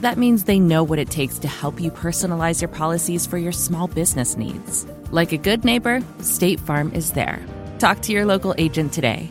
That 0.00 0.16
means 0.16 0.44
they 0.44 0.58
know 0.58 0.82
what 0.82 0.98
it 0.98 1.10
takes 1.10 1.38
to 1.40 1.48
help 1.48 1.78
you 1.80 1.90
personalize 1.90 2.62
your 2.62 2.68
policies 2.68 3.26
for 3.26 3.36
your 3.36 3.52
small 3.52 3.86
business 3.86 4.36
needs. 4.36 4.86
Like 5.10 5.32
a 5.32 5.36
good 5.36 5.62
neighbor, 5.62 6.02
State 6.20 6.58
Farm 6.58 6.90
is 6.94 7.12
there. 7.12 7.44
Talk 7.78 8.00
to 8.02 8.12
your 8.12 8.24
local 8.24 8.54
agent 8.56 8.94
today. 8.94 9.30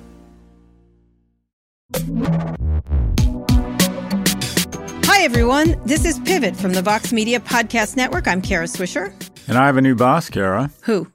Hi, 5.05 5.23
everyone. 5.23 5.75
This 5.85 6.05
is 6.05 6.19
Pivot 6.19 6.55
from 6.55 6.73
the 6.73 6.83
Vox 6.83 7.11
Media 7.11 7.39
Podcast 7.39 7.95
Network. 7.95 8.27
I'm 8.27 8.41
Kara 8.41 8.65
Swisher. 8.65 9.11
And 9.47 9.57
I 9.57 9.65
have 9.65 9.77
a 9.77 9.81
new 9.81 9.95
boss, 9.95 10.29
Kara. 10.29 10.69
Who? 10.83 11.11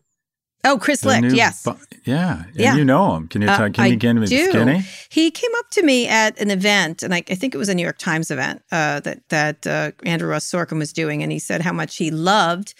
Oh, 0.64 0.78
Chris 0.78 1.04
Licht. 1.04 1.34
Yes. 1.34 1.62
bo- 1.62 1.78
yeah. 2.04 2.44
And 2.46 2.56
Yeah. 2.56 2.76
you 2.76 2.84
know 2.84 3.16
him. 3.16 3.28
Can 3.28 3.42
you 3.42 3.48
Uh, 3.48 3.68
can 3.70 3.90
you 3.90 3.96
get 3.96 4.16
him 4.16 4.24
do. 4.24 4.48
skinny? 4.50 4.84
He 5.10 5.30
came 5.30 5.50
up 5.58 5.70
to 5.72 5.82
me 5.82 6.08
at 6.08 6.38
an 6.40 6.50
event, 6.50 7.02
and 7.02 7.14
I, 7.14 7.22
I 7.28 7.34
think 7.34 7.54
it 7.54 7.58
was 7.58 7.68
a 7.68 7.74
New 7.74 7.82
York 7.82 7.98
Times 7.98 8.30
event 8.30 8.62
uh, 8.72 9.00
that 9.00 9.20
that 9.28 9.66
uh, 9.66 9.90
Andrew 10.04 10.28
Ross 10.28 10.50
Sorkin 10.50 10.78
was 10.78 10.92
doing, 10.92 11.22
and 11.22 11.30
he 11.30 11.38
said 11.38 11.62
how 11.62 11.72
much 11.72 11.96
he 11.96 12.10
loved 12.10 12.74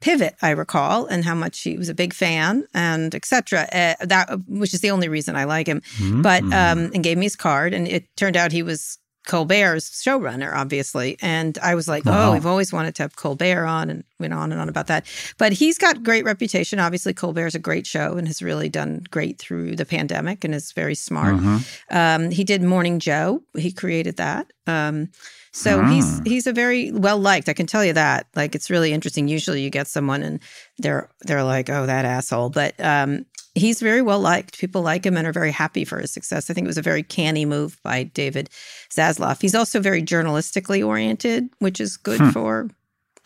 Pivot, 0.00 0.34
I 0.42 0.50
recall, 0.50 1.06
and 1.06 1.24
how 1.24 1.34
much 1.34 1.60
he 1.62 1.76
was 1.78 1.88
a 1.88 1.94
big 1.94 2.12
fan, 2.12 2.64
and 2.74 3.14
etc. 3.14 3.66
Uh, 3.72 3.94
that 4.06 4.28
which 4.46 4.74
is 4.74 4.80
the 4.80 4.90
only 4.90 5.08
reason 5.08 5.36
I 5.36 5.44
like 5.44 5.66
him. 5.66 5.80
Mm-hmm. 5.98 6.22
But 6.22 6.42
um, 6.44 6.90
and 6.94 7.02
gave 7.02 7.16
me 7.18 7.24
his 7.26 7.36
card, 7.36 7.72
and 7.72 7.88
it 7.88 8.04
turned 8.16 8.36
out 8.36 8.52
he 8.52 8.62
was 8.62 8.98
Colbert's 9.26 10.02
showrunner, 10.02 10.54
obviously. 10.54 11.18
And 11.20 11.58
I 11.62 11.74
was 11.74 11.88
like, 11.88 12.04
Wow. 12.04 12.30
oh, 12.30 12.32
we've 12.32 12.46
always 12.46 12.72
wanted 12.72 12.94
to 12.96 13.02
have 13.02 13.16
Colbert 13.16 13.66
on, 13.66 13.90
and 13.90 14.04
went 14.18 14.32
on 14.32 14.52
and 14.52 14.60
on 14.60 14.68
about 14.68 14.86
that. 14.86 15.06
But 15.36 15.52
he's 15.52 15.76
got 15.78 16.02
great 16.02 16.24
reputation. 16.24 16.78
Obviously, 16.78 17.12
Colbert's 17.12 17.54
a 17.54 17.58
great 17.58 17.86
show 17.86 18.16
and 18.16 18.26
has 18.26 18.40
really 18.40 18.68
done 18.68 19.04
great 19.10 19.38
through 19.38 19.76
the 19.76 19.84
pandemic, 19.84 20.44
and 20.44 20.54
is 20.54 20.72
very 20.72 20.94
smart. 20.94 21.34
Mm-hmm. 21.36 21.56
Um, 21.96 22.30
he 22.30 22.44
did 22.44 22.62
Morning 22.62 22.98
Joe. 22.98 23.42
He 23.56 23.72
created 23.72 24.16
that. 24.16 24.52
Um, 24.66 25.10
so 25.52 25.82
he's 25.86 26.20
he's 26.26 26.46
a 26.46 26.52
very 26.52 26.92
well 26.92 27.18
liked. 27.18 27.48
I 27.48 27.54
can 27.54 27.66
tell 27.66 27.82
you 27.82 27.94
that. 27.94 28.26
Like 28.36 28.54
it's 28.54 28.68
really 28.68 28.92
interesting. 28.92 29.26
Usually 29.26 29.62
you 29.62 29.70
get 29.70 29.86
someone 29.86 30.22
and 30.22 30.38
they're 30.76 31.08
they're 31.22 31.44
like, 31.44 31.70
oh, 31.70 31.86
that 31.86 32.04
asshole. 32.04 32.50
But 32.50 32.78
um, 32.78 33.24
he's 33.56 33.80
very 33.80 34.02
well 34.02 34.20
liked. 34.20 34.58
People 34.58 34.82
like 34.82 35.04
him 35.04 35.16
and 35.16 35.26
are 35.26 35.32
very 35.32 35.50
happy 35.50 35.84
for 35.84 35.98
his 35.98 36.12
success. 36.12 36.50
I 36.50 36.54
think 36.54 36.66
it 36.66 36.68
was 36.68 36.78
a 36.78 36.82
very 36.82 37.02
canny 37.02 37.44
move 37.44 37.80
by 37.82 38.04
David 38.04 38.50
Zaslav. 38.90 39.40
He's 39.40 39.54
also 39.54 39.80
very 39.80 40.02
journalistically 40.02 40.86
oriented, 40.86 41.48
which 41.58 41.80
is 41.80 41.96
good 41.96 42.20
for 42.32 42.68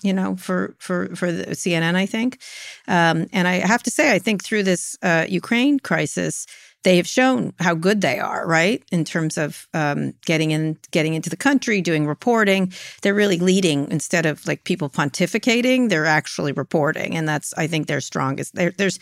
you 0.03 0.13
know 0.13 0.37
for 0.37 0.77
for 0.79 1.15
for 1.15 1.31
the 1.31 1.45
CNN. 1.49 1.97
I 1.97 2.07
think, 2.07 2.41
um, 2.89 3.27
and 3.33 3.47
I 3.47 3.55
have 3.67 3.83
to 3.83 3.91
say, 3.91 4.15
I 4.15 4.19
think 4.19 4.43
through 4.43 4.63
this 4.63 4.97
uh, 5.03 5.27
Ukraine 5.29 5.79
crisis. 5.81 6.47
They 6.83 6.97
have 6.97 7.07
shown 7.07 7.53
how 7.59 7.75
good 7.75 8.01
they 8.01 8.19
are, 8.19 8.47
right? 8.47 8.83
In 8.91 9.05
terms 9.05 9.37
of 9.37 9.69
um, 9.75 10.15
getting 10.25 10.51
in, 10.51 10.79
getting 10.91 11.15
into 11.15 11.29
the 11.29 11.37
country, 11.37 11.83
doing 11.83 12.07
reporting. 12.07 12.73
They're 13.03 13.15
really 13.15 13.39
leading 13.39 13.91
instead 13.91 14.25
of 14.27 14.47
like 14.47 14.65
people 14.65 14.89
pontificating. 14.89 15.89
They're 15.89 16.07
actually 16.07 16.53
reporting, 16.53 17.17
and 17.17 17.29
that's 17.29 17.53
I 17.55 17.67
think 17.67 17.87
their 17.87 18.01
strongest. 18.01 18.55
There, 18.55 18.73
there's 18.77 18.99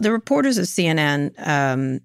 the 0.00 0.10
reporters 0.10 0.58
of 0.58 0.64
CNN 0.66 1.34
um, 1.46 2.00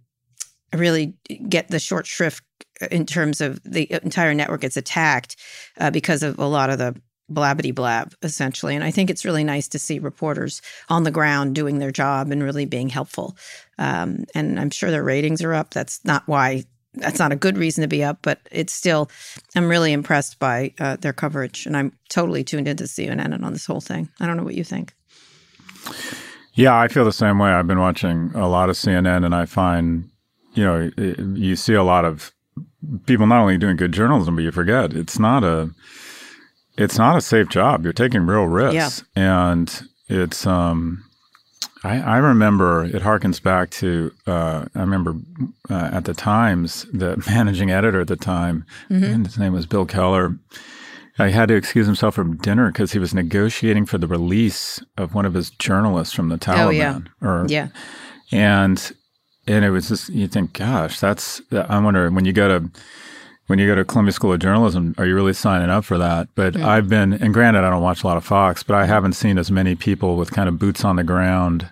really 0.74 1.16
get 1.48 1.70
the 1.70 1.80
short 1.80 2.06
shrift 2.06 2.44
in 2.92 3.06
terms 3.06 3.42
of 3.42 3.62
the 3.64 3.92
entire 4.04 4.34
network 4.34 4.62
gets 4.62 4.78
attacked 4.78 5.36
uh, 5.80 5.92
because 5.92 6.24
of 6.24 6.40
a 6.40 6.46
lot 6.46 6.70
of 6.70 6.78
the 6.78 6.96
blabbity 7.32 7.74
blab 7.74 8.14
essentially. 8.22 8.76
And 8.76 8.84
i 8.84 8.92
think 8.92 9.10
it's 9.10 9.26
really 9.26 9.44
nice 9.44 9.68
to 9.70 9.80
see 9.80 10.00
reporters 10.00 10.62
on 10.90 11.04
the 11.04 11.12
ground 11.12 11.56
doing 11.56 11.80
their 11.80 11.92
job 11.92 12.32
and 12.32 12.44
really 12.44 12.66
being 12.66 12.90
helpful. 12.90 13.38
Um, 13.78 14.26
and 14.36 14.60
i'm 14.60 14.70
sure 14.70 14.92
their 14.92 15.04
ratings 15.04 15.42
are 15.44 15.54
up. 15.54 15.72
That's 15.72 16.04
not 16.06 16.24
why 16.28 16.66
that's 16.96 17.20
not 17.20 17.32
a 17.32 17.36
good 17.36 17.58
reason 17.58 17.84
to 17.84 17.88
be 17.88 18.04
up 18.04 18.18
but 18.24 18.40
it's 18.52 18.74
still 18.74 19.12
i'm 19.56 19.70
really 19.70 19.94
impressed 19.94 20.40
by 20.40 20.74
uh, 20.80 20.96
their 20.98 21.14
coverage. 21.14 21.66
And 21.66 21.78
i'm 21.78 21.92
totally 22.10 22.44
tuned 22.44 22.68
into 22.68 22.86
cnn 22.86 23.34
and 23.34 23.46
on 23.46 23.54
this 23.54 23.66
whole 23.66 23.82
thing. 23.82 24.10
I 24.20 24.26
don't 24.26 24.38
know 24.38 24.44
what 24.44 24.56
you 24.56 24.64
think. 24.64 24.94
Yeah, 26.60 26.78
I 26.78 26.90
feel 26.90 27.06
the 27.06 27.14
same 27.14 27.40
way. 27.40 27.52
I've 27.52 27.68
been 27.68 27.80
watching 27.80 28.32
a 28.36 28.50
lot 28.50 28.70
of 28.70 28.76
CNN, 28.76 29.24
and 29.24 29.34
I 29.34 29.46
find, 29.46 30.10
you 30.56 30.66
know, 30.66 30.92
you 31.36 31.56
see 31.56 31.74
a 31.74 31.84
lot 31.84 32.04
of 32.04 32.34
people 33.06 33.28
not 33.28 33.40
only 33.40 33.58
doing 33.58 33.78
good 33.78 33.94
journalism, 33.94 34.36
but 34.36 34.44
you 34.44 34.52
forget 34.52 34.94
it's 34.94 35.18
not 35.18 35.46
a, 35.46 35.70
it's 36.80 36.98
not 36.98 37.18
a 37.18 37.22
safe 37.22 37.50
job. 37.50 37.84
You're 37.84 37.94
taking 37.94 38.26
real 38.26 38.46
risks, 38.46 39.04
and 39.16 39.82
it's. 40.08 40.46
um 40.48 41.04
I, 41.82 42.00
I 42.02 42.18
remember 42.18 42.84
it 42.84 43.04
harkens 43.04 43.42
back 43.42 43.70
to 43.70 44.12
uh, 44.28 44.66
I 44.76 44.80
remember 44.82 45.16
uh, 45.70 45.90
at 45.94 46.04
the 46.04 46.14
Times 46.14 46.86
the 46.92 47.24
managing 47.30 47.72
editor 47.72 48.02
at 48.02 48.08
the 48.10 48.18
time, 48.18 48.66
and 48.90 49.26
his 49.26 49.38
name 49.38 49.54
was 49.54 49.66
Bill 49.66 49.86
Keller. 49.86 50.36
I 51.18 51.30
had 51.30 51.48
to 51.50 51.56
excuse 51.56 51.86
himself 51.86 52.16
from 52.16 52.36
dinner 52.38 52.70
because 52.72 52.92
he 52.92 53.00
was 53.00 53.14
negotiating 53.14 53.86
for 53.86 53.98
the 53.98 54.08
release 54.08 54.82
of 54.98 55.14
one 55.14 55.26
of 55.26 55.34
his 55.34 55.52
journalists 55.52 56.14
from 56.14 56.28
the 56.30 56.38
Taliban. 56.38 56.66
Oh, 56.66 56.70
yeah. 56.70 57.00
Or 57.22 57.46
yeah 57.48 57.68
and 58.32 58.92
and 59.48 59.66
it 59.66 59.72
was 59.72 59.90
just 59.90 60.10
you 60.10 60.28
think, 60.28 60.54
gosh, 60.54 61.00
that's 61.00 61.42
I 61.52 61.80
wonder 61.80 62.10
when 62.12 62.26
you 62.26 62.34
go 62.34 62.60
to 62.60 62.70
when 63.50 63.58
you 63.58 63.66
go 63.66 63.74
to 63.74 63.84
Columbia 63.84 64.12
School 64.12 64.32
of 64.32 64.40
Journalism, 64.40 64.94
are 65.00 65.08
you 65.08 65.16
really 65.16 65.34
signing 65.34 65.72
up 65.72 65.84
for 65.84 65.98
that? 65.98 66.28
But 66.36 66.56
I've 66.56 66.88
been 66.88 67.14
and 67.14 67.34
granted 67.34 67.64
I 67.64 67.72
don't 67.72 67.82
watch 67.82 68.04
a 68.04 68.08
lot 68.08 68.16
of 68.16 68.24
Fox, 68.24 68.62
but 68.62 68.76
I 68.76 68.86
haven't 68.86 69.14
seen 69.14 69.40
as 69.40 69.50
many 69.50 69.74
people 69.74 70.18
with 70.18 70.30
kind 70.30 70.48
of 70.48 70.60
boots 70.60 70.86
on 70.86 70.98
the 70.98 71.04
ground 71.04 71.68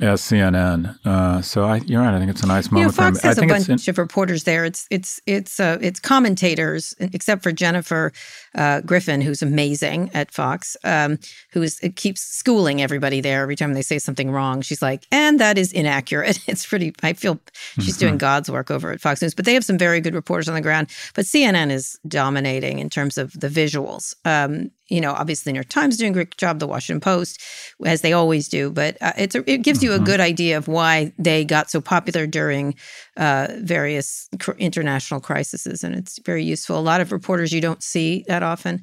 as 0.00 0.20
CNN. 0.22 0.96
Uh, 1.04 1.42
so 1.42 1.64
I, 1.64 1.76
you're 1.78 2.00
right. 2.02 2.14
I 2.14 2.18
think 2.18 2.30
it's 2.30 2.42
a 2.42 2.46
nice 2.46 2.66
You 2.66 2.72
know, 2.72 2.78
moment 2.80 2.94
for 2.96 3.02
him. 3.02 3.14
Fox 3.14 3.24
I 3.24 3.28
has 3.28 3.38
a 3.38 3.46
bunch 3.46 3.68
in- 3.68 3.90
of 3.92 3.98
reporters 3.98 4.44
there. 4.44 4.64
It's 4.64 4.86
it's 4.90 5.20
it's 5.26 5.60
uh, 5.60 5.78
it's 5.80 6.00
commentators, 6.00 6.94
except 6.98 7.42
for 7.42 7.52
Jennifer 7.52 8.12
uh, 8.54 8.80
Griffin, 8.80 9.20
who's 9.20 9.42
amazing 9.42 10.10
at 10.14 10.32
Fox, 10.32 10.76
um, 10.84 11.18
who 11.52 11.62
is 11.62 11.80
keeps 11.96 12.22
schooling 12.22 12.80
everybody 12.82 13.20
there. 13.20 13.42
Every 13.42 13.56
time 13.56 13.74
they 13.74 13.82
say 13.82 13.98
something 13.98 14.30
wrong, 14.30 14.62
she's 14.62 14.82
like, 14.82 15.06
"And 15.12 15.38
that 15.40 15.58
is 15.58 15.72
inaccurate." 15.72 16.38
It's 16.50 16.66
pretty. 16.66 16.92
I 17.02 17.12
feel 17.12 17.38
she's 17.78 17.96
doing 17.96 18.18
God's 18.18 18.50
work 18.50 18.70
over 18.70 18.90
at 18.90 19.00
Fox 19.00 19.22
News, 19.22 19.34
but 19.34 19.44
they 19.44 19.54
have 19.54 19.64
some 19.64 19.78
very 19.78 20.00
good 20.00 20.14
reporters 20.14 20.48
on 20.48 20.54
the 20.54 20.60
ground. 20.60 20.88
But 21.14 21.24
CNN 21.26 21.70
is 21.70 21.98
dominating 22.08 22.78
in 22.80 22.90
terms 22.90 23.16
of 23.18 23.32
the 23.38 23.48
visuals. 23.48 24.14
Um, 24.24 24.70
you 24.90 25.00
know, 25.00 25.12
obviously, 25.12 25.52
New 25.52 25.58
York 25.58 25.68
Times 25.68 25.96
doing 25.96 26.10
a 26.10 26.14
great 26.14 26.36
job, 26.36 26.58
the 26.58 26.66
Washington 26.66 27.00
Post, 27.00 27.40
as 27.86 28.02
they 28.02 28.12
always 28.12 28.48
do. 28.48 28.70
But 28.70 28.98
uh, 29.00 29.12
it's 29.16 29.34
a, 29.34 29.50
it 29.50 29.62
gives 29.62 29.82
you 29.82 29.92
a 29.92 29.98
good 29.98 30.20
idea 30.20 30.58
of 30.58 30.68
why 30.68 31.12
they 31.16 31.44
got 31.44 31.70
so 31.70 31.80
popular 31.80 32.26
during 32.26 32.74
uh, 33.16 33.48
various 33.58 34.28
cr- 34.40 34.52
international 34.52 35.20
crises, 35.20 35.84
and 35.84 35.94
it's 35.94 36.18
very 36.20 36.42
useful. 36.42 36.78
A 36.78 36.80
lot 36.80 37.00
of 37.00 37.12
reporters 37.12 37.52
you 37.52 37.60
don't 37.60 37.82
see 37.82 38.24
that 38.26 38.42
often, 38.42 38.82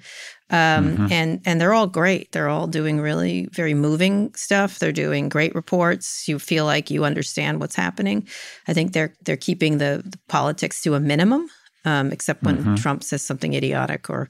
um, 0.50 1.12
and 1.12 1.42
and 1.46 1.60
they're 1.60 1.74
all 1.74 1.88
great. 1.88 2.32
They're 2.32 2.50
all 2.50 2.68
doing 2.68 3.02
really 3.02 3.48
very 3.52 3.74
moving 3.74 4.34
stuff. 4.34 4.80
They're 4.80 4.94
doing 4.94 5.28
great 5.28 5.54
reports. 5.56 6.28
You 6.28 6.40
feel 6.40 6.66
like 6.66 6.90
you 6.90 7.04
understand 7.04 7.60
what's 7.60 7.76
happening. 7.76 8.28
I 8.68 8.74
think 8.74 8.94
they're 8.94 9.14
they're 9.26 9.36
keeping 9.36 9.78
the, 9.78 10.04
the 10.06 10.20
politics 10.30 10.82
to 10.84 10.96
a 10.96 11.02
minimum, 11.02 11.50
um, 11.84 12.14
except 12.14 12.44
when 12.44 12.78
Trump 12.78 13.04
says 13.04 13.22
something 13.22 13.54
idiotic 13.54 14.10
or 14.10 14.30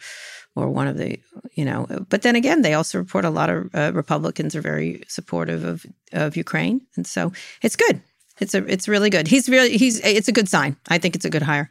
or 0.57 0.69
one 0.69 0.87
of 0.87 0.97
the 0.97 1.19
you 1.53 1.63
know. 1.63 1.87
But 2.09 2.23
then 2.23 2.35
again, 2.35 2.61
they 2.61 2.73
also 2.73 2.97
report 2.97 3.25
a 3.25 3.29
lot 3.29 3.49
of 3.49 3.69
uh, 3.73 3.91
Republicans 3.93 4.55
are 4.55 4.61
very 4.61 5.03
supportive 5.07 5.63
of 5.63 5.85
of 6.13 6.35
Ukraine, 6.35 6.81
and 6.95 7.05
so 7.05 7.31
it's 7.61 7.75
good. 7.75 8.01
It's 8.39 8.53
a 8.53 8.65
it's 8.65 8.87
really 8.87 9.09
good. 9.09 9.27
He's 9.27 9.47
really 9.47 9.77
he's 9.77 9.99
it's 10.03 10.27
a 10.27 10.31
good 10.31 10.49
sign. 10.49 10.75
I 10.89 10.97
think 10.97 11.15
it's 11.15 11.25
a 11.25 11.29
good 11.29 11.43
hire. 11.43 11.69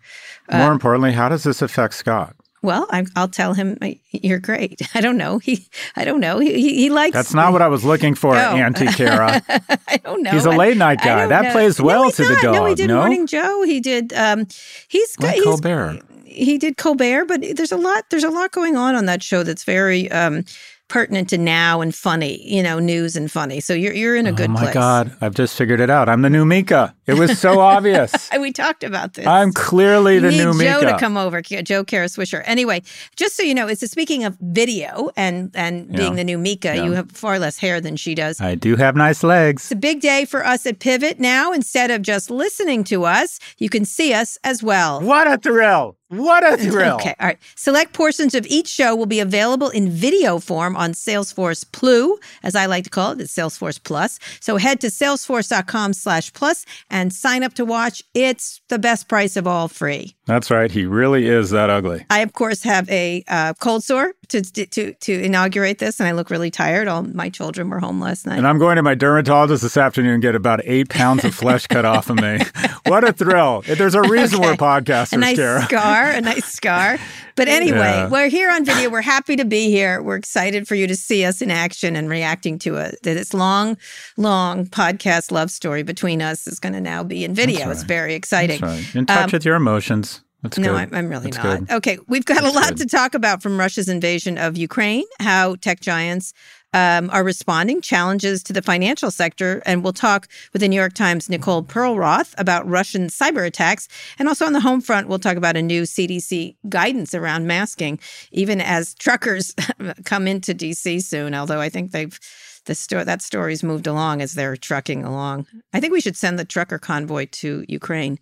More 0.51 0.71
uh, 0.71 0.73
importantly, 0.73 1.13
how 1.13 1.29
does 1.29 1.43
this 1.45 1.63
affect 1.63 1.95
Scott? 1.95 2.37
Well, 2.63 2.89
I, 2.91 3.05
will 3.15 3.29
tell 3.29 3.55
him 3.55 3.79
you're 4.11 4.41
great. 4.41 4.83
I 4.95 5.01
don't 5.01 5.17
know. 5.17 5.39
He, 5.39 5.69
I 5.95 6.05
don't 6.05 6.19
know. 6.19 6.41
He, 6.41 6.55
he, 6.55 6.75
he 6.75 6.91
likes. 6.91 7.15
That's 7.15 7.35
not 7.35 7.53
what 7.53 7.63
I 7.63 7.69
was 7.69 7.85
looking 7.85 8.17
for, 8.17 8.35
oh. 8.37 8.39
Auntie 8.39 8.87
Kara. 8.93 9.41
I 9.87 9.99
don't 9.99 10.23
know. 10.23 10.33
He's 10.33 10.47
a 10.47 10.51
late 10.51 10.77
night 10.77 10.99
guy. 10.99 11.29
That 11.29 11.45
know. 11.45 11.53
plays 11.53 11.81
well 11.81 12.05
no, 12.05 12.11
to 12.11 12.23
not. 12.23 12.29
the 12.29 12.43
dog. 12.43 12.55
No, 12.55 12.67
he 12.67 12.75
did 12.75 12.89
no? 12.89 12.97
Morning 12.97 13.27
Joe. 13.29 13.63
He 13.63 13.79
did. 13.79 14.13
Um, 14.15 14.49
he's 14.89 15.17
like 15.21 15.37
he's, 15.37 15.45
Colbert. 15.45 16.01
He 16.37 16.59
did 16.59 16.77
Colbert, 16.77 17.27
but 17.27 17.41
there's 17.57 17.73
a 17.73 17.77
lot. 17.77 18.05
There's 18.11 18.25
a 18.25 18.31
lot 18.31 18.53
going 18.53 18.77
on 18.77 18.95
on 18.95 19.07
that 19.07 19.23
show 19.23 19.43
that's 19.43 19.65
very. 19.65 20.11
Um, 20.11 20.45
pertinent 20.89 21.29
to 21.31 21.39
now 21.39 21.81
and 21.81 21.95
funny, 21.95 22.41
you 22.49 22.63
know, 22.63 22.79
news 22.79 23.17
and 23.17 23.31
funny. 23.31 23.61
So 23.61 23.75
you're 23.75 23.93
you're 23.93 24.17
in 24.17 24.27
a 24.27 24.33
good 24.33 24.51
place. 24.51 24.51
Oh 24.51 24.53
my 24.53 24.63
place. 24.63 24.75
God, 24.75 25.17
I've 25.21 25.35
just 25.35 25.57
figured 25.57 25.81
it 25.81 25.91
out. 25.91 26.09
I'm 26.09 26.23
the 26.23 26.31
new 26.31 26.45
Mika. 26.45 26.95
It 27.07 27.15
was 27.15 27.39
so 27.39 27.61
obvious. 27.75 28.29
And 28.31 28.43
we 28.43 28.53
talked 28.53 28.83
about 28.85 29.15
this. 29.15 29.27
I'm 29.27 29.53
clearly 29.53 30.19
the 30.19 30.31
need 30.31 30.39
new 30.39 30.53
Joe 30.53 30.81
Mika. 30.81 30.93
to 30.93 30.99
come 30.99 31.17
over, 31.17 31.41
Joe 31.43 31.85
Kara 31.85 32.07
Swisher. 32.07 32.43
Anyway, 32.45 32.83
just 33.17 33.37
so 33.37 33.43
you 33.43 33.55
know, 33.55 33.69
it's 33.69 33.89
speaking 33.91 34.25
of 34.25 34.37
video 34.41 35.11
and 35.17 35.51
and 35.55 35.89
Yeah. 35.91 35.97
being 35.97 36.17
the 36.17 36.25
new 36.25 36.39
Mika. 36.39 36.75
Yeah. 36.77 36.85
You 36.85 36.93
have 36.93 37.13
far 37.13 37.39
less 37.39 37.59
hair 37.59 37.81
than 37.81 37.97
she 37.97 38.15
does. 38.15 38.41
I 38.41 38.55
do 38.57 38.77
have 38.77 38.97
nice 38.97 39.23
legs. 39.23 39.63
It's 39.65 39.73
a 39.73 39.77
big 39.77 40.01
day 40.01 40.25
for 40.25 40.45
us 40.45 40.67
at 40.67 40.79
Pivot 40.79 41.21
now. 41.21 41.53
Instead 41.53 41.91
of 41.91 42.03
just 42.03 42.31
listening 42.31 42.85
to 42.85 43.05
us, 43.05 43.39
you 43.59 43.69
can 43.69 43.85
see 43.85 44.13
us 44.13 44.39
as 44.45 44.63
well. 44.63 45.01
What 45.01 45.27
a 45.27 45.39
thrill! 45.39 45.97
What 46.09 46.45
a 46.45 46.57
thrill! 46.71 46.97
Okay, 46.97 47.15
all 47.21 47.27
right. 47.27 47.39
Select 47.57 47.93
portions 47.93 48.35
of 48.35 48.47
each 48.47 48.69
show 48.69 48.95
will 48.95 49.07
be 49.07 49.21
available 49.21 49.71
in 49.71 49.91
video 49.91 50.39
form 50.39 50.77
on 50.77 50.93
Salesforce 50.93 51.65
Plu, 51.73 52.19
as 52.45 52.55
I 52.55 52.67
like 52.67 52.85
to 52.85 52.91
call 52.91 53.13
it, 53.13 53.21
it's 53.21 53.35
Salesforce 53.35 53.83
Plus. 53.83 54.19
So 54.41 54.57
head 54.57 54.81
to 54.83 54.87
salesforce.com 54.89 55.93
slash 55.95 56.33
plus 56.33 56.65
and 56.91 56.96
sign 57.13 57.43
up 57.43 57.55
to 57.55 57.65
watch. 57.65 58.03
It's 58.15 58.61
the 58.69 58.79
best 58.79 59.09
price 59.09 59.37
of 59.37 59.47
all 59.47 59.69
free. 59.69 60.17
That's 60.27 60.51
right. 60.51 60.71
He 60.71 60.87
really 60.87 61.27
is 61.29 61.51
that 61.51 61.71
ugly. 61.71 62.05
I, 62.11 62.21
of 62.21 62.33
course, 62.33 62.63
have 62.65 62.89
a 62.91 63.25
uh, 63.29 63.55
cold 63.61 63.85
sore 63.85 64.13
to, 64.29 64.43
to 64.43 64.93
to 64.93 65.13
inaugurate 65.23 65.79
this, 65.79 66.01
and 66.01 66.09
I 66.09 66.13
look 66.13 66.31
really 66.31 66.51
tired. 66.51 66.89
All 66.89 67.03
my 67.03 67.29
children 67.29 67.71
were 67.71 67.79
home 67.79 68.01
last 68.01 68.27
night. 68.27 68.39
And 68.39 68.47
I'm 68.47 68.59
going 68.59 68.77
to 68.77 68.83
my 68.83 68.95
dermatologist 68.95 69.63
this 69.63 69.77
afternoon 69.77 70.15
and 70.15 70.23
get 70.23 70.35
about 70.35 70.61
eight 70.65 70.89
pounds 70.89 71.25
of 71.25 71.35
flesh 71.35 71.67
cut 71.67 71.85
off 71.85 72.11
of 72.11 72.17
me. 72.17 72.39
what 72.87 73.05
a 73.05 73.13
thrill! 73.13 73.63
There's 73.63 73.95
a 73.95 74.03
reason 74.03 74.41
we're 74.41 74.55
podcasters, 74.55 75.13
a 75.15 75.19
nice 75.19 75.65
scar, 75.65 76.11
a 76.11 76.21
nice 76.21 76.47
scar. 76.47 76.99
But 77.37 77.49
anyway, 77.49 77.79
Yeah. 77.79 78.09
we're 78.09 78.29
here 78.29 78.51
on 78.51 78.65
video. 78.65 78.89
We're 78.91 79.03
happy 79.03 79.37
to 79.37 79.45
be 79.45 79.71
here. 79.71 80.03
We're 80.03 80.17
excited 80.17 80.67
for 80.67 80.75
you 80.75 80.87
to 80.87 80.97
see 80.97 81.25
us 81.25 81.41
in 81.43 81.51
action 81.51 81.95
and 81.95 82.09
reacting 82.09 82.59
to 82.61 82.77
it. 82.77 82.99
This 83.03 83.33
long, 83.35 83.77
long 84.17 84.67
podcast 84.67 85.31
love 85.31 85.51
story 85.51 85.83
between 85.83 86.23
us 86.23 86.47
is 86.47 86.59
going 86.59 86.73
to 86.73 86.81
now 86.81 87.03
be 87.05 87.25
in 87.25 87.35
video. 87.35 87.67
That's 87.67 87.81
It's 87.83 87.83
very 87.89 88.15
exciting. 88.15 88.61
That's 88.61 88.87
right. 88.87 88.95
In 88.97 89.07
touch 89.07 89.25
Um, 89.25 89.31
with 89.33 89.45
your 89.45 89.57
emotions. 89.57 90.23
That's 90.43 90.59
No. 90.59 90.75
I'm, 90.75 90.91
I'm 90.95 91.09
really 91.09 91.31
That's 91.31 91.45
not. 91.45 91.59
good. 91.67 91.71
Okay, 91.77 91.99
we've 92.09 92.25
got 92.25 92.45
a 92.45 92.51
lot 92.51 92.69
good. 92.69 92.79
to 92.79 92.87
talk 92.87 93.15
about 93.15 93.43
from 93.43 93.59
Russia's 93.59 93.89
invasion 93.89 94.39
of 94.39 94.57
Ukraine, 94.57 95.05
how 95.21 95.57
tech 95.57 95.81
giants 95.81 96.33
um, 96.77 97.09
are 97.11 97.25
responding, 97.25 97.81
challenges 97.81 98.43
to 98.43 98.53
the 98.53 98.61
financial 98.61 99.11
sector, 99.11 99.63
and 99.65 99.83
we'll 99.83 99.95
talk 99.95 100.29
with 100.53 100.61
the 100.61 100.69
New 100.69 100.77
York 100.77 100.93
Times' 100.93 101.31
Nicole 101.31 101.63
Perlroth 101.63 102.35
about 102.37 102.69
Russian 102.69 103.07
cyber 103.07 103.47
attacks. 103.47 103.89
And 104.19 104.29
also 104.29 104.45
on 104.45 104.53
the 104.53 104.61
home 104.61 104.83
front, 104.83 105.09
we'll 105.09 105.19
talk 105.19 105.39
about 105.39 105.57
a 105.57 105.63
new 105.63 105.85
CDC 105.85 106.55
guidance 106.69 107.15
around 107.15 107.47
masking, 107.47 107.99
even 108.31 108.61
as 108.61 108.95
truckers 108.95 109.55
come 110.05 110.29
into 110.29 110.55
DC 110.55 111.03
soon. 111.03 111.35
Although 111.35 111.61
I 111.61 111.71
think 111.71 111.93
they've 111.93 112.21
the 112.67 112.75
sto- 112.75 113.05
that 113.05 113.23
story's 113.23 113.63
moved 113.63 113.87
along 113.87 114.21
as 114.21 114.35
they're 114.35 114.57
trucking 114.57 115.05
along. 115.05 115.47
I 115.73 115.81
think 115.81 115.93
we 115.93 116.01
should 116.01 116.17
send 116.17 116.37
the 116.37 116.45
trucker 116.45 116.79
convoy 116.79 117.27
to 117.33 117.65
Ukraine. 117.69 118.19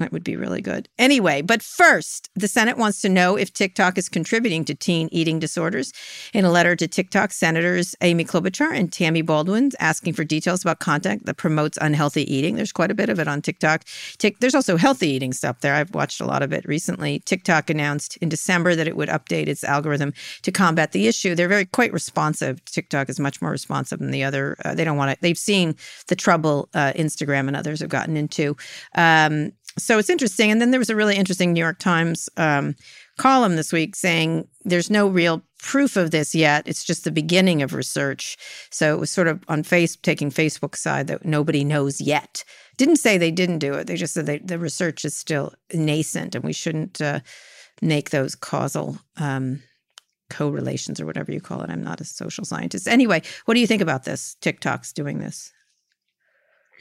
That 0.00 0.12
would 0.12 0.24
be 0.24 0.34
really 0.34 0.62
good. 0.62 0.88
Anyway, 0.98 1.42
but 1.42 1.62
first, 1.62 2.30
the 2.34 2.48
Senate 2.48 2.78
wants 2.78 3.02
to 3.02 3.08
know 3.10 3.36
if 3.36 3.52
TikTok 3.52 3.98
is 3.98 4.08
contributing 4.08 4.64
to 4.64 4.74
teen 4.74 5.10
eating 5.12 5.38
disorders. 5.38 5.92
In 6.32 6.46
a 6.46 6.50
letter 6.50 6.74
to 6.74 6.88
TikTok, 6.88 7.32
Senators 7.32 7.94
Amy 8.00 8.24
Klobuchar 8.24 8.74
and 8.74 8.90
Tammy 8.90 9.20
Baldwin 9.20 9.70
asking 9.78 10.14
for 10.14 10.24
details 10.24 10.62
about 10.62 10.78
content 10.78 11.26
that 11.26 11.36
promotes 11.36 11.76
unhealthy 11.82 12.22
eating. 12.34 12.56
There's 12.56 12.72
quite 12.72 12.90
a 12.90 12.94
bit 12.94 13.10
of 13.10 13.20
it 13.20 13.28
on 13.28 13.42
TikTok. 13.42 13.84
Tik- 14.16 14.40
There's 14.40 14.54
also 14.54 14.78
healthy 14.78 15.08
eating 15.10 15.34
stuff 15.34 15.60
there. 15.60 15.74
I've 15.74 15.94
watched 15.94 16.22
a 16.22 16.24
lot 16.26 16.42
of 16.42 16.50
it 16.54 16.64
recently. 16.64 17.18
TikTok 17.20 17.68
announced 17.68 18.16
in 18.22 18.30
December 18.30 18.74
that 18.74 18.88
it 18.88 18.96
would 18.96 19.10
update 19.10 19.48
its 19.48 19.62
algorithm 19.64 20.14
to 20.42 20.50
combat 20.50 20.92
the 20.92 21.08
issue. 21.08 21.34
They're 21.34 21.46
very 21.46 21.66
quite 21.66 21.92
responsive. 21.92 22.64
TikTok 22.64 23.10
is 23.10 23.20
much 23.20 23.42
more 23.42 23.50
responsive 23.50 23.98
than 23.98 24.12
the 24.12 24.24
other. 24.24 24.56
Uh, 24.64 24.74
they 24.74 24.84
don't 24.84 24.96
want 24.96 25.10
to. 25.10 25.20
They've 25.20 25.36
seen 25.36 25.76
the 26.08 26.16
trouble 26.16 26.70
uh, 26.72 26.94
Instagram 26.96 27.48
and 27.48 27.56
others 27.56 27.80
have 27.80 27.90
gotten 27.90 28.16
into. 28.16 28.56
Um, 28.94 29.52
so 29.78 29.98
it's 29.98 30.10
interesting. 30.10 30.50
And 30.50 30.60
then 30.60 30.70
there 30.70 30.80
was 30.80 30.90
a 30.90 30.96
really 30.96 31.16
interesting 31.16 31.52
New 31.52 31.60
York 31.60 31.78
Times 31.78 32.28
um, 32.36 32.74
column 33.18 33.56
this 33.56 33.72
week 33.72 33.94
saying 33.94 34.48
there's 34.64 34.90
no 34.90 35.06
real 35.06 35.42
proof 35.58 35.96
of 35.96 36.10
this 36.10 36.34
yet. 36.34 36.66
It's 36.66 36.84
just 36.84 37.04
the 37.04 37.10
beginning 37.10 37.62
of 37.62 37.74
research. 37.74 38.36
So 38.70 38.94
it 38.94 38.98
was 38.98 39.10
sort 39.10 39.28
of 39.28 39.44
on 39.48 39.62
face 39.62 39.96
taking 39.96 40.30
Facebook 40.30 40.74
side 40.76 41.06
that 41.08 41.24
nobody 41.24 41.64
knows 41.64 42.00
yet. 42.00 42.44
Didn't 42.76 42.96
say 42.96 43.18
they 43.18 43.30
didn't 43.30 43.58
do 43.58 43.74
it. 43.74 43.86
They 43.86 43.96
just 43.96 44.14
said 44.14 44.26
they, 44.26 44.38
the 44.38 44.58
research 44.58 45.04
is 45.04 45.14
still 45.14 45.52
nascent, 45.74 46.34
and 46.34 46.44
we 46.44 46.54
shouldn't 46.54 47.00
uh, 47.00 47.20
make 47.82 48.10
those 48.10 48.34
causal. 48.34 48.98
Um, 49.18 49.62
correlations 50.30 51.00
or 51.00 51.06
whatever 51.06 51.32
you 51.32 51.40
call 51.40 51.60
it. 51.60 51.70
I'm 51.70 51.82
not 51.82 52.00
a 52.00 52.04
social 52.04 52.44
scientist. 52.44 52.86
Anyway, 52.86 53.20
what 53.46 53.54
do 53.54 53.60
you 53.60 53.66
think 53.66 53.82
about 53.82 54.04
this? 54.04 54.36
TikTok's 54.40 54.92
doing 54.92 55.18
this. 55.18 55.52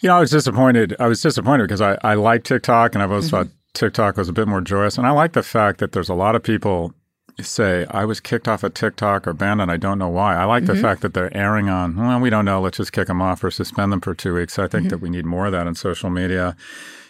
You 0.02 0.08
know, 0.10 0.16
I 0.16 0.20
was 0.20 0.32
disappointed. 0.32 0.96
I 1.00 1.08
was 1.08 1.22
disappointed 1.22 1.64
because 1.64 1.82
I, 1.82 1.98
I 2.04 2.14
like 2.16 2.44
TikTok 2.44 2.96
and 2.96 3.04
I've 3.04 3.12
always 3.12 3.26
Mm-hmm. 3.28 3.36
thought 3.44 3.48
TikTok 3.74 4.18
was 4.18 4.30
a 4.30 4.34
bit 4.34 4.48
more 4.48 4.62
joyous. 4.62 4.98
And 4.98 5.06
I 5.06 5.12
like 5.12 5.34
the 5.34 5.44
fact 5.44 5.80
that 5.80 5.92
there's 5.92 6.10
a 6.10 6.14
lot 6.14 6.36
of 6.36 6.42
people 6.44 6.94
say, 7.42 7.86
I 7.92 8.04
was 8.04 8.20
kicked 8.20 8.48
off 8.50 8.64
of 8.64 8.74
TikTok 8.74 9.26
or 9.28 9.34
banned 9.34 9.62
and 9.62 9.72
I 9.72 9.78
don't 9.78 9.98
know 10.00 10.10
why. 10.10 10.36
I 10.36 10.44
like 10.46 10.64
Mm-hmm. 10.64 10.76
the 10.76 10.82
fact 10.82 11.02
that 11.02 11.14
they're 11.14 11.36
airing 11.36 11.70
on, 11.70 11.96
well, 11.96 12.20
we 12.20 12.30
don't 12.30 12.44
know, 12.46 12.60
let's 12.60 12.78
just 12.78 12.92
kick 12.92 13.08
them 13.08 13.22
off 13.22 13.44
or 13.44 13.52
suspend 13.52 13.92
them 13.94 14.02
for 14.02 14.14
two 14.16 14.34
weeks. 14.34 14.58
I 14.58 14.64
Mm-hmm. 14.64 14.72
think 14.72 14.90
that 14.90 14.98
we 15.00 15.10
need 15.10 15.26
more 15.26 15.46
of 15.46 15.52
that 15.54 15.68
in 15.68 15.76
social 15.76 16.10
media. 16.10 16.56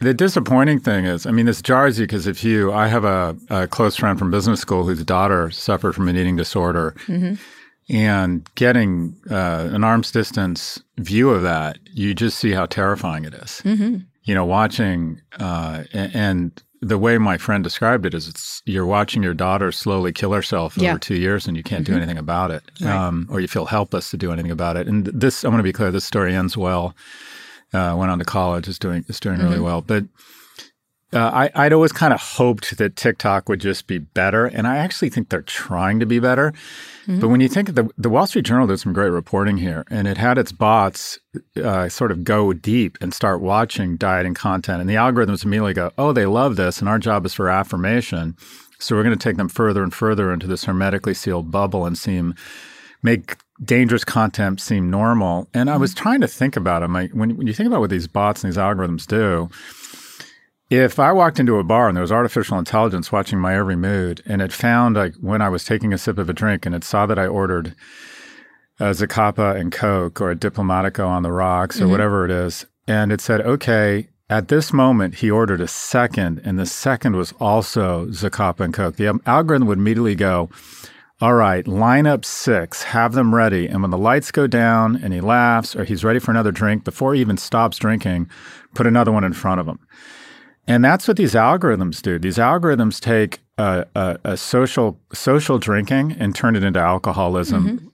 The 0.02 0.14
disappointing 0.14 0.80
thing 0.80 1.06
is, 1.06 1.26
I 1.26 1.32
mean, 1.32 1.46
this 1.46 1.62
jars 1.62 2.00
you 2.00 2.06
because 2.06 2.28
if 2.28 2.44
you, 2.44 2.72
I 2.72 2.88
have 2.88 3.06
a, 3.06 3.36
a 3.50 3.68
close 3.68 3.96
friend 3.96 4.18
from 4.20 4.30
business 4.32 4.60
school 4.60 4.86
whose 4.86 5.04
daughter 5.04 5.50
suffered 5.52 5.94
from 5.94 6.08
an 6.08 6.16
eating 6.18 6.36
disorder. 6.36 6.94
And 7.90 8.48
getting 8.56 9.16
uh, 9.32 9.70
an 9.72 9.84
arm's 9.84 10.12
distance 10.12 10.82
view 10.98 11.32
of 11.32 11.42
that, 11.42 11.80
you 11.92 12.14
just 12.14 12.38
see 12.38 12.52
how 12.52 12.66
terrifying 12.68 13.26
it 13.26 13.34
is. 13.34 13.62
You 13.66 14.36
know, 14.36 14.46
watching 14.46 15.22
uh, 15.40 15.86
and 15.94 16.52
the 16.82 16.98
way 17.00 17.18
my 17.18 17.38
friend 17.38 17.64
described 17.64 18.06
it 18.06 18.14
is, 18.14 18.28
it's 18.30 18.62
you're 18.66 18.86
watching 18.86 19.24
your 19.24 19.34
daughter 19.34 19.72
slowly 19.72 20.12
kill 20.14 20.32
herself 20.34 20.78
Yeah. 20.78 20.92
over 20.92 21.00
two 21.00 21.16
years, 21.16 21.48
and 21.48 21.58
you 21.58 21.64
can't 21.64 21.84
do 21.86 21.94
anything 21.96 22.18
about 22.18 22.52
it, 22.52 22.64
Right. 22.80 22.96
um, 22.96 23.28
or 23.30 23.40
you 23.42 23.48
feel 23.48 23.66
helpless 23.66 24.12
to 24.12 24.18
do 24.18 24.32
anything 24.32 24.52
about 24.52 24.78
it. 24.78 24.88
And 24.88 25.06
this, 25.08 25.44
I 25.44 25.48
want 25.50 25.60
to 25.60 25.64
be 25.64 25.74
clear, 25.74 25.92
this 25.92 26.06
story 26.06 26.36
ends 26.36 26.56
well. 26.56 26.96
Uh, 27.74 27.96
went 27.98 28.12
on 28.12 28.20
to 28.20 28.26
college, 28.26 28.68
is 28.68 28.80
doing 28.80 29.04
is 29.10 29.20
doing 29.20 29.40
really 29.40 29.60
well, 29.60 29.82
but. 29.82 30.06
Uh, 31.12 31.50
I, 31.56 31.66
I'd 31.66 31.74
always 31.74 31.92
kind 31.92 32.14
of 32.14 32.22
hoped 32.22 32.78
that 32.78 32.96
TikTok 32.96 33.50
would 33.50 33.60
just 33.60 33.88
be 33.88 33.98
better, 33.98 34.46
and 34.46 34.68
I 34.68 34.78
actually 34.78 35.10
think 35.10 35.30
they're 35.30 35.42
trying 35.42 36.00
to 36.00 36.06
be 36.06 36.20
better. 36.20 36.54
But 37.20 37.30
when 37.30 37.42
you 37.42 37.50
think 37.50 37.70
of 37.70 37.74
the 37.76 37.90
the 37.98 38.10
Wall 38.10 38.28
Street 38.28 38.46
Journal 38.46 38.68
did 38.68 38.80
some 38.80 38.94
great 38.94 39.10
reporting 39.10 39.58
here, 39.58 39.84
and 39.90 40.08
it 40.08 40.18
had 40.18 40.38
its 40.38 40.52
bots 40.52 41.18
uh, 41.64 41.90
sort 41.90 42.12
of 42.12 42.24
go 42.24 42.54
deep 42.54 43.00
and 43.02 43.12
start 43.12 43.42
watching 43.42 43.98
dieting 43.98 44.36
content, 44.36 44.82
and 44.82 44.88
the 44.88 44.94
algorithms 44.94 45.44
immediately 45.44 45.74
go, 45.74 45.92
"Oh, 45.98 46.14
they 46.14 46.28
love 46.28 46.56
this," 46.56 46.80
and 46.80 46.88
our 46.88 47.00
job 47.00 47.26
is 47.26 47.34
for 47.34 47.50
affirmation. 47.50 48.36
So 48.78 48.96
we're 48.96 49.04
going 49.04 49.18
to 49.18 49.24
take 49.24 49.38
them 49.38 49.50
further 49.50 49.82
and 49.82 49.92
further 49.92 50.32
into 50.32 50.46
this 50.46 50.66
hermetically 50.66 51.16
sealed 51.16 51.50
bubble 51.50 51.86
and 51.86 51.98
seem 51.98 52.36
make 53.02 53.38
dangerous 53.64 54.04
content 54.04 54.62
seem 54.62 54.90
normal. 54.90 55.48
And 55.54 55.70
I 55.70 55.78
was 55.78 55.94
trying 55.94 56.22
to 56.22 56.28
think 56.28 56.56
about 56.56 56.82
them. 56.82 56.94
Like 56.94 57.12
when, 57.12 57.36
when 57.36 57.48
you 57.48 57.54
think 57.54 57.68
about 57.68 57.82
what 57.82 57.90
these 57.90 58.08
bots 58.08 58.44
and 58.44 58.52
these 58.52 58.58
algorithms 58.58 59.06
do, 59.08 59.50
if 60.70 61.00
I 61.00 61.12
walked 61.12 61.40
into 61.40 61.58
a 61.58 61.64
bar 61.64 61.88
and 61.88 61.98
there 61.98 62.02
was 62.02 62.12
artificial 62.12 62.60
intelligence 62.60 63.12
watching 63.12 63.40
my 63.40 63.58
every 63.58 63.76
mood, 63.76 64.22
and 64.26 64.42
it 64.42 64.54
found 64.54 64.96
like 64.96 65.16
when 65.16 65.42
I 65.42 65.50
was 65.50 65.66
taking 65.66 65.94
a 65.94 65.98
sip 65.98 66.18
of 66.18 66.30
a 66.30 66.34
drink, 66.34 66.66
and 66.66 66.76
it 66.76 66.84
saw 66.84 67.06
that 67.06 67.18
I 67.18 67.26
ordered 67.26 67.76
a 68.80 68.92
Zacapa 68.92 69.60
and 69.60 69.72
Coke 69.72 70.22
or 70.22 70.32
a 70.32 70.36
Diplomatico 70.36 71.08
on 71.08 71.24
the 71.24 71.32
rocks 71.32 71.78
or 71.78 71.84
mm-hmm. 71.84 71.92
whatever 71.92 72.26
it 72.26 72.32
is, 72.32 72.66
and 72.88 73.12
it 73.12 73.20
said, 73.20 73.42
okay, 73.42 74.10
at 74.30 74.48
this 74.48 74.72
moment 74.72 75.16
he 75.16 75.32
ordered 75.32 75.60
a 75.60 75.68
second, 75.68 76.40
and 76.46 76.60
the 76.60 76.66
second 76.68 77.16
was 77.16 77.34
also 77.40 78.06
Zacapa 78.08 78.62
and 78.62 78.74
Coke. 78.74 78.96
The 78.96 79.20
algorithm 79.26 79.68
would 79.68 79.80
immediately 79.80 80.16
go, 80.16 80.50
all 81.22 81.34
right, 81.34 81.68
line 81.68 82.08
up 82.08 82.24
six, 82.24 82.84
have 82.84 83.14
them 83.14 83.36
ready. 83.36 83.68
And 83.68 83.82
when 83.82 83.92
the 83.92 83.98
lights 83.98 84.32
go 84.32 84.48
down 84.48 84.96
and 84.96 85.14
he 85.14 85.20
laughs 85.20 85.76
or 85.76 85.84
he's 85.84 86.06
ready 86.06 86.20
for 86.20 86.32
another 86.32 86.52
drink, 86.52 86.86
before 86.86 87.14
he 87.14 87.22
even 87.22 87.36
stops 87.36 87.78
drinking, 87.78 88.30
put 88.74 88.88
another 88.88 89.12
one 89.12 89.26
in 89.26 89.34
front 89.34 89.60
of 89.60 89.68
him. 89.68 89.80
And 90.70 90.86
that's 90.86 91.08
what 91.08 91.18
these 91.18 91.34
algorithms 91.34 92.02
do. 92.02 92.20
These 92.20 92.38
algorithms 92.38 93.02
take 93.02 93.40
a, 93.58 93.86
a, 93.96 94.20
a 94.24 94.38
social 94.38 94.98
social 95.12 95.58
drinking 95.58 96.16
and 96.20 96.34
turn 96.36 96.56
it 96.56 96.64
into 96.64 96.80
alcoholism. 96.80 97.64
Mm-hmm. 97.66 97.88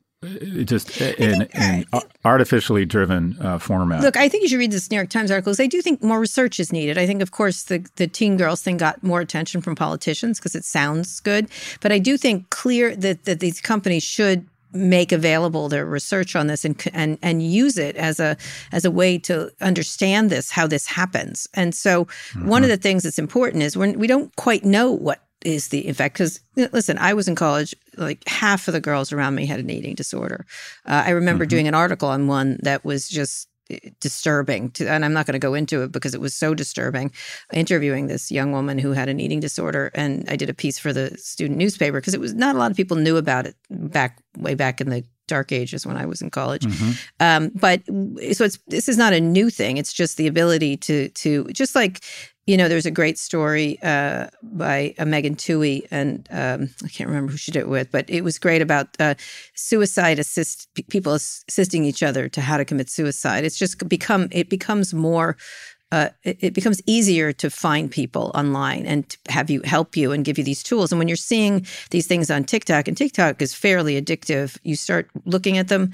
uh, 0.59 0.63
Just 0.63 0.99
in, 1.01 1.43
in 1.53 1.85
artificially 2.23 2.85
driven 2.85 3.37
uh, 3.39 3.59
format. 3.59 4.01
Look, 4.01 4.17
I 4.17 4.27
think 4.27 4.43
you 4.43 4.49
should 4.49 4.59
read 4.59 4.71
this 4.71 4.89
New 4.89 4.97
York 4.97 5.09
Times 5.09 5.31
articles. 5.31 5.59
I 5.59 5.67
do 5.67 5.81
think 5.81 6.03
more 6.03 6.19
research 6.19 6.59
is 6.59 6.71
needed. 6.71 6.97
I 6.97 7.05
think, 7.05 7.21
of 7.21 7.31
course, 7.31 7.63
the, 7.63 7.85
the 7.95 8.07
teen 8.07 8.35
girls 8.35 8.61
thing 8.61 8.77
got 8.77 9.03
more 9.03 9.21
attention 9.21 9.61
from 9.61 9.75
politicians 9.75 10.39
because 10.39 10.55
it 10.55 10.65
sounds 10.65 11.19
good. 11.19 11.47
But 11.79 11.91
I 11.91 11.99
do 11.99 12.17
think 12.17 12.49
clear 12.49 12.95
that, 12.95 13.25
that 13.25 13.39
these 13.39 13.61
companies 13.61 14.03
should 14.03 14.47
make 14.75 15.11
available 15.11 15.69
their 15.69 15.85
research 15.85 16.35
on 16.35 16.47
this 16.47 16.65
and 16.65 16.81
and 16.93 17.17
and 17.21 17.41
use 17.41 17.77
it 17.77 17.95
as 17.95 18.19
a 18.19 18.37
as 18.71 18.85
a 18.85 18.91
way 18.91 19.17
to 19.19 19.51
understand 19.61 20.29
this 20.29 20.51
how 20.51 20.67
this 20.67 20.85
happens. 20.85 21.47
And 21.53 21.73
so 21.73 22.05
mm-hmm. 22.05 22.47
one 22.47 22.63
of 22.63 22.69
the 22.69 22.77
things 22.77 23.03
that's 23.03 23.19
important 23.19 23.63
is 23.63 23.77
when 23.77 23.97
we 23.97 24.07
don't 24.07 24.35
quite 24.35 24.63
know 24.65 24.91
what 24.91 25.21
is 25.43 25.67
the 25.67 25.87
effect 25.87 26.15
because 26.15 26.39
listen 26.55 26.97
i 26.97 27.13
was 27.13 27.27
in 27.27 27.35
college 27.35 27.75
like 27.97 28.27
half 28.27 28.67
of 28.67 28.73
the 28.73 28.81
girls 28.81 29.13
around 29.13 29.35
me 29.35 29.45
had 29.45 29.59
an 29.59 29.69
eating 29.69 29.93
disorder 29.93 30.43
uh, 30.87 31.03
i 31.05 31.11
remember 31.11 31.43
mm-hmm. 31.43 31.49
doing 31.49 31.67
an 31.67 31.75
article 31.75 32.09
on 32.09 32.25
one 32.25 32.57
that 32.63 32.83
was 32.83 33.07
just 33.07 33.47
disturbing 33.99 34.69
to, 34.71 34.87
and 34.87 35.03
i'm 35.03 35.13
not 35.13 35.25
going 35.25 35.33
to 35.33 35.39
go 35.39 35.53
into 35.53 35.81
it 35.83 35.91
because 35.91 36.13
it 36.13 36.21
was 36.21 36.33
so 36.33 36.53
disturbing 36.53 37.11
interviewing 37.53 38.07
this 38.07 38.31
young 38.31 38.51
woman 38.51 38.77
who 38.77 38.91
had 38.91 39.09
an 39.09 39.19
eating 39.19 39.39
disorder 39.39 39.91
and 39.95 40.27
i 40.29 40.35
did 40.35 40.49
a 40.49 40.53
piece 40.53 40.77
for 40.77 40.93
the 40.93 41.15
student 41.17 41.57
newspaper 41.57 41.99
because 41.99 42.13
it 42.13 42.19
was 42.19 42.33
not 42.33 42.55
a 42.55 42.59
lot 42.59 42.71
of 42.71 42.77
people 42.77 42.97
knew 42.97 43.17
about 43.17 43.45
it 43.47 43.55
back 43.69 44.19
way 44.37 44.53
back 44.53 44.81
in 44.81 44.89
the 44.89 45.03
dark 45.27 45.51
ages 45.51 45.85
when 45.85 45.97
I 45.97 46.05
was 46.05 46.21
in 46.21 46.29
college. 46.29 46.63
Mm-hmm. 46.63 46.91
Um, 47.19 47.51
but 47.55 47.83
so 48.33 48.45
it's 48.45 48.59
this 48.67 48.87
is 48.87 48.97
not 48.97 49.13
a 49.13 49.19
new 49.19 49.49
thing. 49.49 49.77
It's 49.77 49.93
just 49.93 50.17
the 50.17 50.27
ability 50.27 50.77
to 50.77 51.09
to 51.09 51.45
just 51.45 51.75
like 51.75 52.03
you 52.45 52.57
know, 52.57 52.67
there's 52.67 52.85
a 52.85 52.91
great 52.91 53.17
story 53.17 53.79
uh, 53.81 54.27
by 54.43 54.93
uh, 54.99 55.05
Megan 55.05 55.35
Twohey, 55.35 55.87
and 55.89 56.27
um, 56.29 56.69
I 56.83 56.87
can't 56.89 57.09
remember 57.09 57.31
who 57.31 57.37
she 57.37 57.51
did 57.51 57.61
it 57.61 57.69
with, 57.69 57.91
but 57.91 58.07
it 58.07 58.23
was 58.23 58.37
great 58.37 58.61
about 58.61 58.89
uh, 58.99 59.15
suicide 59.55 60.19
assist 60.19 60.67
p- 60.75 60.83
people 60.83 61.13
assisting 61.13 61.83
each 61.83 62.03
other 62.03 62.29
to 62.29 62.41
how 62.41 62.57
to 62.57 62.65
commit 62.65 62.89
suicide. 62.89 63.43
It's 63.43 63.57
just 63.57 63.87
become 63.89 64.27
it 64.31 64.49
becomes 64.49 64.93
more. 64.93 65.37
Uh, 65.91 66.09
it, 66.23 66.37
it, 66.41 66.53
becomes 66.53 66.81
easier 66.87 67.31
to 67.31 67.49
find 67.49 67.91
people 67.91 68.31
online 68.33 68.85
and 68.87 69.15
have 69.29 69.51
you 69.51 69.61
help 69.61 69.95
you 69.95 70.11
and 70.11 70.25
give 70.25 70.37
you 70.37 70.43
these 70.43 70.63
tools. 70.63 70.91
And 70.91 70.99
when 70.99 71.07
you're 71.07 71.15
seeing 71.15 71.65
these 71.91 72.07
things 72.07 72.29
on 72.31 72.43
TikTok, 72.43 72.87
and 72.87 72.97
TikTok 72.97 73.41
is 73.41 73.53
fairly 73.53 74.01
addictive, 74.01 74.57
you 74.63 74.75
start 74.75 75.09
looking 75.25 75.57
at 75.59 75.67
them 75.67 75.93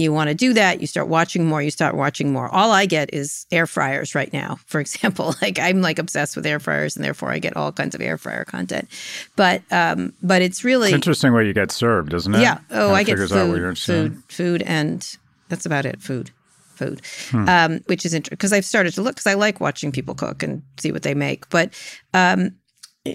you 0.00 0.12
want 0.12 0.28
to 0.28 0.34
do 0.34 0.52
that, 0.54 0.80
you 0.80 0.86
start 0.86 1.08
watching 1.08 1.46
more, 1.46 1.62
you 1.62 1.70
start 1.70 1.94
watching 1.94 2.32
more. 2.32 2.48
All 2.48 2.70
I 2.70 2.86
get 2.86 3.12
is 3.12 3.46
air 3.50 3.66
fryers 3.66 4.14
right 4.14 4.32
now, 4.32 4.58
for 4.66 4.80
example. 4.80 5.34
Like 5.40 5.58
I'm 5.58 5.80
like 5.80 5.98
obsessed 5.98 6.36
with 6.36 6.44
air 6.44 6.60
fryers 6.60 6.96
and 6.96 7.04
therefore 7.04 7.30
I 7.30 7.38
get 7.38 7.56
all 7.56 7.72
kinds 7.72 7.94
of 7.94 8.00
air 8.02 8.18
fryer 8.18 8.44
content. 8.44 8.88
But 9.36 9.62
um 9.70 10.12
but 10.22 10.42
it's 10.42 10.64
really 10.64 10.88
it's 10.88 10.94
interesting 10.94 11.32
what 11.32 11.46
you 11.46 11.54
get 11.54 11.72
served, 11.72 12.12
isn't 12.12 12.34
it? 12.34 12.42
Yeah. 12.42 12.58
Oh, 12.70 12.92
I 12.92 13.02
get 13.02 13.16
food, 13.18 13.78
food, 13.78 14.22
food 14.28 14.62
and 14.62 15.16
that's 15.48 15.66
about 15.66 15.86
it. 15.86 16.00
Food. 16.00 16.30
Food, 16.74 17.02
hmm. 17.28 17.46
um, 17.46 17.80
which 17.86 18.06
is 18.06 18.14
interesting 18.14 18.36
because 18.36 18.54
I've 18.54 18.64
started 18.64 18.94
to 18.94 19.02
look 19.02 19.16
because 19.16 19.26
I 19.26 19.34
like 19.34 19.60
watching 19.60 19.92
people 19.92 20.14
cook 20.14 20.42
and 20.42 20.62
see 20.78 20.92
what 20.92 21.02
they 21.02 21.12
make. 21.12 21.46
But 21.50 21.74
um, 22.14 22.52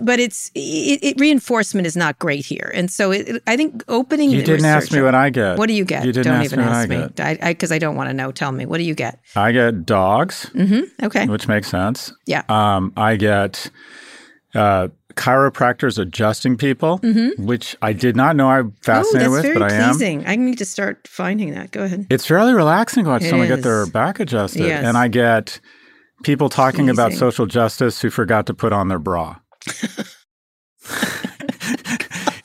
but 0.01 0.19
it's 0.19 0.49
it, 0.55 1.03
it, 1.03 1.19
reinforcement 1.19 1.85
is 1.85 1.95
not 1.95 2.17
great 2.17 2.45
here, 2.45 2.71
and 2.73 2.89
so 2.89 3.11
it, 3.11 3.43
I 3.45 3.55
think 3.55 3.83
opening. 3.87 4.31
You 4.31 4.41
didn't 4.41 4.65
ask 4.65 4.91
me 4.91 5.01
what 5.01 5.13
I 5.13 5.29
get. 5.29 5.57
What 5.57 5.67
do 5.67 5.73
you 5.73 5.85
get? 5.85 6.05
You 6.05 6.11
didn't 6.11 6.31
don't 6.31 6.41
ask 6.41 6.53
even 6.53 6.59
me 6.59 6.65
ask 6.65 6.89
me 6.89 7.07
because 7.47 7.71
I, 7.71 7.75
I, 7.75 7.75
I, 7.75 7.79
don't 7.79 7.95
want 7.95 8.09
to 8.09 8.13
know. 8.13 8.31
Tell 8.31 8.51
me 8.51 8.65
what 8.65 8.77
do 8.77 8.83
you 8.83 8.95
get? 8.95 9.19
I 9.35 9.51
get 9.51 9.85
dogs. 9.85 10.49
Mm-hmm. 10.55 11.05
Okay, 11.05 11.27
which 11.27 11.47
makes 11.47 11.69
sense. 11.69 12.11
Yeah. 12.25 12.43
Um, 12.49 12.93
I 12.97 13.15
get 13.15 13.69
uh, 14.55 14.87
chiropractors 15.13 15.99
adjusting 15.99 16.57
people, 16.57 16.99
mm-hmm. 16.99 17.45
which 17.45 17.75
I 17.81 17.93
did 17.93 18.15
not 18.15 18.35
know 18.35 18.49
I'm 18.49 18.71
fascinated 18.81 19.27
oh, 19.27 19.31
with, 19.33 19.53
but 19.53 19.69
pleasing. 19.69 20.25
I 20.25 20.33
am. 20.33 20.39
I 20.39 20.43
need 20.43 20.57
to 20.57 20.65
start 20.65 21.07
finding 21.07 21.51
that. 21.51 21.69
Go 21.69 21.83
ahead. 21.83 22.07
It's 22.09 22.25
fairly 22.25 22.53
relaxing 22.53 23.03
to 23.03 23.11
watch 23.11 23.23
it 23.23 23.29
someone 23.29 23.47
is. 23.47 23.55
get 23.55 23.63
their 23.63 23.85
back 23.85 24.19
adjusted, 24.19 24.65
yes. 24.65 24.83
and 24.83 24.97
I 24.97 25.09
get 25.09 25.59
people 26.23 26.49
talking 26.49 26.87
pleasing. 26.87 26.89
about 26.89 27.13
social 27.13 27.45
justice 27.45 28.01
who 28.01 28.09
forgot 28.09 28.47
to 28.47 28.53
put 28.55 28.73
on 28.73 28.87
their 28.87 28.99
bra. 28.99 29.35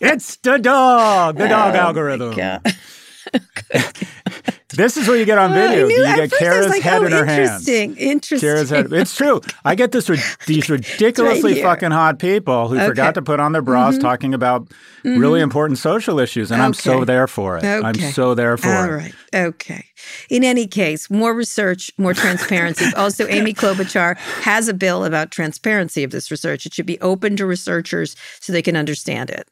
It's 0.01 0.37
the 0.37 0.59
dog, 0.59 1.37
the 1.37 1.45
oh 1.45 1.49
dog 1.49 1.75
oh 1.75 1.79
algorithm. 1.79 2.35
this 4.73 4.97
is 4.97 5.09
what 5.09 5.19
you 5.19 5.25
get 5.25 5.39
on 5.39 5.53
video. 5.53 5.87
Knew, 5.87 5.97
you 5.97 6.17
get 6.17 6.31
Kara's 6.33 6.69
like, 6.69 6.83
head 6.83 7.03
oh, 7.03 7.07
in 7.07 7.13
her 7.13 7.25
hands. 7.25 7.69
Interesting. 7.69 7.97
Interesting. 7.97 8.49
Kara's 8.49 8.71
head. 8.71 8.93
It's 8.93 9.15
true. 9.15 9.41
I 9.65 9.75
get 9.75 9.93
this 9.93 10.07
these 10.47 10.69
ridiculously 10.69 11.55
right 11.55 11.63
fucking 11.63 11.91
hot 11.91 12.19
people 12.19 12.69
who 12.69 12.77
okay. 12.77 12.87
forgot 12.87 13.15
to 13.15 13.23
put 13.23 13.41
on 13.41 13.53
their 13.53 13.63
bras 13.63 13.95
mm-hmm. 13.95 14.03
talking 14.03 14.35
about 14.35 14.67
mm-hmm. 14.67 15.19
really 15.19 15.41
important 15.41 15.79
social 15.79 16.19
issues, 16.19 16.51
and 16.51 16.61
okay. 16.61 16.67
I'm 16.67 16.75
so 16.75 17.05
there 17.05 17.27
for 17.27 17.57
it. 17.57 17.65
Okay. 17.65 17.87
I'm 17.87 17.95
so 18.13 18.35
there 18.35 18.57
for 18.57 18.69
All 18.69 18.85
it. 18.85 18.89
All 18.89 18.97
right. 18.97 19.15
Okay. 19.35 19.87
In 20.29 20.45
any 20.45 20.67
case, 20.67 21.11
more 21.11 21.35
research, 21.35 21.91
more 21.99 22.15
transparency. 22.15 22.87
also, 22.97 23.27
Amy 23.29 23.55
Klobuchar 23.55 24.17
has 24.17 24.69
a 24.69 24.75
bill 24.75 25.05
about 25.05 25.31
transparency 25.31 26.05
of 26.05 26.11
this 26.11 26.31
research. 26.31 26.67
It 26.67 26.75
should 26.75 26.87
be 26.87 27.01
open 27.01 27.37
to 27.37 27.47
researchers 27.47 28.17
so 28.41 28.53
they 28.53 28.63
can 28.63 28.77
understand 28.77 29.31
it. 29.31 29.49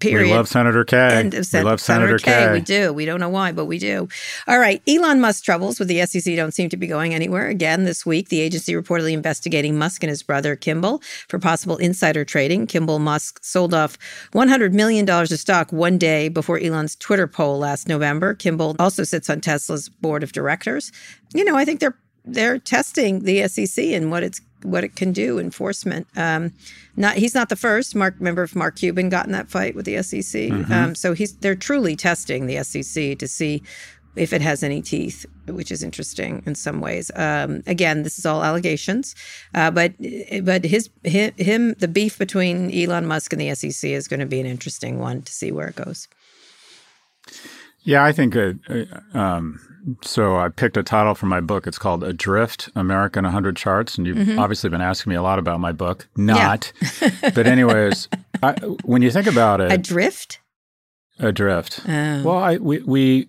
Period. 0.00 0.30
We 0.30 0.34
love 0.34 0.48
Senator 0.48 0.84
K. 0.84 1.24
we 1.24 1.60
love 1.60 1.80
Senator, 1.80 2.18
Senator. 2.18 2.52
We 2.52 2.60
do. 2.60 2.92
We 2.92 3.04
don't 3.04 3.20
know 3.20 3.28
why, 3.28 3.52
but 3.52 3.66
we 3.66 3.78
do. 3.78 4.08
All 4.48 4.58
right. 4.58 4.82
Elon 4.88 5.20
Musk 5.20 5.44
troubles 5.44 5.78
with 5.78 5.88
the 5.88 6.04
SEC 6.06 6.34
don't 6.36 6.52
seem 6.52 6.68
to 6.70 6.76
be 6.76 6.86
going 6.86 7.14
anywhere. 7.14 7.48
Again, 7.48 7.84
this 7.84 8.06
week, 8.06 8.30
the 8.30 8.40
agency 8.40 8.72
reportedly 8.72 9.12
investigating 9.12 9.78
Musk 9.78 10.02
and 10.02 10.10
his 10.10 10.22
brother 10.22 10.56
Kimball 10.56 11.02
for 11.28 11.38
possible 11.38 11.76
insider 11.76 12.24
trading. 12.24 12.66
Kimball 12.66 12.98
Musk 12.98 13.44
sold 13.44 13.74
off 13.74 13.98
$100 14.32 14.72
million 14.72 15.08
of 15.08 15.28
stock 15.28 15.70
one 15.72 15.98
day 15.98 16.28
before 16.28 16.58
Elon's 16.58 16.96
Twitter 16.96 17.26
poll 17.26 17.58
last 17.58 17.86
November. 17.86 18.34
Kimball 18.34 18.76
also 18.78 19.04
sits 19.04 19.28
on 19.28 19.40
Tesla's 19.40 19.88
board 19.88 20.22
of 20.22 20.32
directors. 20.32 20.90
You 21.34 21.44
know, 21.44 21.56
I 21.56 21.64
think 21.64 21.80
they're 21.80 21.96
they're 22.24 22.58
testing 22.58 23.20
the 23.24 23.48
SEC 23.48 23.82
and 23.86 24.10
what 24.10 24.22
it's 24.22 24.40
what 24.62 24.84
it 24.84 24.96
can 24.96 25.12
do 25.12 25.38
enforcement. 25.38 26.06
Um, 26.16 26.52
not 26.96 27.16
he's 27.16 27.34
not 27.34 27.48
the 27.48 27.56
first. 27.56 27.94
Mark, 27.94 28.14
remember 28.18 28.42
if 28.42 28.54
Mark 28.54 28.76
Cuban 28.76 29.08
got 29.08 29.26
in 29.26 29.32
that 29.32 29.48
fight 29.48 29.74
with 29.74 29.86
the 29.86 30.02
SEC. 30.02 30.22
Mm-hmm. 30.22 30.72
Um, 30.72 30.94
so 30.94 31.12
he's 31.14 31.34
they're 31.36 31.54
truly 31.54 31.96
testing 31.96 32.46
the 32.46 32.62
SEC 32.62 33.18
to 33.18 33.28
see 33.28 33.62
if 34.16 34.32
it 34.32 34.42
has 34.42 34.62
any 34.62 34.82
teeth, 34.82 35.24
which 35.46 35.70
is 35.70 35.82
interesting 35.82 36.42
in 36.46 36.54
some 36.54 36.80
ways. 36.80 37.10
Um, 37.14 37.62
again, 37.66 38.02
this 38.02 38.18
is 38.18 38.26
all 38.26 38.42
allegations, 38.42 39.14
uh, 39.54 39.70
but 39.70 39.94
but 40.42 40.64
his 40.64 40.90
him 41.04 41.74
the 41.74 41.88
beef 41.88 42.18
between 42.18 42.70
Elon 42.74 43.06
Musk 43.06 43.32
and 43.32 43.40
the 43.40 43.54
SEC 43.54 43.90
is 43.90 44.08
going 44.08 44.20
to 44.20 44.26
be 44.26 44.40
an 44.40 44.46
interesting 44.46 44.98
one 44.98 45.22
to 45.22 45.32
see 45.32 45.52
where 45.52 45.68
it 45.68 45.76
goes. 45.76 46.08
Yeah, 47.82 48.04
I 48.04 48.12
think 48.12 48.36
uh, 48.36 48.52
um, 49.14 49.60
so. 50.02 50.36
I 50.36 50.48
picked 50.48 50.76
a 50.76 50.82
title 50.82 51.14
for 51.14 51.26
my 51.26 51.40
book. 51.40 51.66
It's 51.66 51.78
called 51.78 52.04
Adrift 52.04 52.68
America 52.74 53.18
in 53.18 53.24
100 53.24 53.56
Charts. 53.56 53.98
And 53.98 54.06
you've 54.06 54.16
mm-hmm. 54.16 54.38
obviously 54.38 54.70
been 54.70 54.80
asking 54.80 55.10
me 55.10 55.16
a 55.16 55.22
lot 55.22 55.38
about 55.38 55.60
my 55.60 55.72
book. 55.72 56.08
Not. 56.16 56.72
Yeah. 57.00 57.30
but, 57.34 57.46
anyways, 57.46 58.08
I, 58.42 58.52
when 58.84 59.02
you 59.02 59.10
think 59.10 59.26
about 59.26 59.60
it, 59.60 59.72
Adrift? 59.72 60.40
Adrift. 61.22 61.80
Oh. 61.86 62.22
Well, 62.22 62.38
I, 62.38 62.56
we, 62.56 62.78
we, 62.80 63.28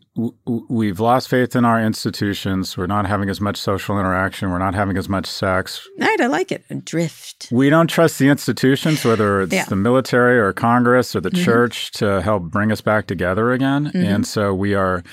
we've 0.70 1.00
lost 1.00 1.29
faith 1.29 1.55
in 1.55 1.65
our 1.65 1.81
institutions. 1.81 2.77
We're 2.77 2.88
not 2.88 3.05
having 3.05 3.29
as 3.29 3.41
much 3.41 3.58
social 3.58 4.00
interaction. 4.00 4.50
We're 4.50 4.60
not 4.60 4.74
having 4.74 4.98
as 4.98 5.10
much 5.10 5.25
sex. 5.25 5.88
Right, 6.00 6.22
I 6.22 6.27
like 6.27 6.51
it. 6.51 6.63
Adrift. 6.70 7.50
We 7.51 7.70
don't 7.70 7.88
trust 7.88 8.20
the 8.20 8.29
institutions, 8.29 9.03
whether 9.03 9.41
it's 9.41 9.53
yeah. 9.53 9.65
the 9.65 9.75
military 9.75 10.39
or 10.39 10.53
Congress 10.53 11.15
or 11.15 11.22
the 11.22 11.31
mm-hmm. 11.31 11.43
church, 11.43 11.91
to 11.93 12.22
help 12.22 12.43
bring 12.43 12.72
us 12.72 12.81
back 12.81 13.08
together 13.08 13.51
again. 13.51 13.88
Mm-hmm. 13.88 14.03
And 14.03 14.27
so 14.27 14.53
we 14.53 14.74
are 14.74 15.03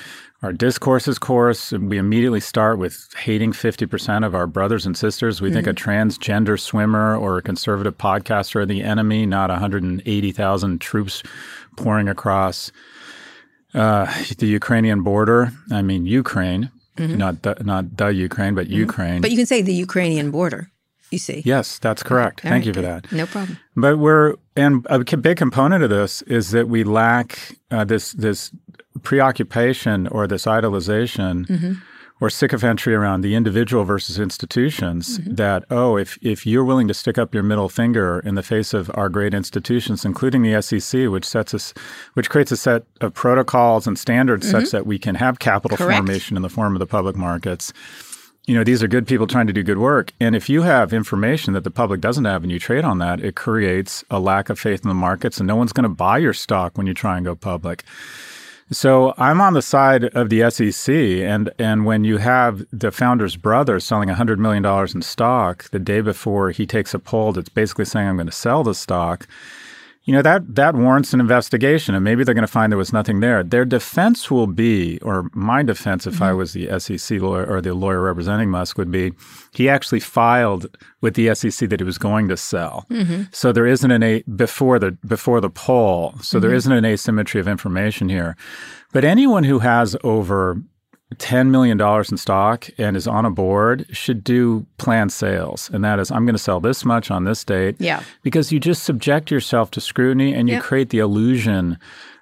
our 0.42 0.52
discourse 0.52 1.08
is 1.08 1.18
coarse. 1.18 1.72
We 1.72 1.98
immediately 1.98 2.40
start 2.40 2.78
with 2.78 3.08
hating 3.16 3.52
50% 3.52 4.24
of 4.24 4.34
our 4.34 4.46
brothers 4.46 4.86
and 4.86 4.96
sisters. 4.96 5.40
We 5.40 5.48
mm-hmm. 5.48 5.56
think 5.56 5.66
a 5.66 5.70
mm-hmm. 5.70 5.90
transgender 5.90 6.60
swimmer 6.60 7.16
or 7.16 7.38
a 7.38 7.42
conservative 7.42 7.98
podcaster 7.98 8.56
are 8.56 8.66
the 8.66 8.82
enemy, 8.82 9.26
not 9.26 9.50
180,000 9.50 10.80
troops 10.80 11.22
pouring 11.76 12.08
across 12.08 12.70
uh, 13.74 14.06
the 14.38 14.46
Ukrainian 14.46 15.02
border. 15.02 15.50
I 15.72 15.82
mean, 15.82 16.06
Ukraine, 16.06 16.70
mm-hmm. 16.96 17.16
not, 17.16 17.42
the, 17.42 17.56
not 17.64 17.96
the 17.96 18.08
Ukraine, 18.08 18.54
but 18.54 18.66
mm-hmm. 18.66 18.76
Ukraine. 18.76 19.20
But 19.20 19.32
you 19.32 19.36
can 19.36 19.46
say 19.46 19.62
the 19.62 19.74
Ukrainian 19.74 20.30
border. 20.30 20.70
You 21.10 21.18
see. 21.18 21.42
Yes, 21.44 21.78
that's 21.78 22.02
correct. 22.02 22.44
All 22.44 22.50
Thank 22.50 22.62
right, 22.62 22.66
you 22.66 22.74
for 22.74 22.82
good. 22.82 23.04
that. 23.04 23.12
No 23.12 23.24
problem. 23.24 23.58
But 23.74 23.98
we're 23.98 24.34
and 24.56 24.86
a 24.90 24.98
big 24.98 25.38
component 25.38 25.82
of 25.82 25.88
this 25.88 26.20
is 26.22 26.50
that 26.50 26.68
we 26.68 26.84
lack 26.84 27.56
uh, 27.70 27.84
this 27.84 28.12
this 28.12 28.52
preoccupation 28.98 30.06
or 30.08 30.26
this 30.26 30.44
idolization 30.44 31.46
mm-hmm. 31.46 31.72
or 32.20 32.28
sycophantry 32.28 32.96
around 32.96 33.20
the 33.20 33.34
individual 33.34 33.84
versus 33.84 34.18
institutions 34.18 35.18
mm-hmm. 35.18 35.34
that 35.34 35.64
oh 35.70 35.96
if 35.96 36.18
if 36.22 36.46
you're 36.46 36.64
willing 36.64 36.88
to 36.88 36.94
stick 36.94 37.18
up 37.18 37.34
your 37.34 37.42
middle 37.42 37.68
finger 37.68 38.20
in 38.20 38.34
the 38.34 38.42
face 38.42 38.74
of 38.74 38.90
our 38.94 39.08
great 39.08 39.34
institutions 39.34 40.04
including 40.04 40.42
the 40.42 40.60
SEC 40.60 41.08
which 41.08 41.24
sets 41.24 41.54
us 41.54 41.74
which 42.14 42.30
creates 42.30 42.52
a 42.52 42.56
set 42.56 42.84
of 43.00 43.14
protocols 43.14 43.86
and 43.86 43.98
standards 43.98 44.46
mm-hmm. 44.46 44.60
such 44.60 44.70
that 44.70 44.86
we 44.86 44.98
can 44.98 45.14
have 45.14 45.38
capital 45.38 45.76
Correct. 45.76 45.98
formation 45.98 46.36
in 46.36 46.42
the 46.42 46.48
form 46.48 46.74
of 46.74 46.80
the 46.80 46.86
public 46.86 47.16
markets 47.16 47.72
you 48.48 48.54
know, 48.54 48.64
these 48.64 48.82
are 48.82 48.88
good 48.88 49.06
people 49.06 49.26
trying 49.26 49.46
to 49.46 49.52
do 49.52 49.62
good 49.62 49.76
work. 49.76 50.14
And 50.18 50.34
if 50.34 50.48
you 50.48 50.62
have 50.62 50.94
information 50.94 51.52
that 51.52 51.64
the 51.64 51.70
public 51.70 52.00
doesn't 52.00 52.24
have 52.24 52.42
and 52.42 52.50
you 52.50 52.58
trade 52.58 52.82
on 52.82 52.96
that, 52.96 53.20
it 53.20 53.36
creates 53.36 54.02
a 54.10 54.18
lack 54.18 54.48
of 54.48 54.58
faith 54.58 54.80
in 54.82 54.88
the 54.88 54.94
markets 54.94 55.36
and 55.36 55.46
no 55.46 55.54
one's 55.54 55.74
going 55.74 55.82
to 55.82 55.90
buy 55.90 56.16
your 56.16 56.32
stock 56.32 56.78
when 56.78 56.86
you 56.86 56.94
try 56.94 57.18
and 57.18 57.26
go 57.26 57.36
public. 57.36 57.84
So 58.70 59.14
I'm 59.16 59.40
on 59.40 59.54
the 59.54 59.62
side 59.62 60.04
of 60.04 60.28
the 60.28 60.50
SEC, 60.50 60.94
and 60.94 61.50
and 61.58 61.86
when 61.86 62.04
you 62.04 62.18
have 62.18 62.66
the 62.70 62.90
founder's 62.90 63.34
brother 63.34 63.80
selling 63.80 64.10
$100 64.10 64.36
million 64.36 64.64
in 64.94 65.00
stock 65.00 65.70
the 65.70 65.78
day 65.78 66.02
before 66.02 66.50
he 66.50 66.66
takes 66.66 66.92
a 66.92 66.98
poll 66.98 67.32
that's 67.32 67.48
basically 67.48 67.86
saying 67.86 68.08
I'm 68.08 68.16
going 68.16 68.26
to 68.26 68.32
sell 68.32 68.62
the 68.62 68.74
stock, 68.74 69.26
you 70.08 70.14
know 70.14 70.22
that 70.22 70.54
that 70.54 70.74
warrants 70.74 71.12
an 71.12 71.20
investigation 71.20 71.94
and 71.94 72.02
maybe 72.02 72.24
they're 72.24 72.34
going 72.34 72.40
to 72.40 72.50
find 72.50 72.72
there 72.72 72.78
was 72.78 72.94
nothing 72.94 73.20
there 73.20 73.42
their 73.42 73.66
defense 73.66 74.30
will 74.30 74.46
be 74.46 74.98
or 75.02 75.28
my 75.34 75.62
defense 75.62 76.06
if 76.06 76.14
mm-hmm. 76.14 76.22
i 76.22 76.32
was 76.32 76.54
the 76.54 76.66
sec 76.80 77.20
lawyer 77.20 77.44
or 77.44 77.60
the 77.60 77.74
lawyer 77.74 78.00
representing 78.00 78.48
musk 78.48 78.78
would 78.78 78.90
be 78.90 79.12
he 79.52 79.68
actually 79.68 80.00
filed 80.00 80.66
with 81.02 81.12
the 81.12 81.32
sec 81.34 81.68
that 81.68 81.80
he 81.80 81.84
was 81.84 81.98
going 81.98 82.26
to 82.26 82.38
sell 82.38 82.86
mm-hmm. 82.90 83.24
so 83.32 83.52
there 83.52 83.66
isn't 83.66 83.90
an 83.90 84.02
a 84.02 84.22
before 84.34 84.78
the 84.78 84.92
before 85.06 85.42
the 85.42 85.50
poll 85.50 86.14
so 86.22 86.38
mm-hmm. 86.38 86.46
there 86.46 86.56
isn't 86.56 86.72
an 86.72 86.86
asymmetry 86.86 87.38
of 87.38 87.46
information 87.46 88.08
here 88.08 88.34
but 88.94 89.04
anyone 89.04 89.44
who 89.44 89.58
has 89.58 89.94
over 90.02 90.56
$10 91.16 91.48
million 91.48 91.80
in 91.80 92.16
stock 92.18 92.68
and 92.76 92.96
is 92.96 93.06
on 93.06 93.24
a 93.24 93.30
board 93.30 93.86
should 93.90 94.22
do 94.22 94.66
planned 94.76 95.12
sales. 95.12 95.70
And 95.72 95.82
that 95.84 95.98
is, 95.98 96.10
I'm 96.10 96.26
going 96.26 96.34
to 96.34 96.42
sell 96.42 96.60
this 96.60 96.84
much 96.84 97.10
on 97.10 97.24
this 97.24 97.44
date. 97.44 97.76
Yeah. 97.78 98.02
Because 98.22 98.52
you 98.52 98.60
just 98.60 98.82
subject 98.82 99.30
yourself 99.30 99.70
to 99.72 99.80
scrutiny 99.80 100.34
and 100.34 100.48
you 100.48 100.56
yep. 100.56 100.64
create 100.64 100.90
the 100.90 100.98
illusion 100.98 101.78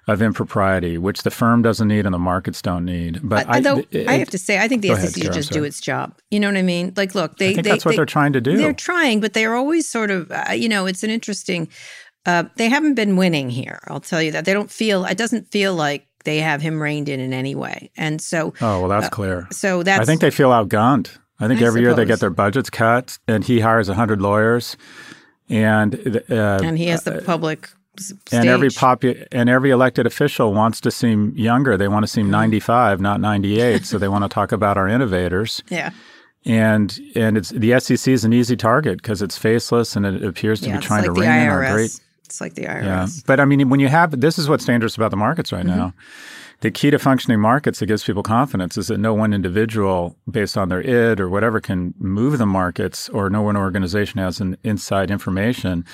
of 0.07 0.21
impropriety, 0.21 0.97
which 0.97 1.23
the 1.23 1.31
firm 1.31 1.61
doesn't 1.61 1.89
need 1.89 2.05
and 2.05 2.13
the 2.13 2.19
markets 2.19 2.61
don't 2.61 2.85
need. 2.85 3.19
But 3.21 3.45
I, 3.49 3.59
though, 3.59 3.83
it, 3.91 4.07
I 4.07 4.13
have 4.13 4.29
to 4.29 4.37
say, 4.37 4.57
I 4.57 4.69
think 4.69 4.81
the 4.81 4.95
SEC 4.95 5.21
should 5.21 5.33
just 5.33 5.51
do 5.51 5.65
its 5.65 5.81
job. 5.81 6.17
You 6.31 6.39
know 6.39 6.47
what 6.47 6.55
I 6.55 6.61
mean? 6.61 6.93
Like, 6.95 7.13
look, 7.13 7.37
they, 7.37 7.49
I 7.49 7.53
think 7.55 7.65
they, 7.65 7.71
that's 7.71 7.83
what 7.83 7.97
they, 7.97 8.01
are 8.01 8.05
trying 8.05 8.31
to 8.33 8.41
do. 8.41 8.55
They're 8.55 8.71
trying, 8.71 9.19
but 9.19 9.33
they're 9.33 9.55
always 9.55 9.87
sort 9.87 10.09
of, 10.09 10.31
uh, 10.31 10.53
you 10.53 10.69
know, 10.69 10.85
it's 10.85 11.03
an 11.03 11.09
interesting. 11.09 11.67
Uh, 12.25 12.45
they 12.55 12.69
haven't 12.69 12.93
been 12.93 13.17
winning 13.17 13.49
here. 13.49 13.79
I'll 13.87 13.99
tell 13.99 14.21
you 14.21 14.31
that. 14.31 14.45
They 14.45 14.53
don't 14.53 14.71
feel. 14.71 15.03
It 15.03 15.17
doesn't 15.17 15.51
feel 15.51 15.75
like 15.75 16.07
they 16.27 16.39
have 16.39 16.61
him 16.61 16.81
reined 16.81 17.07
in 17.07 17.21
in 17.21 17.31
any 17.31 17.55
way. 17.55 17.89
And 17.95 18.21
so, 18.21 18.53
oh 18.59 18.81
well, 18.81 18.89
that's 18.89 19.07
uh, 19.07 19.09
clear. 19.09 19.47
So 19.51 19.81
that's. 19.81 20.01
I 20.01 20.05
think 20.05 20.19
they 20.19 20.29
feel 20.29 20.49
outgunned. 20.49 21.17
I 21.39 21.47
think 21.47 21.61
I 21.61 21.65
every 21.65 21.81
suppose. 21.81 21.81
year 21.81 21.93
they 21.93 22.05
get 22.05 22.19
their 22.19 22.29
budgets 22.29 22.69
cut, 22.69 23.17
and 23.29 23.45
he 23.45 23.61
hires 23.61 23.87
hundred 23.87 24.21
lawyers, 24.21 24.75
and 25.47 26.21
uh, 26.29 26.59
and 26.61 26.77
he 26.77 26.87
has 26.87 27.03
the 27.03 27.19
uh, 27.19 27.21
public. 27.23 27.69
Stage. 27.99 28.19
And 28.31 28.47
every 28.47 28.69
popu- 28.69 29.25
and 29.31 29.49
every 29.49 29.71
elected 29.71 30.05
official 30.05 30.53
wants 30.53 30.79
to 30.81 30.91
seem 30.91 31.33
younger. 31.35 31.77
They 31.77 31.87
want 31.87 32.03
to 32.03 32.07
seem 32.07 32.25
mm-hmm. 32.25 32.31
95, 32.33 33.01
not 33.01 33.19
98. 33.19 33.85
so 33.85 33.97
they 33.97 34.07
want 34.07 34.23
to 34.23 34.29
talk 34.29 34.51
about 34.51 34.77
our 34.77 34.87
innovators. 34.87 35.63
Yeah. 35.71 35.89
And 36.45 36.97
and 37.15 37.37
it's 37.37 37.49
the 37.49 37.77
SEC 37.79 38.07
is 38.07 38.23
an 38.23 38.33
easy 38.33 38.55
target 38.55 39.01
because 39.01 39.23
it's 39.23 39.35
faceless 39.37 39.95
and 39.95 40.05
it 40.05 40.23
appears 40.23 40.61
to 40.61 40.69
yeah, 40.69 40.77
be 40.77 40.85
trying 40.85 41.01
like 41.05 41.15
to 41.15 41.19
rein 41.19 41.41
in 41.41 41.49
our 41.49 41.73
great 41.73 41.99
it's 42.27 42.41
like 42.41 42.53
the 42.55 42.63
IRS. 42.63 42.83
Yeah. 42.83 43.07
But 43.25 43.39
I 43.39 43.45
mean, 43.45 43.69
when 43.69 43.79
you 43.79 43.87
have 43.87 44.19
this 44.19 44.37
is 44.37 44.47
what's 44.49 44.65
dangerous 44.65 44.95
about 44.95 45.11
the 45.11 45.17
markets 45.17 45.51
right 45.51 45.65
mm-hmm. 45.65 45.77
now. 45.77 45.93
The 46.61 46.71
key 46.71 46.89
to 46.89 46.97
functioning 46.97 47.39
markets 47.39 47.77
that 47.79 47.85
gives 47.85 48.03
people 48.03 48.23
confidence 48.23 48.77
is 48.77 48.87
that 48.87 48.97
no 48.97 49.13
one 49.13 49.31
individual, 49.31 50.17
based 50.29 50.57
on 50.57 50.69
their 50.69 50.81
id 50.81 51.19
or 51.19 51.29
whatever, 51.29 51.59
can 51.61 51.93
move 51.99 52.39
the 52.39 52.47
markets, 52.47 53.09
or 53.09 53.29
no 53.29 53.43
one 53.43 53.55
organization 53.55 54.17
has 54.17 54.39
an 54.39 54.57
inside 54.63 55.11
information. 55.11 55.85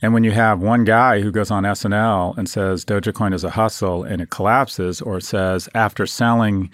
And 0.00 0.14
when 0.14 0.22
you 0.22 0.30
have 0.30 0.60
one 0.60 0.84
guy 0.84 1.20
who 1.20 1.32
goes 1.32 1.50
on 1.50 1.64
SNL 1.64 2.38
and 2.38 2.48
says 2.48 2.84
Dogecoin 2.84 3.34
is 3.34 3.42
a 3.42 3.50
hustle 3.50 4.04
and 4.04 4.22
it 4.22 4.30
collapses, 4.30 5.02
or 5.02 5.18
says 5.18 5.68
after 5.74 6.06
selling 6.06 6.70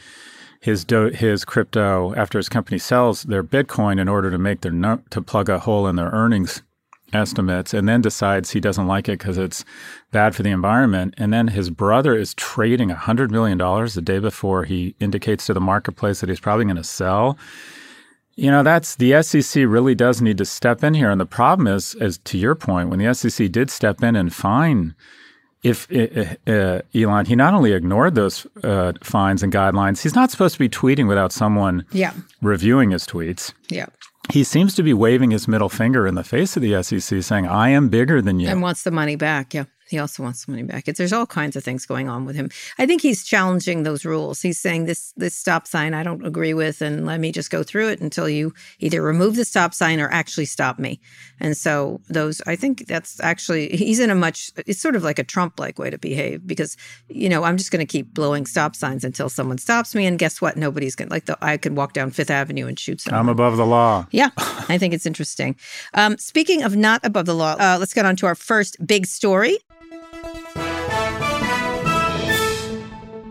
his 0.61 0.85
do, 0.85 1.07
his 1.07 1.47
crypto 1.47 2.15
after 2.17 2.39
his 2.39 2.51
company 2.51 2.79
sells 2.79 3.23
their 3.23 3.43
Bitcoin 3.43 3.99
in 3.99 4.07
order 4.07 4.31
to 4.31 4.37
make 4.37 4.61
their 4.61 4.73
no, 4.73 5.01
to 5.09 5.23
plug 5.23 5.49
a 5.49 5.61
hole 5.61 5.87
in 5.87 5.97
their 5.97 6.11
earnings 6.11 6.63
estimates 7.13 7.75
and 7.75 7.89
then 7.89 8.01
decides 8.01 8.51
he 8.51 8.61
doesn't 8.61 8.87
like 8.87 9.09
it 9.09 9.19
because 9.19 9.39
it's 9.39 9.65
bad 10.11 10.35
for 10.35 10.43
the 10.43 10.51
environment. 10.51 11.15
And 11.19 11.33
then 11.33 11.49
his 11.49 11.71
brother 11.71 12.17
is 12.17 12.35
trading 12.35 12.91
$100 12.91 13.31
million 13.31 13.59
the 13.59 14.03
day 14.03 14.19
before 14.19 14.65
he 14.65 14.95
indicates 15.01 15.47
to 15.47 15.55
the 15.55 15.61
marketplace 15.61 16.21
that 16.21 16.29
he's 16.29 16.41
probably 16.41 16.65
going 16.65 16.77
to 16.77 16.85
sell. 16.85 17.39
You 18.37 18.51
know, 18.51 18.63
that's 18.63 18.97
the 18.97 19.23
SEC 19.23 19.65
really 19.67 19.95
does 19.95 20.23
need 20.23 20.39
to 20.39 20.45
step 20.45 20.83
in 20.83 20.95
here. 20.95 21.11
And 21.11 21.21
the 21.21 21.27
problem 21.27 21.67
is, 21.67 21.95
as 21.97 22.19
to 22.19 22.39
your 22.39 22.55
point, 22.55 22.89
when 22.89 22.99
the 22.99 23.13
SEC 23.13 23.51
did 23.53 23.71
step 23.71 24.03
in 24.03 24.17
and 24.17 24.33
fine 24.33 24.95
if 25.63 25.87
uh, 25.93 26.51
uh, 26.51 26.81
Elon, 26.95 27.27
he 27.27 27.37
not 27.37 27.55
only 27.55 27.73
ignored 27.73 28.15
those 28.15 28.47
uh, 28.63 28.93
fines 29.03 29.43
and 29.43 29.53
guidelines, 29.53 30.03
he's 30.03 30.15
not 30.15 30.31
supposed 30.31 30.55
to 30.55 30.59
be 30.59 30.69
tweeting 30.69 31.07
without 31.07 31.33
someone 31.33 31.85
yeah. 31.93 32.13
reviewing 32.41 32.91
his 32.91 33.07
tweets. 33.07 33.53
Yeah 33.69 33.87
he 34.31 34.45
seems 34.45 34.75
to 34.75 34.83
be 34.83 34.95
waving 34.95 35.31
his 35.31 35.49
middle 35.49 35.69
finger 35.69 36.07
in 36.07 36.15
the 36.15 36.25
face 36.25 36.57
of 36.57 36.63
the 36.63 36.83
SEC, 36.83 37.23
saying, 37.23 37.47
I 37.47 37.71
am 37.71 37.89
bigger 37.89 38.23
than 38.23 38.39
you. 38.41 38.49
And 38.49 38.63
wants 38.63 38.83
the 38.83 38.91
money 38.91 39.17
back. 39.17 39.55
Yeah. 39.55 39.65
He 39.91 39.99
also 39.99 40.23
wants 40.23 40.45
the 40.45 40.53
money 40.53 40.63
back. 40.63 40.87
It's, 40.87 40.99
there's 40.99 41.13
all 41.13 41.27
kinds 41.27 41.57
of 41.57 41.65
things 41.65 41.85
going 41.85 42.09
on 42.09 42.25
with 42.25 42.37
him. 42.37 42.49
I 42.79 42.87
think 42.87 43.03
he's 43.03 43.25
challenging 43.25 43.83
those 43.83 44.05
rules. 44.05 44.41
He's 44.41 44.61
saying 44.61 44.85
this 44.85 45.13
this 45.17 45.35
stop 45.35 45.67
sign 45.67 45.95
I 45.95 46.05
don't 46.05 46.25
agree 46.25 46.55
with, 46.55 46.81
and 46.81 47.05
let 47.07 47.19
me 47.19 47.33
just 47.33 47.51
go 47.51 47.65
through 47.65 47.89
it 47.89 48.01
until 48.01 48.29
you 48.29 48.55
either 48.79 49.03
remove 49.03 49.35
the 49.35 49.45
stop 49.45 49.75
sign 49.75 49.99
or 49.99 50.09
actually 50.09 50.45
stop 50.45 50.79
me. 50.79 51.01
And 51.41 51.57
so 51.57 52.01
those, 52.09 52.41
I 52.47 52.55
think 52.55 52.87
that's 52.87 53.19
actually 53.21 53.71
he's 53.71 53.99
in 53.99 54.11
a 54.11 54.15
much. 54.15 54.53
It's 54.65 54.81
sort 54.81 54.95
of 54.95 55.03
like 55.03 55.19
a 55.19 55.25
Trump 55.25 55.59
like 55.59 55.79
way 55.79 55.91
to 55.91 55.99
behave 55.99 56.47
because 56.47 56.77
you 57.09 57.29
know 57.29 57.43
I'm 57.43 57.57
just 57.57 57.73
going 57.73 57.85
to 57.85 57.91
keep 57.91 58.15
blowing 58.15 58.47
stop 58.47 58.77
signs 58.77 59.03
until 59.03 59.29
someone 59.29 59.59
stops 59.59 59.93
me, 59.93 60.07
and 60.07 60.21
guess 60.21 60.41
what? 60.41 60.57
Nobody's 60.57 60.95
going 60.95 61.09
to 61.09 61.15
like 61.15 61.25
the 61.25 61.37
I 61.43 61.57
could 61.57 61.77
walk 61.77 61.95
down 61.95 62.13
Fifth 62.13 62.31
Avenue 62.31 62.69
and 62.69 62.79
shoot 62.79 63.01
someone. 63.01 63.19
I'm 63.19 63.29
above 63.29 63.57
the 63.57 63.67
law. 63.67 64.07
Yeah, 64.13 64.31
I 64.37 64.79
think 64.79 64.95
it's 64.95 65.07
interesting. 65.07 65.57
Um, 65.95 66.17
speaking 66.19 66.63
of 66.63 66.77
not 66.77 67.05
above 67.05 67.27
the 67.27 67.35
law, 67.35 67.57
uh, 67.59 67.77
let's 67.81 67.93
get 67.93 68.07
on 68.07 68.15
to 68.17 68.27
our 68.27 68.37
first 68.37 68.77
big 68.87 69.07
story. 69.07 69.59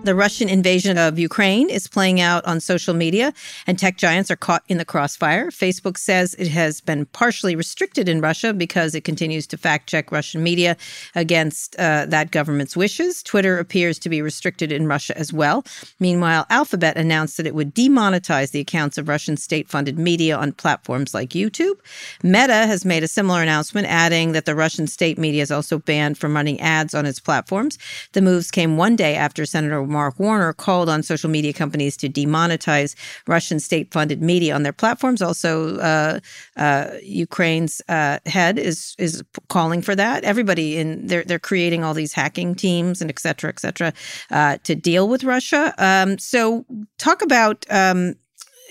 The 0.04 0.16
Russian 0.16 0.48
invasion 0.48 0.98
of 0.98 1.20
Ukraine 1.20 1.70
is 1.70 1.86
playing 1.86 2.22
out 2.22 2.46
on 2.46 2.62
social 2.62 2.94
media, 2.94 3.34
and 3.68 3.78
tech 3.78 3.98
giants 3.98 4.32
are 4.32 4.38
caught 4.38 4.64
in 4.70 4.78
the 4.78 4.86
crossfire. 4.86 5.52
Facebook 5.52 5.98
says 5.98 6.34
it 6.40 6.48
has 6.48 6.80
been 6.80 7.06
partially 7.08 7.54
restricted 7.54 8.08
in 8.08 8.22
Russia 8.22 8.54
because 8.54 8.96
it 8.96 9.04
continues 9.04 9.46
to 9.48 9.58
fact 9.58 9.90
check 9.90 10.10
Russian 10.10 10.42
media 10.42 10.78
against 11.16 11.76
uh, 11.78 12.06
that 12.08 12.32
government's 12.32 12.78
wishes. 12.78 13.22
Twitter 13.22 13.60
appears 13.60 14.00
to 14.00 14.08
be 14.08 14.22
restricted 14.22 14.72
in 14.72 14.88
Russia 14.88 15.18
as 15.18 15.34
well. 15.34 15.66
Meanwhile, 16.00 16.46
Alphabet 16.50 16.96
announced 16.98 17.36
that 17.36 17.46
it 17.46 17.54
would 17.54 17.76
demonetize 17.76 18.52
the 18.52 18.62
accounts 18.62 18.98
of 18.98 19.10
Russian 19.10 19.36
state 19.36 19.68
funded 19.68 20.00
media 20.00 20.38
on 20.38 20.54
platforms 20.54 21.14
like 21.14 21.32
YouTube. 21.32 21.76
Meta 22.24 22.66
has 22.66 22.86
made 22.86 23.04
a 23.04 23.08
similar 23.08 23.42
announcement, 23.42 23.86
adding 23.88 24.32
that 24.32 24.46
the 24.46 24.56
Russian 24.56 24.88
state 24.88 25.18
media 25.18 25.44
is 25.44 25.52
also 25.52 25.78
banned 25.78 26.18
from 26.18 26.36
running 26.36 26.60
ads 26.62 26.96
on 26.96 27.06
its 27.06 27.20
platforms. 27.20 27.78
The 28.14 28.22
moves 28.22 28.50
came 28.50 28.78
one 28.78 28.96
day 28.96 29.16
after 29.16 29.46
Senator 29.46 29.89
Mark 29.90 30.20
Warner 30.20 30.54
called 30.54 30.88
on 30.88 31.04
social 31.04 31.30
media 31.30 31.54
companies 31.54 31.98
to 31.98 32.10
demonetize 32.10 32.96
Russian 33.28 33.60
state 33.60 33.92
funded 33.92 34.22
media 34.22 34.56
on 34.56 34.64
their 34.64 34.74
platforms. 34.74 35.22
Also, 35.22 35.78
uh, 35.80 36.20
uh, 36.56 36.92
Ukraine's 37.04 37.82
uh, 37.90 38.20
head 38.26 38.58
is 38.58 38.96
is 38.98 39.24
calling 39.50 39.82
for 39.82 39.96
that. 39.96 40.24
Everybody 40.24 40.78
in 40.78 41.08
they're 41.08 41.24
they're 41.24 41.40
creating 41.40 41.84
all 41.84 41.94
these 41.94 42.14
hacking 42.14 42.56
teams 42.56 43.02
and 43.02 43.10
et 43.10 43.20
cetera, 43.20 43.50
et 43.50 43.60
cetera, 43.60 43.94
uh, 44.32 44.58
to 44.64 44.76
deal 44.76 45.08
with 45.08 45.24
Russia. 45.24 45.74
Um, 45.78 46.18
so, 46.18 46.66
talk 46.98 47.22
about. 47.22 47.66
Um, 47.70 48.16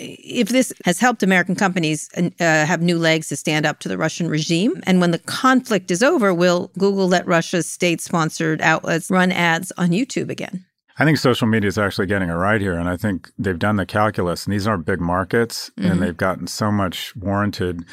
if 0.01 0.51
this 0.51 0.73
has 0.85 1.01
helped 1.01 1.25
American 1.25 1.57
companies 1.57 2.09
uh, 2.17 2.31
have 2.39 2.81
new 2.81 2.99
legs 2.99 3.29
to 3.31 3.37
stand 3.37 3.67
up 3.67 3.81
to 3.81 3.89
the 3.89 3.99
Russian 3.99 4.29
regime, 4.29 4.81
and 4.87 5.01
when 5.01 5.11
the 5.11 5.19
conflict 5.19 5.91
is 5.91 6.05
over, 6.05 6.33
will 6.33 6.71
Google 6.79 7.09
let 7.09 7.27
Russia's 7.27 7.69
state 7.69 8.01
sponsored 8.01 8.63
outlets 8.63 9.11
run 9.11 9.33
ads 9.33 9.73
on 9.77 9.89
YouTube 9.89 10.31
again? 10.31 10.65
I 10.99 11.05
think 11.05 11.19
social 11.19 11.47
media 11.47 11.69
is 11.69 11.79
actually 11.79 12.07
getting 12.07 12.29
it 12.29 12.35
right 12.35 12.61
here. 12.61 12.75
And 12.75 12.89
I 12.89 12.97
think 12.97 13.31
they've 13.39 13.59
done 13.59 13.77
the 13.77 13.87
calculus, 13.87 14.45
and 14.45 14.53
these 14.53 14.67
aren't 14.67 14.85
big 14.85 15.01
markets, 15.01 15.71
mm-hmm. 15.77 15.91
and 15.91 16.03
they've 16.03 16.17
gotten 16.17 16.47
so 16.47 16.73
much 16.73 17.15
warranted 17.15 17.85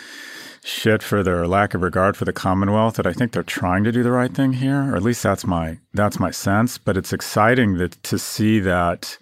shit 0.63 1.03
for 1.03 1.21
their 1.21 1.47
lack 1.47 1.75
of 1.75 1.83
regard 1.83 2.17
for 2.17 2.25
the 2.25 2.33
Commonwealth 2.33 2.95
that 2.95 3.05
I 3.05 3.13
think 3.13 3.31
they're 3.31 3.43
trying 3.43 3.83
to 3.83 3.91
do 3.91 4.01
the 4.01 4.11
right 4.11 4.33
thing 4.33 4.53
here, 4.53 4.91
or 4.91 4.95
at 4.95 5.03
least 5.03 5.21
that's 5.21 5.45
my 5.45 5.77
that's 5.93 6.19
my 6.19 6.31
sense. 6.31 6.77
But 6.79 6.97
it's 6.97 7.13
exciting 7.13 7.77
that 7.77 8.01
to 8.03 8.17
see 8.17 8.59
that 8.61 9.17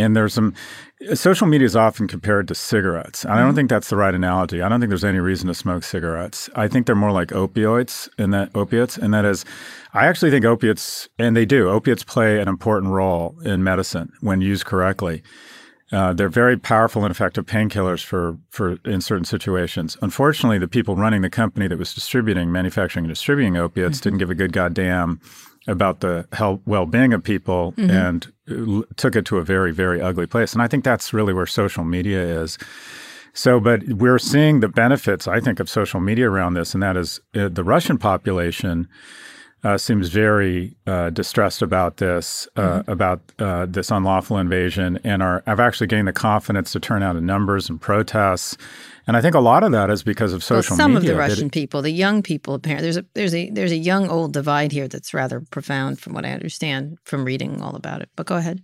and 0.00 0.16
there's 0.16 0.34
some 0.34 0.54
social 1.14 1.46
media 1.46 1.64
is 1.64 1.76
often 1.76 2.06
compared 2.06 2.46
to 2.48 2.54
cigarettes. 2.54 3.24
And 3.24 3.32
I 3.32 3.36
don't 3.36 3.48
mm-hmm. 3.48 3.56
think 3.56 3.70
that's 3.70 3.88
the 3.88 3.96
right 3.96 4.14
analogy. 4.14 4.60
I 4.60 4.68
don't 4.68 4.80
think 4.80 4.90
there's 4.90 5.04
any 5.04 5.18
reason 5.18 5.48
to 5.48 5.54
smoke 5.54 5.82
cigarettes. 5.82 6.50
I 6.54 6.68
think 6.68 6.86
they're 6.86 6.94
more 6.94 7.12
like 7.12 7.28
opioids 7.28 8.08
and 8.18 8.34
that 8.34 8.50
opiates, 8.54 8.98
and 8.98 9.14
that 9.14 9.24
is, 9.24 9.44
I 9.94 10.06
actually 10.06 10.30
think 10.30 10.44
opiates, 10.44 11.08
and 11.18 11.36
they 11.36 11.46
do. 11.46 11.68
Opiates 11.68 12.04
play 12.04 12.40
an 12.40 12.48
important 12.48 12.92
role 12.92 13.34
in 13.44 13.64
medicine 13.64 14.12
when 14.20 14.40
used 14.40 14.66
correctly. 14.66 15.22
Uh, 15.92 16.12
they're 16.12 16.28
very 16.28 16.56
powerful 16.56 17.02
and 17.04 17.10
effective 17.10 17.46
painkillers 17.46 18.04
for, 18.04 18.38
for 18.50 18.78
in 18.84 19.00
certain 19.00 19.24
situations. 19.24 19.96
Unfortunately, 20.02 20.58
the 20.58 20.68
people 20.68 20.94
running 20.94 21.22
the 21.22 21.30
company 21.30 21.66
that 21.66 21.78
was 21.78 21.92
distributing, 21.94 22.52
manufacturing, 22.52 23.04
and 23.04 23.10
distributing 23.10 23.56
opiates 23.56 23.98
mm-hmm. 23.98 24.04
didn't 24.04 24.18
give 24.18 24.30
a 24.30 24.36
good 24.36 24.52
goddamn 24.52 25.20
about 25.66 26.00
the 26.00 26.28
health, 26.32 26.60
well-being 26.64 27.12
of 27.12 27.24
people 27.24 27.72
mm-hmm. 27.72 27.90
and 27.90 28.32
took 28.96 29.16
it 29.16 29.24
to 29.24 29.38
a 29.38 29.44
very 29.44 29.72
very 29.72 30.00
ugly 30.00 30.26
place 30.26 30.52
and 30.52 30.62
i 30.62 30.68
think 30.68 30.84
that's 30.84 31.12
really 31.12 31.32
where 31.32 31.46
social 31.46 31.84
media 31.84 32.20
is 32.42 32.58
So, 33.32 33.60
but 33.60 33.84
we're 33.84 34.18
seeing 34.18 34.58
the 34.60 34.68
benefits, 34.68 35.28
I 35.28 35.40
think, 35.40 35.60
of 35.60 35.68
social 35.68 36.00
media 36.00 36.28
around 36.28 36.54
this, 36.54 36.74
and 36.74 36.82
that 36.82 36.96
is 36.96 37.20
uh, 37.34 37.48
the 37.48 37.62
Russian 37.62 37.96
population 37.96 38.88
uh, 39.62 39.76
seems 39.76 40.08
very 40.08 40.74
uh, 40.86 41.10
distressed 41.10 41.62
about 41.62 41.98
this, 41.98 42.48
uh, 42.56 42.62
mm-hmm. 42.80 42.90
about 42.90 43.20
uh, 43.38 43.66
this 43.66 43.90
unlawful 43.90 44.38
invasion, 44.38 44.98
and 45.04 45.22
are 45.22 45.42
have 45.46 45.60
actually 45.60 45.86
gained 45.86 46.08
the 46.08 46.12
confidence 46.12 46.72
to 46.72 46.80
turn 46.80 47.02
out 47.02 47.16
in 47.16 47.26
numbers 47.26 47.68
and 47.68 47.80
protests. 47.80 48.56
And 49.06 49.16
I 49.16 49.20
think 49.20 49.34
a 49.34 49.40
lot 49.40 49.64
of 49.64 49.72
that 49.72 49.90
is 49.90 50.02
because 50.02 50.32
of 50.32 50.44
social 50.44 50.74
well, 50.74 50.78
some 50.78 50.94
media. 50.94 51.10
Some 51.10 51.10
of 51.10 51.16
the 51.16 51.18
Russian 51.18 51.46
it, 51.46 51.52
people, 51.52 51.82
the 51.82 51.90
young 51.90 52.22
people, 52.22 52.54
apparently, 52.54 52.84
there's 52.84 52.96
a 52.96 53.04
there's 53.14 53.34
a 53.34 53.50
there's 53.50 53.72
a 53.72 53.76
young 53.76 54.08
old 54.08 54.32
divide 54.32 54.72
here 54.72 54.88
that's 54.88 55.14
rather 55.14 55.40
profound, 55.50 56.00
from 56.00 56.12
what 56.12 56.24
I 56.24 56.32
understand 56.32 56.98
from 57.04 57.24
reading 57.24 57.62
all 57.62 57.74
about 57.74 58.02
it. 58.02 58.10
But 58.16 58.26
go 58.26 58.36
ahead 58.36 58.62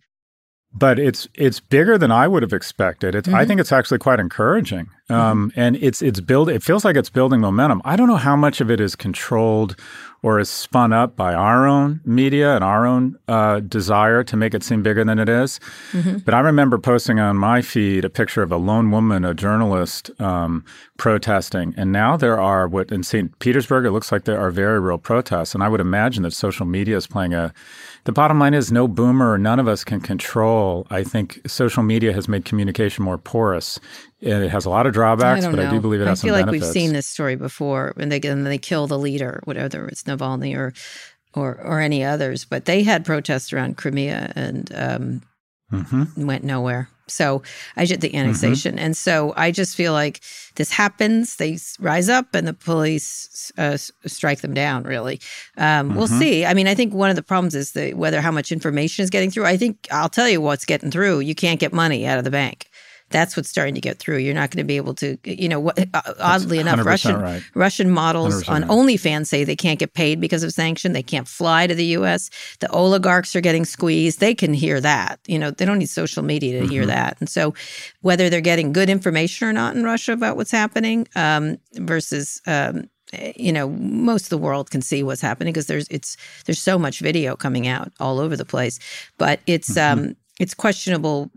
but 0.76 0.98
it's 0.98 1.26
it's 1.34 1.58
bigger 1.58 1.96
than 1.96 2.12
I 2.12 2.28
would 2.28 2.42
have 2.42 2.52
expected. 2.52 3.14
It's 3.14 3.26
mm-hmm. 3.26 3.36
I 3.36 3.46
think 3.46 3.60
it's 3.60 3.72
actually 3.72 3.98
quite 3.98 4.20
encouraging, 4.20 4.88
um, 5.08 5.50
mm-hmm. 5.50 5.60
and 5.60 5.76
it's 5.76 6.02
it's 6.02 6.20
build. 6.20 6.50
It 6.50 6.62
feels 6.62 6.84
like 6.84 6.96
it's 6.96 7.08
building 7.08 7.40
momentum. 7.40 7.80
I 7.84 7.96
don't 7.96 8.08
know 8.08 8.16
how 8.16 8.36
much 8.36 8.60
of 8.60 8.70
it 8.70 8.80
is 8.80 8.94
controlled 8.94 9.80
or 10.26 10.40
is 10.40 10.50
spun 10.50 10.92
up 10.92 11.14
by 11.14 11.32
our 11.32 11.68
own 11.68 12.00
media 12.04 12.56
and 12.56 12.64
our 12.64 12.84
own 12.84 13.16
uh, 13.28 13.60
desire 13.60 14.24
to 14.24 14.36
make 14.36 14.54
it 14.54 14.64
seem 14.64 14.82
bigger 14.82 15.04
than 15.04 15.20
it 15.20 15.28
is. 15.28 15.60
Mm-hmm. 15.92 16.16
But 16.24 16.34
I 16.34 16.40
remember 16.40 16.78
posting 16.78 17.20
on 17.20 17.36
my 17.36 17.62
feed 17.62 18.04
a 18.04 18.10
picture 18.10 18.42
of 18.42 18.50
a 18.50 18.56
lone 18.56 18.90
woman, 18.90 19.24
a 19.24 19.34
journalist, 19.34 20.10
um, 20.20 20.64
protesting, 20.96 21.74
and 21.76 21.92
now 21.92 22.16
there 22.16 22.40
are 22.40 22.66
what 22.66 22.90
in 22.90 23.04
St. 23.04 23.38
Petersburg 23.38 23.84
it 23.84 23.92
looks 23.92 24.10
like 24.10 24.24
there 24.24 24.40
are 24.40 24.50
very 24.50 24.80
real 24.80 24.98
protests, 24.98 25.54
and 25.54 25.62
I 25.62 25.68
would 25.68 25.80
imagine 25.80 26.24
that 26.24 26.32
social 26.32 26.66
media 26.66 26.96
is 26.96 27.06
playing 27.06 27.32
a 27.32 27.54
the 28.06 28.12
bottom 28.12 28.38
line 28.38 28.54
is 28.54 28.72
no 28.72 28.88
boomer 28.88 29.36
none 29.36 29.58
of 29.58 29.68
us 29.68 29.84
can 29.84 30.00
control. 30.00 30.86
I 30.90 31.02
think 31.02 31.40
social 31.46 31.82
media 31.82 32.12
has 32.12 32.28
made 32.28 32.44
communication 32.44 33.04
more 33.04 33.18
porous. 33.18 33.78
And 34.22 34.42
it 34.42 34.48
has 34.48 34.64
a 34.64 34.70
lot 34.70 34.86
of 34.86 34.94
drawbacks, 34.94 35.44
I 35.44 35.50
but 35.50 35.56
know. 35.56 35.68
I 35.68 35.70
do 35.70 35.80
believe 35.80 36.00
it 36.00 36.06
has 36.06 36.20
some 36.20 36.30
benefits. 36.30 36.48
I 36.48 36.52
feel 36.52 36.60
like 36.60 36.62
we've 36.62 36.72
seen 36.72 36.92
this 36.92 37.06
story 37.06 37.36
before 37.36 37.92
when 37.96 38.08
they 38.08 38.20
and 38.20 38.46
they 38.46 38.58
kill 38.58 38.86
the 38.86 38.98
leader, 38.98 39.40
whatever 39.44 39.86
it's 39.88 40.04
Navalny 40.04 40.56
or 40.56 40.72
or 41.34 41.60
or 41.60 41.80
any 41.80 42.02
others. 42.02 42.44
But 42.44 42.64
they 42.64 42.82
had 42.82 43.04
protests 43.04 43.52
around 43.52 43.76
Crimea 43.76 44.32
and 44.34 44.72
um, 44.74 45.22
mm-hmm. 45.70 46.26
went 46.26 46.44
nowhere. 46.44 46.88
So 47.08 47.42
I 47.76 47.84
just 47.84 48.00
the 48.00 48.08
mm-hmm. 48.08 48.16
annexation, 48.16 48.76
mm-hmm. 48.76 48.84
and 48.84 48.96
so 48.96 49.32
I 49.36 49.50
just 49.50 49.76
feel 49.76 49.92
like 49.92 50.20
this 50.56 50.70
happens. 50.70 51.36
They 51.36 51.58
rise 51.78 52.08
up, 52.08 52.34
and 52.34 52.46
the 52.46 52.52
police 52.52 53.52
uh, 53.56 53.76
strike 53.76 54.40
them 54.40 54.54
down. 54.54 54.82
Really, 54.82 55.20
um, 55.56 55.88
mm-hmm. 55.88 55.98
we'll 55.98 56.08
see. 56.08 56.44
I 56.44 56.54
mean, 56.54 56.66
I 56.66 56.74
think 56.74 56.92
one 56.94 57.10
of 57.10 57.16
the 57.16 57.22
problems 57.22 57.54
is 57.54 57.72
the 57.72 57.94
whether 57.94 58.20
how 58.20 58.32
much 58.32 58.50
information 58.50 59.04
is 59.04 59.10
getting 59.10 59.30
through. 59.30 59.46
I 59.46 59.56
think 59.56 59.86
I'll 59.92 60.08
tell 60.08 60.28
you 60.28 60.40
what's 60.40 60.64
getting 60.64 60.90
through. 60.90 61.20
You 61.20 61.34
can't 61.34 61.60
get 61.60 61.72
money 61.72 62.06
out 62.06 62.18
of 62.18 62.24
the 62.24 62.30
bank 62.30 62.68
that's 63.16 63.34
what's 63.34 63.48
starting 63.48 63.74
to 63.74 63.80
get 63.80 63.98
through. 63.98 64.18
You're 64.18 64.34
not 64.34 64.50
going 64.50 64.58
to 64.58 64.64
be 64.64 64.76
able 64.76 64.94
to, 64.96 65.16
you 65.24 65.48
know, 65.48 65.58
what, 65.58 65.78
uh, 65.94 66.14
oddly 66.20 66.58
enough, 66.58 66.84
Russian 66.84 67.16
right. 67.16 67.42
Russian 67.54 67.90
models 67.90 68.46
on 68.46 68.60
right. 68.60 68.70
OnlyFans 68.70 69.28
say 69.28 69.42
they 69.42 69.56
can't 69.56 69.78
get 69.78 69.94
paid 69.94 70.20
because 70.20 70.42
of 70.42 70.52
sanction. 70.52 70.92
They 70.92 71.02
can't 71.02 71.26
fly 71.26 71.66
to 71.66 71.74
the 71.74 71.86
U.S. 71.98 72.28
The 72.60 72.70
oligarchs 72.70 73.34
are 73.34 73.40
getting 73.40 73.64
squeezed. 73.64 74.20
They 74.20 74.34
can 74.34 74.52
hear 74.52 74.82
that. 74.82 75.18
You 75.26 75.38
know, 75.38 75.50
they 75.50 75.64
don't 75.64 75.78
need 75.78 75.88
social 75.88 76.22
media 76.22 76.58
to 76.58 76.64
mm-hmm. 76.64 76.70
hear 76.70 76.84
that. 76.84 77.16
And 77.18 77.28
so, 77.28 77.54
whether 78.02 78.28
they're 78.28 78.42
getting 78.42 78.74
good 78.74 78.90
information 78.90 79.48
or 79.48 79.52
not 79.54 79.74
in 79.74 79.82
Russia 79.82 80.12
about 80.12 80.36
what's 80.36 80.50
happening 80.50 81.08
um, 81.16 81.56
versus 81.72 82.42
um, 82.46 82.90
you 83.34 83.52
know 83.52 83.70
most 83.70 84.24
of 84.24 84.30
the 84.30 84.38
world 84.38 84.70
can 84.70 84.82
see 84.82 85.02
what's 85.02 85.22
happening 85.22 85.54
because 85.54 85.68
there's 85.68 85.88
it's 85.88 86.18
there's 86.44 86.60
so 86.60 86.78
much 86.78 86.98
video 86.98 87.34
coming 87.34 87.66
out 87.66 87.92
all 87.98 88.18
over 88.18 88.36
the 88.36 88.44
place 88.44 88.80
but 89.16 89.38
it's 89.46 89.74
mm-hmm. 89.74 90.06
um 90.08 90.16
it's 90.40 90.54
questionable 90.54 91.30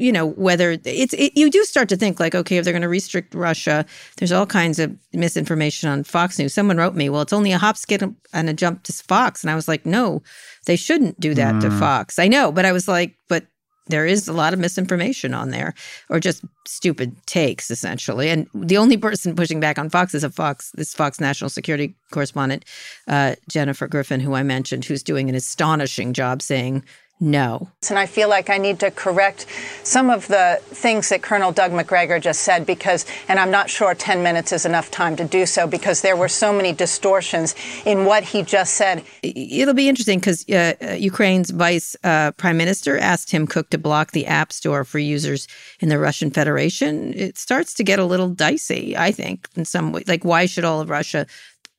you 0.00 0.12
know 0.12 0.26
whether 0.26 0.78
it's 0.84 1.14
it, 1.14 1.32
you 1.36 1.50
do 1.50 1.62
start 1.64 1.88
to 1.88 1.96
think 1.96 2.18
like 2.18 2.34
okay 2.34 2.56
if 2.56 2.64
they're 2.64 2.72
going 2.72 2.82
to 2.82 2.88
restrict 2.88 3.34
Russia 3.34 3.84
there's 4.16 4.32
all 4.32 4.46
kinds 4.46 4.78
of 4.78 4.96
misinformation 5.12 5.88
on 5.88 6.04
Fox 6.04 6.38
News. 6.38 6.54
Someone 6.54 6.78
wrote 6.78 6.94
me 6.94 7.08
well 7.08 7.22
it's 7.22 7.32
only 7.32 7.52
a 7.52 7.58
hop 7.58 7.76
skip 7.76 8.02
and 8.32 8.50
a 8.50 8.54
jump 8.54 8.82
to 8.84 8.92
Fox. 8.92 9.42
And 9.42 9.50
I 9.50 9.54
was 9.54 9.68
like 9.68 9.84
no 9.86 10.22
they 10.66 10.76
shouldn't 10.76 11.20
do 11.20 11.34
that 11.34 11.56
mm. 11.56 11.60
to 11.62 11.70
Fox. 11.70 12.18
I 12.18 12.28
know 12.28 12.50
but 12.50 12.64
I 12.64 12.72
was 12.72 12.88
like 12.88 13.16
but 13.28 13.46
there 13.86 14.06
is 14.06 14.28
a 14.28 14.32
lot 14.32 14.52
of 14.52 14.60
misinformation 14.60 15.34
on 15.34 15.50
there 15.50 15.74
or 16.08 16.20
just 16.20 16.44
stupid 16.66 17.14
takes 17.26 17.70
essentially. 17.70 18.30
And 18.30 18.48
the 18.54 18.76
only 18.78 18.96
person 18.96 19.34
pushing 19.34 19.60
back 19.60 19.78
on 19.78 19.90
fox 19.90 20.14
is 20.14 20.24
a 20.24 20.30
fox 20.30 20.70
this 20.72 20.94
fox 20.94 21.20
national 21.20 21.50
security 21.50 21.94
correspondent 22.10 22.64
uh, 23.08 23.34
jennifer 23.48 23.86
griffin 23.86 24.20
who 24.20 24.34
i 24.34 24.42
mentioned 24.42 24.84
who's 24.84 25.02
doing 25.02 25.28
an 25.28 25.34
astonishing 25.34 26.12
job 26.12 26.42
saying 26.42 26.84
no. 27.20 27.68
And 27.90 27.98
I 27.98 28.06
feel 28.06 28.30
like 28.30 28.48
I 28.48 28.56
need 28.56 28.80
to 28.80 28.90
correct 28.90 29.44
some 29.82 30.08
of 30.08 30.26
the 30.28 30.58
things 30.62 31.10
that 31.10 31.20
Colonel 31.22 31.52
Doug 31.52 31.72
Macgregor 31.72 32.18
just 32.18 32.40
said 32.40 32.64
because, 32.64 33.04
and 33.28 33.38
I'm 33.38 33.50
not 33.50 33.68
sure 33.68 33.94
10 33.94 34.22
minutes 34.22 34.52
is 34.52 34.64
enough 34.64 34.90
time 34.90 35.16
to 35.16 35.24
do 35.24 35.44
so 35.44 35.66
because 35.66 36.00
there 36.00 36.16
were 36.16 36.28
so 36.28 36.52
many 36.52 36.72
distortions 36.72 37.54
in 37.84 38.06
what 38.06 38.24
he 38.24 38.42
just 38.42 38.74
said. 38.74 39.04
It'll 39.22 39.74
be 39.74 39.88
interesting 39.88 40.18
because 40.18 40.48
uh, 40.48 40.74
uh, 40.82 40.92
Ukraine's 40.92 41.50
vice 41.50 41.94
uh, 42.04 42.32
prime 42.32 42.56
minister 42.56 42.98
asked 42.98 43.28
Tim 43.28 43.46
Cook 43.46 43.68
to 43.70 43.78
block 43.78 44.12
the 44.12 44.26
app 44.26 44.52
store 44.52 44.84
for 44.84 44.98
users 44.98 45.46
in 45.80 45.90
the 45.90 45.98
Russian 45.98 46.30
Federation. 46.30 47.12
It 47.12 47.36
starts 47.36 47.74
to 47.74 47.84
get 47.84 47.98
a 47.98 48.04
little 48.04 48.28
dicey, 48.28 48.96
I 48.96 49.12
think, 49.12 49.48
in 49.56 49.66
some 49.66 49.92
way. 49.92 50.04
Like, 50.06 50.24
why 50.24 50.46
should 50.46 50.64
all 50.64 50.80
of 50.80 50.88
Russia 50.88 51.26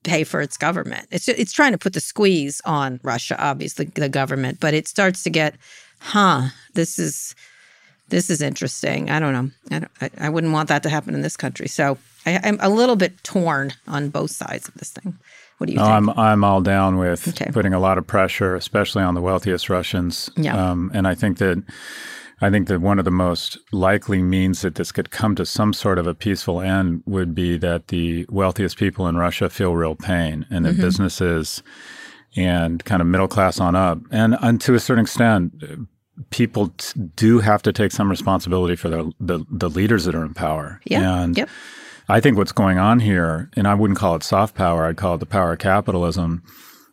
pay 0.03 0.23
for 0.23 0.41
its 0.41 0.57
government. 0.57 1.07
It's 1.11 1.27
it's 1.27 1.53
trying 1.53 1.71
to 1.71 1.77
put 1.77 1.93
the 1.93 2.01
squeeze 2.01 2.61
on 2.65 2.99
Russia, 3.03 3.35
obviously 3.39 3.85
the 3.85 4.09
government, 4.09 4.59
but 4.59 4.73
it 4.73 4.87
starts 4.87 5.23
to 5.23 5.29
get, 5.29 5.55
huh? 5.99 6.49
This 6.73 6.97
is 6.99 7.35
this 8.09 8.29
is 8.29 8.41
interesting. 8.41 9.09
I 9.09 9.19
don't 9.19 9.33
know. 9.33 9.51
I, 9.71 9.79
don't, 9.79 9.91
I, 10.01 10.27
I 10.27 10.29
wouldn't 10.29 10.53
want 10.53 10.69
that 10.69 10.83
to 10.83 10.89
happen 10.89 11.13
in 11.13 11.21
this 11.21 11.37
country. 11.37 11.67
So 11.67 11.97
I, 12.25 12.31
am 12.47 12.57
a 12.59 12.69
little 12.69 12.95
bit 12.95 13.23
torn 13.23 13.73
on 13.87 14.09
both 14.09 14.31
sides 14.31 14.67
of 14.67 14.75
this 14.75 14.91
thing. 14.91 15.17
What 15.57 15.67
do 15.67 15.73
you 15.73 15.79
think? 15.79 15.89
I'm 15.89 16.09
I'm 16.11 16.43
all 16.43 16.61
down 16.61 16.97
with 16.97 17.27
okay. 17.29 17.51
putting 17.51 17.73
a 17.73 17.79
lot 17.79 17.97
of 17.97 18.07
pressure, 18.07 18.55
especially 18.55 19.03
on 19.03 19.13
the 19.13 19.21
wealthiest 19.21 19.69
Russians. 19.69 20.29
Yeah. 20.35 20.55
Um, 20.55 20.91
and 20.93 21.07
I 21.07 21.15
think 21.15 21.37
that 21.37 21.63
I 22.43 22.49
think 22.49 22.67
that 22.67 22.81
one 22.81 22.97
of 22.97 23.05
the 23.05 23.11
most 23.11 23.59
likely 23.71 24.23
means 24.23 24.61
that 24.61 24.75
this 24.75 24.91
could 24.91 25.11
come 25.11 25.35
to 25.35 25.45
some 25.45 25.73
sort 25.73 25.99
of 25.99 26.07
a 26.07 26.15
peaceful 26.15 26.59
end 26.59 27.03
would 27.05 27.35
be 27.35 27.57
that 27.57 27.89
the 27.89 28.25
wealthiest 28.29 28.77
people 28.77 29.07
in 29.07 29.15
Russia 29.15 29.49
feel 29.49 29.75
real 29.75 29.95
pain 29.95 30.47
and 30.49 30.65
that 30.65 30.73
mm-hmm. 30.73 30.81
businesses 30.81 31.61
and 32.35 32.83
kind 32.83 33.01
of 33.01 33.07
middle 33.07 33.27
class 33.27 33.59
on 33.59 33.75
up, 33.75 33.99
and, 34.09 34.37
and 34.41 34.61
to 34.61 34.73
a 34.73 34.79
certain 34.79 35.03
extent, 35.03 35.63
people 36.29 36.69
t- 36.77 36.99
do 37.15 37.39
have 37.39 37.61
to 37.61 37.73
take 37.73 37.91
some 37.91 38.09
responsibility 38.09 38.75
for 38.75 38.89
the, 38.89 39.11
the, 39.19 39.45
the 39.49 39.69
leaders 39.69 40.05
that 40.05 40.15
are 40.15 40.25
in 40.25 40.33
power. 40.33 40.79
Yeah. 40.85 41.23
And 41.23 41.37
yep. 41.37 41.49
I 42.07 42.21
think 42.21 42.37
what's 42.37 42.53
going 42.53 42.77
on 42.77 43.01
here, 43.01 43.49
and 43.55 43.67
I 43.67 43.73
wouldn't 43.73 43.99
call 43.99 44.15
it 44.15 44.23
soft 44.23 44.55
power, 44.55 44.85
I'd 44.85 44.97
call 44.97 45.15
it 45.15 45.19
the 45.19 45.25
power 45.25 45.53
of 45.53 45.59
capitalism 45.59 46.41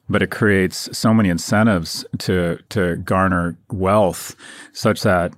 but 0.09 0.23
it 0.23 0.31
creates 0.31 0.89
so 0.97 1.13
many 1.13 1.29
incentives 1.29 2.05
to 2.19 2.59
to 2.71 2.97
garner 2.97 3.57
wealth 3.71 4.35
such 4.73 5.03
that 5.03 5.33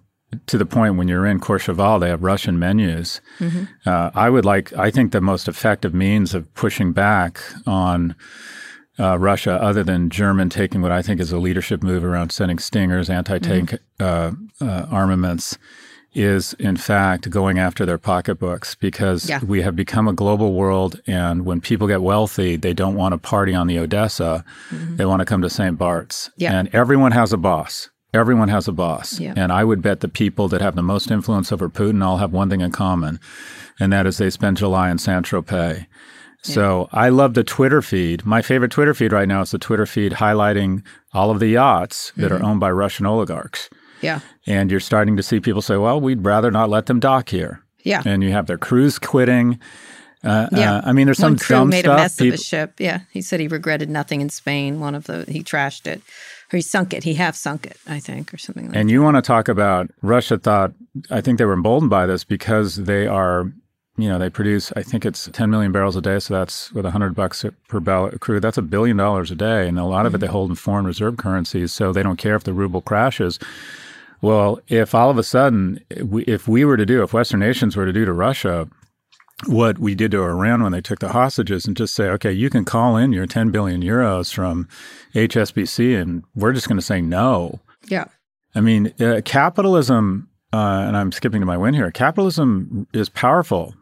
to 0.46 0.58
the 0.58 0.66
point 0.66 0.96
when 0.96 1.08
you're 1.08 1.26
in 1.26 1.40
Courchevel, 1.40 2.00
they 2.00 2.08
have 2.08 2.22
Russian 2.22 2.58
menus. 2.58 3.20
Mm-hmm. 3.38 3.64
Uh, 3.84 4.10
I 4.14 4.30
would 4.30 4.44
like, 4.44 4.72
I 4.74 4.90
think 4.90 5.12
the 5.12 5.20
most 5.20 5.48
effective 5.48 5.92
means 5.92 6.34
of 6.34 6.52
pushing 6.54 6.92
back 6.92 7.40
on 7.66 8.14
uh, 8.98 9.18
Russia, 9.18 9.52
other 9.60 9.82
than 9.82 10.10
German 10.10 10.50
taking 10.50 10.82
what 10.82 10.92
I 10.92 11.02
think 11.02 11.20
is 11.20 11.32
a 11.32 11.38
leadership 11.38 11.82
move 11.82 12.04
around 12.04 12.30
sending 12.30 12.58
stingers, 12.58 13.08
anti 13.08 13.38
tank 13.38 13.74
mm-hmm. 13.98 14.64
uh, 14.64 14.66
uh, 14.66 14.86
armaments, 14.90 15.56
is 16.12 16.54
in 16.54 16.76
fact 16.76 17.30
going 17.30 17.58
after 17.58 17.86
their 17.86 17.98
pocketbooks 17.98 18.74
because 18.74 19.28
yeah. 19.28 19.42
we 19.44 19.62
have 19.62 19.76
become 19.76 20.08
a 20.08 20.12
global 20.12 20.54
world. 20.54 21.00
And 21.06 21.44
when 21.44 21.60
people 21.60 21.86
get 21.86 22.02
wealthy, 22.02 22.56
they 22.56 22.72
don't 22.72 22.96
want 22.96 23.12
to 23.12 23.18
party 23.18 23.54
on 23.54 23.66
the 23.66 23.78
Odessa. 23.78 24.44
Mm-hmm. 24.70 24.96
They 24.96 25.04
want 25.04 25.20
to 25.20 25.26
come 25.26 25.42
to 25.42 25.50
St. 25.50 25.78
Bart's. 25.78 26.30
Yeah. 26.36 26.52
And 26.52 26.74
everyone 26.74 27.12
has 27.12 27.32
a 27.32 27.36
boss. 27.36 27.90
Everyone 28.12 28.48
has 28.48 28.66
a 28.66 28.72
boss. 28.72 29.20
Yeah. 29.20 29.34
And 29.36 29.52
I 29.52 29.62
would 29.62 29.82
bet 29.82 30.00
the 30.00 30.08
people 30.08 30.48
that 30.48 30.60
have 30.60 30.74
the 30.74 30.82
most 30.82 31.10
influence 31.10 31.52
over 31.52 31.68
Putin 31.68 32.02
all 32.02 32.16
have 32.16 32.32
one 32.32 32.50
thing 32.50 32.60
in 32.60 32.72
common, 32.72 33.20
and 33.78 33.92
that 33.92 34.04
is 34.04 34.18
they 34.18 34.30
spend 34.30 34.56
July 34.56 34.90
in 34.90 34.98
Saint 34.98 35.26
Tropez. 35.26 35.86
So 36.42 36.88
I 36.90 37.10
love 37.10 37.34
the 37.34 37.44
Twitter 37.44 37.82
feed. 37.82 38.24
My 38.24 38.40
favorite 38.40 38.70
Twitter 38.70 38.94
feed 38.94 39.12
right 39.12 39.28
now 39.28 39.42
is 39.42 39.50
the 39.50 39.58
Twitter 39.58 39.84
feed 39.86 40.12
highlighting 40.12 40.82
all 41.12 41.30
of 41.30 41.38
the 41.38 41.48
yachts 41.48 42.12
that 42.16 42.32
mm-hmm. 42.32 42.42
are 42.42 42.48
owned 42.48 42.60
by 42.60 42.70
Russian 42.70 43.06
oligarchs. 43.06 43.68
Yeah. 44.00 44.20
And 44.46 44.70
you're 44.70 44.80
starting 44.80 45.16
to 45.16 45.22
see 45.22 45.40
people 45.40 45.62
say, 45.62 45.76
well, 45.76 46.00
we'd 46.00 46.24
rather 46.24 46.50
not 46.50 46.70
let 46.70 46.86
them 46.86 47.00
dock 47.00 47.28
here. 47.28 47.62
Yeah. 47.82 48.02
And 48.04 48.22
you 48.22 48.32
have 48.32 48.46
their 48.46 48.58
crews 48.58 48.98
quitting. 48.98 49.58
Uh, 50.22 50.48
yeah. 50.52 50.76
Uh, 50.76 50.82
I 50.84 50.92
mean, 50.92 51.06
there's 51.06 51.18
One 51.18 51.38
some 51.38 51.56
dumb 51.58 51.68
made 51.70 51.84
stuff. 51.84 51.98
a 51.98 52.02
mess 52.02 52.16
people, 52.16 52.34
of 52.34 52.40
a 52.40 52.42
ship. 52.42 52.74
Yeah. 52.78 53.00
He 53.10 53.22
said 53.22 53.40
he 53.40 53.48
regretted 53.48 53.88
nothing 53.88 54.20
in 54.20 54.28
Spain. 54.28 54.80
One 54.80 54.94
of 54.94 55.04
the, 55.04 55.24
he 55.28 55.42
trashed 55.42 55.86
it. 55.86 56.02
Or 56.52 56.56
he 56.56 56.62
sunk 56.62 56.92
it. 56.92 57.04
He 57.04 57.14
half 57.14 57.36
sunk 57.36 57.64
it, 57.64 57.76
I 57.86 58.00
think, 58.00 58.34
or 58.34 58.38
something 58.38 58.64
like 58.64 58.68
and 58.68 58.74
that. 58.74 58.80
And 58.80 58.90
you 58.90 59.02
want 59.02 59.16
to 59.16 59.22
talk 59.22 59.48
about 59.48 59.90
Russia 60.02 60.36
thought, 60.36 60.72
I 61.10 61.20
think 61.20 61.38
they 61.38 61.44
were 61.44 61.52
emboldened 61.52 61.90
by 61.90 62.06
this 62.06 62.24
because 62.24 62.76
they 62.76 63.06
are 63.06 63.52
you 64.00 64.08
know, 64.08 64.18
they 64.18 64.30
produce, 64.30 64.72
I 64.76 64.82
think 64.82 65.04
it's 65.04 65.28
10 65.32 65.50
million 65.50 65.72
barrels 65.72 65.94
a 65.94 66.00
day. 66.00 66.18
So 66.18 66.34
that's 66.34 66.72
with 66.72 66.84
100 66.84 67.14
bucks 67.14 67.44
per 67.68 67.80
barrel 67.80 68.10
crude. 68.18 68.42
That's 68.42 68.56
a 68.56 68.62
billion 68.62 68.96
dollars 68.96 69.30
a 69.30 69.34
day. 69.34 69.68
And 69.68 69.78
a 69.78 69.84
lot 69.84 70.06
of 70.06 70.10
mm-hmm. 70.10 70.16
it 70.16 70.26
they 70.26 70.32
hold 70.32 70.50
in 70.50 70.56
foreign 70.56 70.86
reserve 70.86 71.16
currencies. 71.16 71.72
So 71.72 71.92
they 71.92 72.02
don't 72.02 72.16
care 72.16 72.34
if 72.34 72.44
the 72.44 72.54
ruble 72.54 72.80
crashes. 72.80 73.38
Well, 74.22 74.60
if 74.68 74.94
all 74.94 75.10
of 75.10 75.18
a 75.18 75.22
sudden, 75.22 75.82
if 75.88 76.46
we 76.46 76.64
were 76.64 76.76
to 76.76 76.86
do, 76.86 77.02
if 77.02 77.12
Western 77.12 77.40
nations 77.40 77.76
were 77.76 77.86
to 77.86 77.92
do 77.92 78.04
to 78.04 78.12
Russia 78.12 78.68
what 79.46 79.78
we 79.78 79.94
did 79.94 80.10
to 80.10 80.22
Iran 80.22 80.62
when 80.62 80.72
they 80.72 80.80
took 80.80 80.98
the 80.98 81.12
hostages 81.12 81.66
and 81.66 81.76
just 81.76 81.94
say, 81.94 82.08
okay, 82.08 82.32
you 82.32 82.50
can 82.50 82.64
call 82.64 82.96
in 82.96 83.12
your 83.12 83.26
10 83.26 83.50
billion 83.50 83.82
euros 83.82 84.32
from 84.32 84.68
HSBC 85.14 86.00
and 86.00 86.24
we're 86.34 86.52
just 86.52 86.68
going 86.68 86.78
to 86.78 86.84
say 86.84 87.00
no. 87.00 87.60
Yeah. 87.88 88.06
I 88.54 88.60
mean, 88.60 88.92
uh, 89.00 89.22
capitalism, 89.24 90.28
uh, 90.52 90.84
and 90.86 90.96
I'm 90.96 91.12
skipping 91.12 91.40
to 91.40 91.46
my 91.46 91.56
win 91.56 91.74
here, 91.74 91.90
capitalism 91.90 92.86
is 92.92 93.08
powerful 93.08 93.74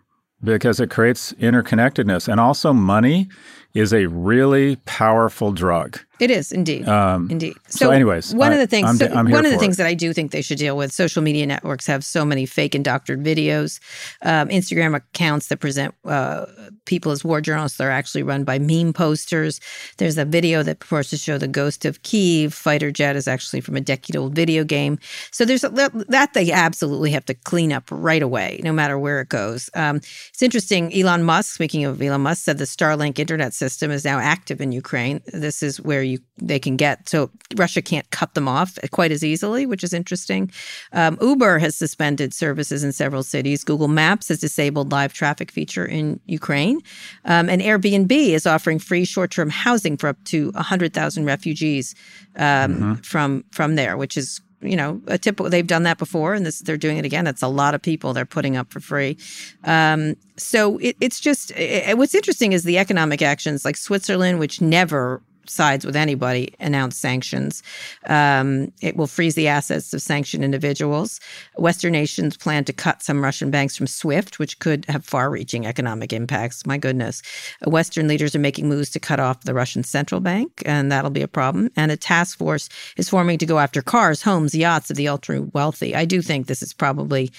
because 0.42 0.78
it 0.78 0.90
creates 0.90 1.32
interconnectedness 1.34 2.28
and 2.28 2.38
also 2.38 2.72
money 2.72 3.28
is 3.74 3.92
a 3.92 4.06
really 4.06 4.76
powerful 4.76 5.52
drug. 5.52 5.98
It 6.20 6.30
is 6.30 6.52
indeed, 6.52 6.88
um, 6.88 7.30
indeed. 7.30 7.54
So, 7.68 7.86
so, 7.86 7.90
anyways, 7.90 8.34
one 8.34 8.50
I, 8.50 8.54
of 8.54 8.60
the 8.60 8.66
things, 8.66 8.98
so 8.98 9.06
one 9.08 9.44
of 9.44 9.52
the 9.52 9.58
things 9.58 9.76
it. 9.76 9.78
that 9.78 9.86
I 9.86 9.94
do 9.94 10.12
think 10.12 10.32
they 10.32 10.42
should 10.42 10.58
deal 10.58 10.76
with, 10.76 10.92
social 10.92 11.22
media 11.22 11.46
networks 11.46 11.86
have 11.86 12.04
so 12.04 12.24
many 12.24 12.44
fake 12.44 12.74
and 12.74 12.84
doctored 12.84 13.22
videos, 13.22 13.78
um, 14.22 14.48
Instagram 14.48 14.96
accounts 14.96 15.46
that 15.48 15.58
present 15.58 15.94
uh, 16.04 16.46
people 16.86 17.12
as 17.12 17.24
war 17.24 17.40
journalists. 17.40 17.78
They're 17.78 17.90
actually 17.90 18.22
run 18.24 18.44
by 18.44 18.58
meme 18.58 18.92
posters. 18.92 19.60
There's 19.98 20.18
a 20.18 20.24
video 20.24 20.62
that 20.62 20.80
purports 20.80 21.10
to 21.10 21.16
show 21.16 21.38
the 21.38 21.46
ghost 21.48 21.84
of 21.84 22.02
Kiev 22.02 22.52
fighter 22.52 22.90
jet 22.90 23.14
is 23.14 23.28
actually 23.28 23.60
from 23.60 23.76
a 23.76 23.80
decade-old 23.80 24.34
video 24.34 24.64
game. 24.64 24.98
So 25.30 25.44
there's 25.44 25.64
a, 25.64 25.68
that 26.08 26.34
they 26.34 26.50
absolutely 26.50 27.12
have 27.12 27.24
to 27.26 27.34
clean 27.34 27.72
up 27.72 27.84
right 27.90 28.22
away, 28.22 28.60
no 28.64 28.72
matter 28.72 28.98
where 28.98 29.20
it 29.20 29.28
goes. 29.28 29.70
Um, 29.74 29.96
it's 29.96 30.42
interesting. 30.42 30.92
Elon 30.92 31.22
Musk, 31.22 31.54
speaking 31.54 31.84
of 31.84 32.02
Elon 32.02 32.22
Musk, 32.22 32.44
said 32.44 32.58
the 32.58 32.64
Starlink 32.64 33.18
internet 33.18 33.54
system 33.54 33.90
is 33.90 34.04
now 34.04 34.18
active 34.18 34.60
in 34.60 34.72
Ukraine. 34.72 35.20
This 35.26 35.62
is 35.62 35.80
where 35.80 36.02
you 36.08 36.18
they 36.36 36.58
can 36.58 36.76
get. 36.76 37.08
So 37.08 37.30
Russia 37.56 37.82
can't 37.82 38.08
cut 38.10 38.34
them 38.34 38.48
off 38.48 38.78
quite 38.90 39.12
as 39.12 39.24
easily, 39.24 39.66
which 39.66 39.84
is 39.84 39.92
interesting. 39.92 40.50
Um, 40.92 41.18
Uber 41.20 41.58
has 41.58 41.76
suspended 41.76 42.32
services 42.32 42.84
in 42.84 42.92
several 42.92 43.22
cities. 43.22 43.64
Google 43.64 43.88
Maps 43.88 44.28
has 44.28 44.40
disabled 44.40 44.92
live 44.92 45.12
traffic 45.12 45.50
feature 45.50 45.84
in 45.84 46.20
Ukraine, 46.26 46.80
um, 47.24 47.48
and 47.48 47.62
Airbnb 47.62 48.10
is 48.10 48.46
offering 48.46 48.78
free 48.78 49.04
short-term 49.04 49.50
housing 49.50 49.96
for 49.96 50.08
up 50.08 50.22
to 50.24 50.52
hundred 50.52 50.92
thousand 50.92 51.24
refugees 51.24 51.94
um, 52.36 52.44
mm-hmm. 52.44 52.94
from 52.94 53.44
from 53.52 53.74
there, 53.74 53.96
which 53.96 54.16
is 54.16 54.40
you 54.60 54.76
know 54.76 55.00
a 55.06 55.18
typical 55.18 55.48
they've 55.48 55.66
done 55.66 55.84
that 55.84 55.98
before 55.98 56.34
and 56.34 56.44
this 56.44 56.60
they're 56.60 56.76
doing 56.76 56.96
it 56.96 57.04
again 57.04 57.26
it's 57.26 57.42
a 57.42 57.48
lot 57.48 57.74
of 57.74 57.82
people 57.82 58.12
they're 58.12 58.26
putting 58.26 58.56
up 58.56 58.72
for 58.72 58.80
free 58.80 59.16
um, 59.64 60.14
so 60.36 60.78
it, 60.78 60.96
it's 61.00 61.20
just 61.20 61.52
it, 61.52 61.96
what's 61.96 62.14
interesting 62.14 62.52
is 62.52 62.64
the 62.64 62.78
economic 62.78 63.22
actions 63.22 63.64
like 63.64 63.76
switzerland 63.76 64.38
which 64.38 64.60
never 64.60 65.22
sides 65.48 65.84
with 65.84 65.96
anybody 65.96 66.54
announce 66.60 66.96
sanctions. 66.96 67.62
Um, 68.06 68.72
it 68.80 68.96
will 68.96 69.06
freeze 69.06 69.34
the 69.34 69.48
assets 69.48 69.92
of 69.94 70.02
sanctioned 70.02 70.44
individuals. 70.44 71.20
Western 71.56 71.92
nations 71.92 72.36
plan 72.36 72.64
to 72.64 72.72
cut 72.72 73.02
some 73.02 73.22
Russian 73.22 73.50
banks 73.50 73.76
from 73.76 73.86
SWIFT, 73.86 74.38
which 74.38 74.58
could 74.58 74.84
have 74.88 75.04
far 75.04 75.30
reaching 75.30 75.66
economic 75.66 76.12
impacts. 76.12 76.66
My 76.66 76.78
goodness. 76.78 77.22
Western 77.66 78.08
leaders 78.08 78.34
are 78.34 78.40
making 78.40 78.68
moves 78.68 78.90
to 78.90 79.00
cut 79.00 79.20
off 79.20 79.44
the 79.44 79.54
Russian 79.54 79.84
central 79.84 80.20
bank, 80.20 80.62
and 80.66 80.90
that'll 80.90 81.10
be 81.10 81.22
a 81.22 81.28
problem. 81.28 81.70
And 81.76 81.90
a 81.90 81.96
task 81.96 82.38
force 82.38 82.68
is 82.96 83.08
forming 83.08 83.38
to 83.38 83.46
go 83.46 83.58
after 83.58 83.82
cars, 83.82 84.22
homes, 84.22 84.54
yachts 84.54 84.90
of 84.90 84.96
the 84.96 85.08
ultra 85.08 85.42
wealthy. 85.52 85.94
I 85.94 86.04
do 86.04 86.22
think 86.22 86.46
this 86.46 86.62
is 86.62 86.72
probably 86.72 87.30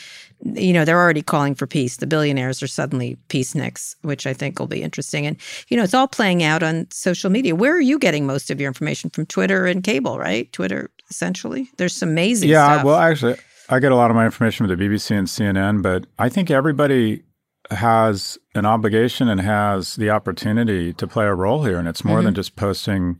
you 0.41 0.73
know, 0.73 0.85
they're 0.85 0.99
already 0.99 1.21
calling 1.21 1.55
for 1.55 1.67
peace. 1.67 1.97
The 1.97 2.07
billionaires 2.07 2.63
are 2.63 2.67
suddenly 2.67 3.17
peaceniks, 3.27 3.95
which 4.01 4.25
I 4.25 4.33
think 4.33 4.59
will 4.59 4.67
be 4.67 4.81
interesting. 4.81 5.25
And, 5.25 5.37
you 5.67 5.77
know, 5.77 5.83
it's 5.83 5.93
all 5.93 6.07
playing 6.07 6.43
out 6.43 6.63
on 6.63 6.87
social 6.91 7.29
media. 7.29 7.55
Where 7.55 7.75
are 7.75 7.81
you 7.81 7.99
getting 7.99 8.25
most 8.25 8.49
of 8.49 8.59
your 8.59 8.67
information 8.67 9.09
from? 9.09 9.25
Twitter 9.25 9.65
and 9.65 9.83
cable, 9.83 10.17
right? 10.17 10.51
Twitter, 10.53 10.89
essentially. 11.09 11.69
There's 11.77 11.93
some 11.93 12.09
amazing 12.09 12.49
yeah, 12.49 12.73
stuff. 12.73 12.85
well, 12.85 12.95
actually, 12.95 13.35
I 13.69 13.79
get 13.79 13.91
a 13.91 13.95
lot 13.95 14.11
of 14.11 14.15
my 14.15 14.25
information 14.25 14.67
from 14.67 14.77
the 14.77 14.83
BBC 14.83 15.11
and 15.11 15.27
CNN, 15.27 15.83
but 15.83 16.07
I 16.17 16.29
think 16.29 16.49
everybody 16.49 17.23
has 17.71 18.37
an 18.55 18.65
obligation 18.65 19.27
and 19.29 19.41
has 19.41 19.95
the 19.95 20.09
opportunity 20.09 20.93
to 20.93 21.07
play 21.07 21.25
a 21.25 21.35
role 21.35 21.63
here. 21.63 21.77
And 21.77 21.87
it's 21.87 22.03
more 22.03 22.17
mm-hmm. 22.17 22.25
than 22.25 22.33
just 22.33 22.55
posting 22.55 23.19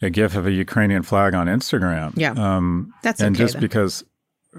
a 0.00 0.10
GIF 0.10 0.34
of 0.34 0.46
a 0.46 0.52
Ukrainian 0.52 1.02
flag 1.02 1.34
on 1.34 1.46
Instagram. 1.46 2.12
Yeah. 2.16 2.32
Um, 2.32 2.92
That's 3.02 3.20
And 3.20 3.36
okay, 3.36 3.44
just 3.44 3.60
because 3.60 4.04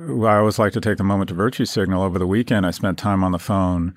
I 0.08 0.38
always 0.38 0.60
like 0.60 0.74
to 0.74 0.82
take 0.82 0.98
the 0.98 1.04
moment 1.04 1.30
to 1.30 1.34
virtue 1.34 1.66
signal. 1.66 2.04
Over 2.04 2.20
the 2.20 2.28
weekend, 2.28 2.66
I 2.66 2.72
spent 2.72 2.98
time 2.98 3.24
on 3.24 3.32
the 3.32 3.40
phone. 3.40 3.96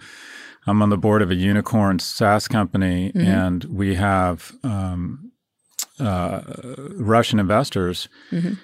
I'm 0.66 0.82
on 0.82 0.90
the 0.90 0.98
board 0.98 1.22
of 1.22 1.30
a 1.30 1.34
unicorn 1.34 1.98
SaaS 1.98 2.48
company, 2.48 3.10
mm-hmm. 3.10 3.26
and 3.26 3.64
we 3.64 3.96
have 3.96 4.52
um, 4.62 5.32
uh, 5.98 6.42
Russian 6.94 7.38
investors, 7.40 8.08
mm-hmm. 8.30 8.54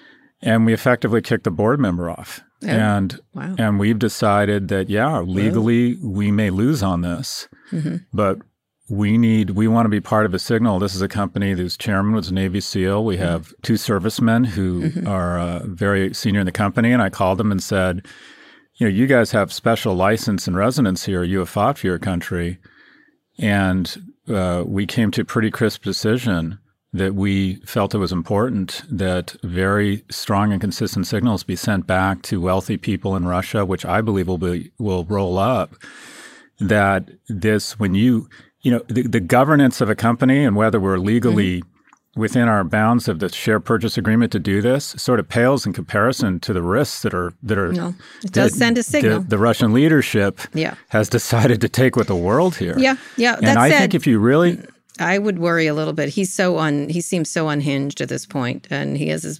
and 0.41 0.65
we 0.65 0.73
effectively 0.73 1.21
kicked 1.21 1.43
the 1.43 1.51
board 1.51 1.79
member 1.79 2.09
off. 2.09 2.41
Oh, 2.63 2.67
and 2.67 3.19
wow. 3.33 3.55
and 3.57 3.79
we've 3.79 3.99
decided 3.99 4.67
that 4.67 4.89
yeah, 4.89 5.19
legally 5.19 5.95
Whoa. 5.95 6.09
we 6.09 6.31
may 6.31 6.49
lose 6.49 6.83
on 6.83 7.01
this, 7.01 7.47
mm-hmm. 7.71 7.97
but 8.13 8.39
we 8.89 9.17
need 9.17 9.51
we 9.51 9.67
want 9.67 9.85
to 9.85 9.89
be 9.89 10.01
part 10.01 10.25
of 10.25 10.33
a 10.33 10.39
signal 10.39 10.79
this 10.79 10.95
is 10.95 11.01
a 11.01 11.07
company 11.07 11.51
whose 11.51 11.77
chairman 11.77 12.13
was 12.13 12.29
a 12.29 12.33
navy 12.33 12.59
seal 12.59 13.05
we 13.05 13.15
mm-hmm. 13.15 13.23
have 13.23 13.53
two 13.61 13.77
servicemen 13.77 14.43
who 14.43 14.89
mm-hmm. 14.89 15.07
are 15.07 15.39
uh, 15.39 15.61
very 15.65 16.13
senior 16.13 16.39
in 16.39 16.45
the 16.45 16.51
company 16.51 16.91
and 16.91 17.01
i 17.01 17.09
called 17.09 17.37
them 17.37 17.51
and 17.51 17.61
said 17.61 18.05
you 18.75 18.87
know 18.87 18.91
you 18.91 19.05
guys 19.05 19.31
have 19.31 19.53
special 19.53 19.93
license 19.93 20.47
and 20.47 20.57
residence 20.57 21.05
here 21.05 21.23
you 21.23 21.39
have 21.39 21.49
fought 21.49 21.77
for 21.77 21.87
your 21.87 21.99
country 21.99 22.57
and 23.37 24.01
uh, 24.27 24.63
we 24.65 24.85
came 24.85 25.11
to 25.11 25.21
a 25.21 25.25
pretty 25.25 25.51
crisp 25.51 25.83
decision 25.83 26.59
that 26.91 27.13
we 27.13 27.55
felt 27.57 27.93
it 27.93 27.99
was 27.99 28.11
important 28.11 28.81
that 28.89 29.35
very 29.43 30.03
strong 30.09 30.51
and 30.51 30.59
consistent 30.59 31.05
signals 31.05 31.43
be 31.43 31.55
sent 31.55 31.85
back 31.85 32.23
to 32.23 32.41
wealthy 32.41 32.77
people 32.77 33.15
in 33.15 33.27
russia 33.27 33.63
which 33.63 33.85
i 33.85 34.01
believe 34.01 34.27
will 34.27 34.39
be 34.39 34.71
will 34.79 35.05
roll 35.05 35.37
up 35.37 35.75
that 36.59 37.09
this 37.27 37.79
when 37.79 37.93
you 37.93 38.27
you 38.61 38.71
know, 38.71 38.81
the, 38.87 39.03
the 39.03 39.19
governance 39.19 39.81
of 39.81 39.89
a 39.89 39.95
company 39.95 40.43
and 40.43 40.55
whether 40.55 40.79
we're 40.79 40.97
legally 40.97 41.61
mm-hmm. 41.61 42.19
within 42.19 42.47
our 42.47 42.63
bounds 42.63 43.07
of 43.07 43.19
the 43.19 43.29
share 43.29 43.59
purchase 43.59 43.97
agreement 43.97 44.31
to 44.33 44.39
do 44.39 44.61
this 44.61 44.95
sort 44.97 45.19
of 45.19 45.27
pales 45.29 45.65
in 45.65 45.73
comparison 45.73 46.39
to 46.41 46.53
the 46.53 46.61
risks 46.61 47.01
that 47.03 47.13
are 47.13 47.33
that 47.43 47.57
are. 47.57 47.71
No, 47.71 47.95
it 48.23 48.31
does 48.31 48.57
send 48.57 48.77
a 48.77 48.83
signal. 48.83 49.21
The, 49.21 49.27
the, 49.27 49.37
Russian 49.37 49.73
leadership 49.73 50.39
yeah. 50.53 50.75
has 50.89 51.09
decided 51.09 51.61
to 51.61 51.69
take 51.69 51.95
with 51.95 52.07
the 52.07 52.15
world 52.15 52.55
here. 52.55 52.77
Yeah, 52.77 52.97
yeah. 53.17 53.37
And 53.41 53.57
I 53.59 53.69
said, 53.69 53.79
think 53.79 53.95
if 53.95 54.05
you 54.05 54.19
really. 54.19 54.59
I 55.01 55.17
would 55.17 55.39
worry 55.39 55.65
a 55.67 55.73
little 55.73 55.93
bit. 55.93 56.09
He's 56.09 56.33
so 56.33 56.57
un. 56.57 56.89
He 56.89 56.99
seems 56.99 57.29
so 57.29 57.47
unhinged 57.47 58.01
at 58.01 58.09
this 58.09 58.25
point, 58.25 58.67
and 58.69 58.97
he 58.97 59.07
has 59.07 59.23
his 59.23 59.39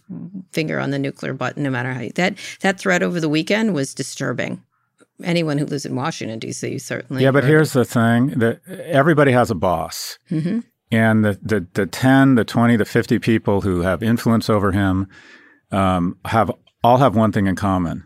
finger 0.53 0.79
on 0.79 0.91
the 0.91 0.99
nuclear 0.99 1.33
button. 1.33 1.63
No 1.63 1.69
matter 1.69 1.91
how 1.91 1.99
he, 1.99 2.09
that 2.11 2.37
that 2.61 2.79
threat 2.79 3.03
over 3.03 3.19
the 3.19 3.27
weekend 3.27 3.73
was 3.73 3.93
disturbing 3.93 4.63
anyone 5.23 5.57
who 5.57 5.65
lives 5.65 5.85
in 5.85 5.95
Washington 5.95 6.39
D.C. 6.39 6.77
certainly. 6.79 7.23
Yeah, 7.23 7.31
but 7.31 7.43
here's 7.43 7.73
the 7.73 7.85
thing: 7.85 8.27
that 8.39 8.61
everybody 8.67 9.31
has 9.31 9.51
a 9.51 9.55
boss, 9.55 10.17
mm-hmm. 10.29 10.59
and 10.91 11.25
the, 11.25 11.39
the 11.41 11.67
the 11.73 11.85
ten, 11.85 12.35
the 12.35 12.45
twenty, 12.45 12.75
the 12.75 12.85
fifty 12.85 13.19
people 13.19 13.61
who 13.61 13.81
have 13.81 14.03
influence 14.03 14.49
over 14.49 14.71
him 14.71 15.07
um, 15.71 16.17
have 16.25 16.51
all 16.83 16.97
have 16.97 17.15
one 17.15 17.31
thing 17.31 17.47
in 17.47 17.55
common, 17.55 18.05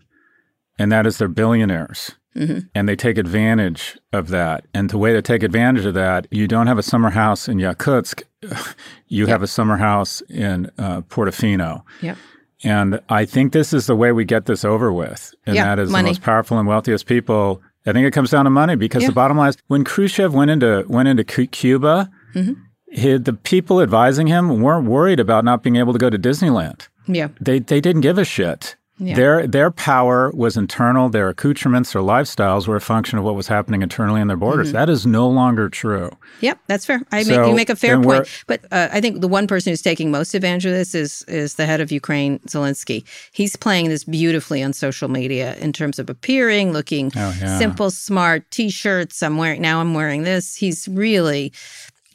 and 0.77 0.91
that 0.91 1.05
is 1.05 1.17
they're 1.17 1.27
billionaires. 1.27 2.11
Mm-hmm. 2.35 2.59
And 2.73 2.89
they 2.89 2.95
take 2.95 3.19
advantage 3.19 3.95
of 4.11 4.29
that. 4.29 4.65
And 4.73 4.89
the 4.89 4.97
way 4.97 5.13
to 5.13 5.21
take 5.21 5.43
advantage 5.43 5.85
of 5.85 5.93
that, 5.93 6.25
you 6.31 6.47
don't 6.47 6.65
have 6.65 6.79
a 6.79 6.83
summer 6.83 7.11
house 7.11 7.47
in 7.47 7.59
Yakutsk, 7.59 8.23
you 9.07 9.25
yep. 9.25 9.29
have 9.29 9.43
a 9.43 9.47
summer 9.47 9.77
house 9.77 10.21
in 10.29 10.71
uh, 10.79 11.01
Portofino. 11.01 11.83
Yep. 12.01 12.17
And 12.63 13.01
I 13.09 13.25
think 13.25 13.51
this 13.51 13.73
is 13.73 13.87
the 13.87 13.95
way 13.95 14.11
we 14.11 14.25
get 14.25 14.45
this 14.45 14.63
over 14.63 14.91
with. 14.91 15.33
And 15.45 15.55
yeah, 15.55 15.65
that 15.65 15.79
is 15.79 15.89
money. 15.89 16.03
the 16.03 16.09
most 16.11 16.21
powerful 16.21 16.57
and 16.57 16.67
wealthiest 16.67 17.05
people. 17.05 17.61
I 17.85 17.91
think 17.91 18.07
it 18.07 18.11
comes 18.11 18.31
down 18.31 18.45
to 18.45 18.49
money 18.49 18.75
because 18.75 19.03
yeah. 19.03 19.09
the 19.09 19.13
bottom 19.13 19.37
line 19.37 19.49
is 19.49 19.57
when 19.67 19.83
Khrushchev 19.83 20.33
went 20.33 20.51
into 20.51 20.85
went 20.87 21.09
into 21.09 21.23
Cuba, 21.23 22.09
mm-hmm. 22.33 22.53
he, 22.89 23.17
the 23.17 23.33
people 23.33 23.81
advising 23.81 24.27
him 24.27 24.61
weren't 24.61 24.87
worried 24.87 25.19
about 25.19 25.43
not 25.43 25.63
being 25.63 25.75
able 25.75 25.91
to 25.91 25.99
go 25.99 26.09
to 26.09 26.17
Disneyland. 26.17 26.87
Yeah. 27.07 27.29
They 27.41 27.59
they 27.59 27.81
didn't 27.81 28.01
give 28.01 28.17
a 28.17 28.25
shit. 28.25 28.77
Yeah. 28.99 29.15
Their 29.15 29.47
their 29.47 29.71
power 29.71 30.31
was 30.35 30.55
internal. 30.55 31.09
Their 31.09 31.27
accoutrements, 31.29 31.93
their 31.93 32.03
lifestyles 32.03 32.67
were 32.67 32.75
a 32.75 32.81
function 32.81 33.17
of 33.17 33.23
what 33.23 33.33
was 33.33 33.47
happening 33.47 33.81
internally 33.81 34.21
in 34.21 34.27
their 34.27 34.37
borders. 34.37 34.67
Mm-hmm. 34.67 34.77
That 34.77 34.89
is 34.89 35.05
no 35.05 35.27
longer 35.27 35.67
true. 35.67 36.11
Yep, 36.41 36.59
that's 36.67 36.85
fair. 36.85 37.01
I 37.11 37.23
so, 37.23 37.39
make, 37.39 37.49
you 37.49 37.55
make 37.55 37.69
a 37.71 37.75
fair 37.75 37.99
point. 37.99 38.27
But 38.45 38.65
uh, 38.71 38.89
I 38.91 39.01
think 39.01 39.21
the 39.21 39.27
one 39.27 39.47
person 39.47 39.71
who's 39.71 39.81
taking 39.81 40.11
most 40.11 40.35
advantage 40.35 40.67
of 40.67 40.73
this 40.73 40.93
is 40.93 41.23
is 41.23 41.55
the 41.55 41.65
head 41.65 41.81
of 41.81 41.91
Ukraine, 41.91 42.37
Zelensky. 42.47 43.03
He's 43.31 43.55
playing 43.55 43.89
this 43.89 44.03
beautifully 44.03 44.61
on 44.61 44.73
social 44.73 45.09
media 45.09 45.55
in 45.55 45.73
terms 45.73 45.97
of 45.97 46.07
appearing, 46.07 46.71
looking 46.71 47.11
oh, 47.15 47.35
yeah. 47.41 47.57
simple, 47.57 47.89
smart 47.89 48.49
T-shirts. 48.51 49.23
I'm 49.23 49.37
wearing 49.37 49.61
now. 49.61 49.81
I'm 49.81 49.95
wearing 49.95 50.21
this. 50.21 50.55
He's 50.55 50.87
really 50.87 51.51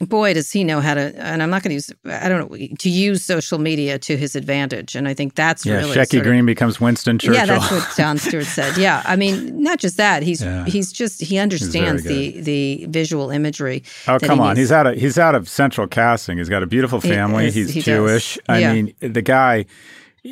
boy, 0.07 0.33
does 0.33 0.51
he 0.51 0.63
know 0.63 0.79
how 0.79 0.93
to, 0.93 1.13
and 1.17 1.43
I'm 1.43 1.49
not 1.49 1.61
going 1.61 1.69
to 1.69 1.75
use, 1.75 1.91
I 2.05 2.29
don't 2.29 2.49
know, 2.49 2.67
to 2.79 2.89
use 2.89 3.23
social 3.23 3.59
media 3.59 3.99
to 3.99 4.15
his 4.15 4.35
advantage. 4.35 4.95
And 4.95 5.07
I 5.07 5.13
think 5.13 5.35
that's 5.35 5.65
yeah, 5.65 5.77
really. 5.77 5.95
Shecky 5.95 6.23
Greene 6.23 6.41
of, 6.41 6.45
becomes 6.45 6.79
Winston 6.79 7.19
Churchill. 7.19 7.35
Yeah, 7.35 7.45
that's 7.45 7.69
what 7.69 7.87
Jon 7.97 8.17
Stewart 8.19 8.45
said. 8.45 8.77
Yeah. 8.77 9.01
I 9.05 9.15
mean, 9.15 9.61
not 9.61 9.79
just 9.79 9.97
that, 9.97 10.23
he's 10.23 10.41
yeah. 10.41 10.65
he's 10.65 10.91
just, 10.91 11.21
he 11.21 11.37
understands 11.37 12.03
the 12.03 12.39
the 12.41 12.85
visual 12.89 13.29
imagery. 13.29 13.83
Oh, 14.07 14.19
come 14.19 14.39
he 14.39 14.43
on. 14.45 14.55
He's 14.55 14.71
out, 14.71 14.87
of, 14.87 14.95
he's 14.95 15.19
out 15.19 15.35
of 15.35 15.49
central 15.49 15.87
casting. 15.87 16.37
He's 16.37 16.49
got 16.49 16.63
a 16.63 16.67
beautiful 16.67 17.01
family. 17.01 17.45
He, 17.45 17.63
he's 17.63 17.73
he 17.73 17.81
Jewish. 17.81 18.35
Does. 18.35 18.43
I 18.47 18.59
yeah. 18.59 18.73
mean, 18.73 18.93
the 18.99 19.21
guy, 19.21 19.65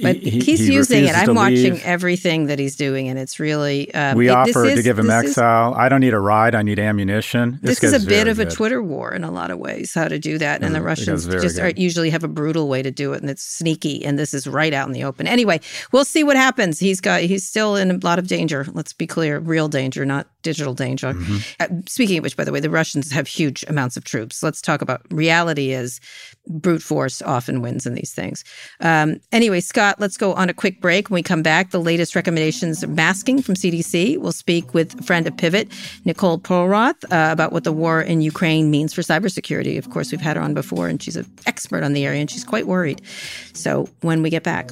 but 0.01 0.15
he, 0.17 0.39
he's 0.39 0.59
he 0.59 0.73
using 0.73 1.05
it. 1.05 1.15
I'm 1.15 1.35
watching 1.35 1.73
leave. 1.73 1.85
everything 1.85 2.47
that 2.47 2.59
he's 2.59 2.75
doing, 2.75 3.07
and 3.07 3.17
it's 3.17 3.39
really. 3.39 3.93
Um, 3.93 4.17
we 4.17 4.29
it, 4.29 4.31
offered 4.31 4.75
to 4.75 4.81
give 4.81 4.97
him 4.97 5.09
exile. 5.09 5.71
Is, 5.71 5.77
I 5.77 5.89
don't 5.89 6.01
need 6.01 6.13
a 6.13 6.19
ride. 6.19 6.55
I 6.55 6.61
need 6.61 6.79
ammunition. 6.79 7.59
This, 7.61 7.79
this 7.79 7.93
is 7.93 8.03
a 8.03 8.07
bit 8.07 8.27
of 8.27 8.37
good. 8.37 8.47
a 8.47 8.51
Twitter 8.51 8.81
war 8.81 9.13
in 9.13 9.23
a 9.23 9.31
lot 9.31 9.51
of 9.51 9.59
ways. 9.59 9.93
How 9.93 10.07
to 10.07 10.19
do 10.19 10.37
that, 10.37 10.63
and 10.63 10.73
the 10.73 10.81
Russians 10.81 11.25
just 11.25 11.59
are, 11.59 11.69
usually 11.69 12.09
have 12.09 12.23
a 12.23 12.27
brutal 12.27 12.67
way 12.67 12.81
to 12.81 12.91
do 12.91 13.13
it, 13.13 13.21
and 13.21 13.29
it's 13.29 13.43
sneaky. 13.43 14.05
And 14.05 14.17
this 14.17 14.33
is 14.33 14.47
right 14.47 14.73
out 14.73 14.87
in 14.87 14.93
the 14.93 15.03
open. 15.03 15.27
Anyway, 15.27 15.59
we'll 15.91 16.05
see 16.05 16.23
what 16.23 16.35
happens. 16.35 16.79
He's 16.79 17.01
got. 17.01 17.21
He's 17.21 17.47
still 17.47 17.75
in 17.75 17.91
a 17.91 17.99
lot 18.03 18.19
of 18.19 18.27
danger. 18.27 18.65
Let's 18.71 18.93
be 18.93 19.07
clear, 19.07 19.39
real 19.39 19.67
danger, 19.67 20.05
not 20.05 20.27
digital 20.47 20.73
danger. 20.73 21.13
Mm-hmm. 21.13 21.37
Uh, 21.59 21.81
speaking 21.87 22.17
of 22.19 22.23
which, 22.23 22.37
by 22.37 22.45
the 22.45 22.53
way, 22.53 22.61
the 22.61 22.69
Russians 22.69 23.11
have 23.11 23.27
huge 23.27 23.65
amounts 23.67 23.97
of 23.97 24.05
troops. 24.05 24.41
Let's 24.41 24.61
talk 24.61 24.81
about 24.81 25.01
reality. 25.11 25.73
Is 25.73 25.99
brute 26.47 26.81
force 26.81 27.21
often 27.21 27.61
wins 27.61 27.85
in 27.85 27.93
these 27.93 28.13
things. 28.13 28.45
Um, 28.79 29.19
anyway, 29.33 29.59
Scott, 29.59 29.99
let's 29.99 30.15
go 30.15 30.33
on 30.33 30.49
a 30.49 30.53
quick 30.53 30.79
break. 30.79 31.09
When 31.09 31.15
we 31.15 31.23
come 31.23 31.43
back, 31.43 31.71
the 31.71 31.81
latest 31.81 32.15
recommendations 32.15 32.81
of 32.81 32.89
masking 32.89 33.41
from 33.41 33.55
CDC. 33.55 34.17
We'll 34.17 34.31
speak 34.31 34.73
with 34.73 35.05
friend 35.05 35.27
of 35.27 35.35
Pivot, 35.35 35.67
Nicole 36.05 36.39
Perlroth, 36.39 37.03
uh, 37.11 37.31
about 37.31 37.51
what 37.51 37.65
the 37.65 37.73
war 37.73 38.01
in 38.01 38.21
Ukraine 38.21 38.71
means 38.71 38.93
for 38.93 39.01
cybersecurity. 39.01 39.77
Of 39.77 39.89
course, 39.89 40.11
we've 40.11 40.21
had 40.21 40.37
her 40.37 40.43
on 40.43 40.53
before, 40.53 40.87
and 40.87 41.03
she's 41.03 41.17
an 41.17 41.25
expert 41.45 41.83
on 41.83 41.91
the 41.91 42.05
area, 42.05 42.21
and 42.21 42.31
she's 42.31 42.45
quite 42.45 42.67
worried. 42.67 43.01
So 43.51 43.89
when 44.01 44.21
we 44.23 44.29
get 44.29 44.43
back. 44.43 44.71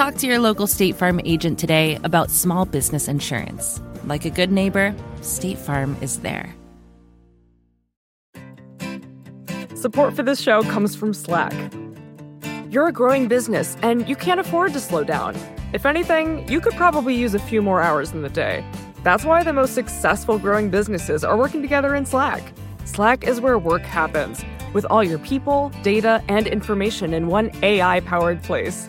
Talk 0.00 0.14
to 0.14 0.26
your 0.26 0.38
local 0.38 0.66
State 0.66 0.96
Farm 0.96 1.20
agent 1.26 1.58
today 1.58 1.98
about 2.04 2.30
small 2.30 2.64
business 2.64 3.06
insurance. 3.06 3.82
Like 4.06 4.24
a 4.24 4.30
good 4.30 4.50
neighbor, 4.50 4.94
State 5.20 5.58
Farm 5.58 5.94
is 6.00 6.20
there. 6.20 6.56
Support 9.74 10.16
for 10.16 10.22
this 10.22 10.40
show 10.40 10.62
comes 10.62 10.96
from 10.96 11.12
Slack. 11.12 11.52
You're 12.70 12.88
a 12.88 12.92
growing 12.92 13.28
business 13.28 13.76
and 13.82 14.08
you 14.08 14.16
can't 14.16 14.40
afford 14.40 14.72
to 14.72 14.80
slow 14.80 15.04
down. 15.04 15.36
If 15.74 15.84
anything, 15.84 16.48
you 16.48 16.62
could 16.62 16.76
probably 16.76 17.14
use 17.14 17.34
a 17.34 17.38
few 17.38 17.60
more 17.60 17.82
hours 17.82 18.12
in 18.12 18.22
the 18.22 18.30
day. 18.30 18.64
That's 19.04 19.26
why 19.26 19.42
the 19.42 19.52
most 19.52 19.74
successful 19.74 20.38
growing 20.38 20.70
businesses 20.70 21.24
are 21.24 21.36
working 21.36 21.60
together 21.60 21.94
in 21.94 22.06
Slack. 22.06 22.54
Slack 22.86 23.24
is 23.24 23.42
where 23.42 23.58
work 23.58 23.82
happens, 23.82 24.42
with 24.72 24.86
all 24.86 25.04
your 25.04 25.18
people, 25.18 25.70
data, 25.82 26.24
and 26.26 26.46
information 26.46 27.12
in 27.12 27.26
one 27.26 27.50
AI 27.62 28.00
powered 28.00 28.42
place. 28.42 28.88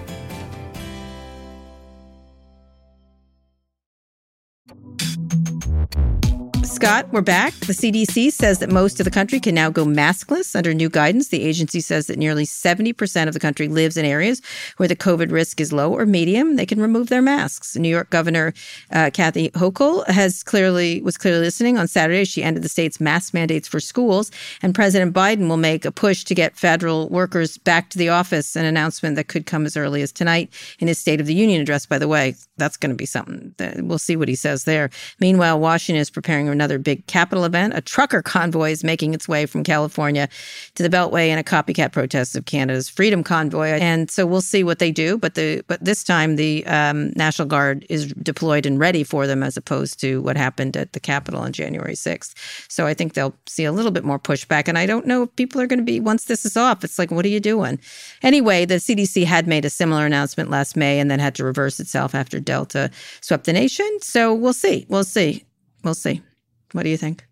Scott, 6.81 7.09
we're 7.11 7.21
back. 7.21 7.53
The 7.53 7.73
CDC 7.73 8.31
says 8.31 8.57
that 8.57 8.71
most 8.71 8.99
of 8.99 9.03
the 9.03 9.11
country 9.11 9.39
can 9.39 9.53
now 9.53 9.69
go 9.69 9.85
maskless 9.85 10.55
under 10.55 10.73
new 10.73 10.89
guidance. 10.89 11.27
The 11.27 11.43
agency 11.43 11.79
says 11.79 12.07
that 12.07 12.17
nearly 12.17 12.43
70% 12.43 13.27
of 13.27 13.35
the 13.35 13.39
country 13.39 13.67
lives 13.67 13.97
in 13.97 14.03
areas 14.03 14.41
where 14.77 14.89
the 14.89 14.95
COVID 14.95 15.31
risk 15.31 15.61
is 15.61 15.71
low 15.71 15.93
or 15.93 16.07
medium. 16.07 16.55
They 16.55 16.65
can 16.65 16.81
remove 16.81 17.09
their 17.09 17.21
masks. 17.21 17.75
New 17.75 17.87
York 17.87 18.09
Governor 18.09 18.55
uh, 18.91 19.11
Kathy 19.13 19.51
Hochul 19.51 20.07
has 20.07 20.41
clearly 20.41 21.03
was 21.03 21.19
clearly 21.19 21.41
listening 21.41 21.77
on 21.77 21.87
Saturday. 21.87 22.25
She 22.25 22.41
ended 22.41 22.63
the 22.63 22.69
state's 22.69 22.99
mask 22.99 23.31
mandates 23.31 23.67
for 23.67 23.79
schools, 23.79 24.31
and 24.63 24.73
President 24.73 25.13
Biden 25.13 25.49
will 25.49 25.57
make 25.57 25.85
a 25.85 25.91
push 25.91 26.23
to 26.23 26.33
get 26.33 26.57
federal 26.57 27.09
workers 27.09 27.59
back 27.59 27.91
to 27.91 27.99
the 27.99 28.09
office. 28.09 28.55
An 28.55 28.65
announcement 28.65 29.17
that 29.17 29.27
could 29.27 29.45
come 29.45 29.67
as 29.67 29.77
early 29.77 30.01
as 30.01 30.11
tonight 30.11 30.49
in 30.79 30.87
his 30.87 30.97
State 30.97 31.21
of 31.21 31.27
the 31.27 31.35
Union 31.35 31.61
address. 31.61 31.85
By 31.85 31.99
the 31.99 32.07
way, 32.07 32.33
that's 32.57 32.77
going 32.77 32.89
to 32.89 32.95
be 32.95 33.05
something. 33.05 33.53
That, 33.57 33.83
we'll 33.83 33.99
see 33.99 34.15
what 34.15 34.29
he 34.29 34.35
says 34.35 34.63
there. 34.63 34.89
Meanwhile, 35.19 35.59
Washington 35.59 36.01
is 36.01 36.09
preparing 36.09 36.49
another 36.49 36.70
another 36.71 36.81
big 36.81 37.05
capital 37.07 37.43
event. 37.43 37.73
A 37.75 37.81
trucker 37.81 38.21
convoy 38.21 38.71
is 38.71 38.83
making 38.83 39.13
its 39.13 39.27
way 39.27 39.45
from 39.45 39.63
California 39.63 40.29
to 40.75 40.83
the 40.83 40.89
Beltway 40.89 41.27
in 41.27 41.37
a 41.37 41.43
copycat 41.43 41.91
protest 41.91 42.35
of 42.35 42.45
Canada's 42.45 42.89
Freedom 42.89 43.23
Convoy. 43.23 43.67
And 43.67 44.09
so 44.09 44.25
we'll 44.25 44.41
see 44.41 44.63
what 44.63 44.79
they 44.79 44.91
do. 44.91 45.17
But 45.17 45.35
the 45.35 45.63
but 45.67 45.83
this 45.83 46.03
time 46.03 46.37
the 46.37 46.65
um, 46.67 47.11
National 47.15 47.47
Guard 47.47 47.85
is 47.89 48.13
deployed 48.13 48.65
and 48.65 48.79
ready 48.79 49.03
for 49.03 49.27
them, 49.27 49.43
as 49.43 49.57
opposed 49.57 49.99
to 50.01 50.21
what 50.21 50.37
happened 50.37 50.77
at 50.77 50.93
the 50.93 50.99
Capitol 50.99 51.41
on 51.41 51.51
January 51.51 51.93
6th. 51.93 52.33
So 52.69 52.87
I 52.87 52.93
think 52.93 53.13
they'll 53.13 53.35
see 53.47 53.65
a 53.65 53.71
little 53.71 53.91
bit 53.91 54.05
more 54.05 54.19
pushback. 54.19 54.67
And 54.67 54.77
I 54.77 54.85
don't 54.85 55.05
know 55.05 55.23
if 55.23 55.35
people 55.35 55.59
are 55.59 55.67
going 55.67 55.79
to 55.79 55.85
be 55.85 55.99
once 55.99 56.25
this 56.25 56.45
is 56.45 56.55
off. 56.55 56.83
It's 56.83 56.97
like, 56.97 57.11
what 57.11 57.25
are 57.25 57.29
you 57.29 57.41
doing? 57.41 57.79
Anyway, 58.23 58.65
the 58.65 58.75
CDC 58.75 59.25
had 59.25 59.47
made 59.47 59.65
a 59.65 59.69
similar 59.69 60.05
announcement 60.05 60.49
last 60.49 60.77
May 60.77 60.99
and 60.99 61.11
then 61.11 61.19
had 61.19 61.35
to 61.35 61.43
reverse 61.43 61.79
itself 61.79 62.15
after 62.15 62.39
Delta 62.39 62.89
swept 63.21 63.45
the 63.45 63.53
nation. 63.53 63.89
So 64.01 64.33
we'll 64.33 64.53
see. 64.53 64.85
We'll 64.87 65.03
see. 65.03 65.43
We'll 65.83 65.95
see. 65.95 66.21
What 66.73 66.83
do 66.83 66.89
you 66.89 66.97
think? 66.97 67.25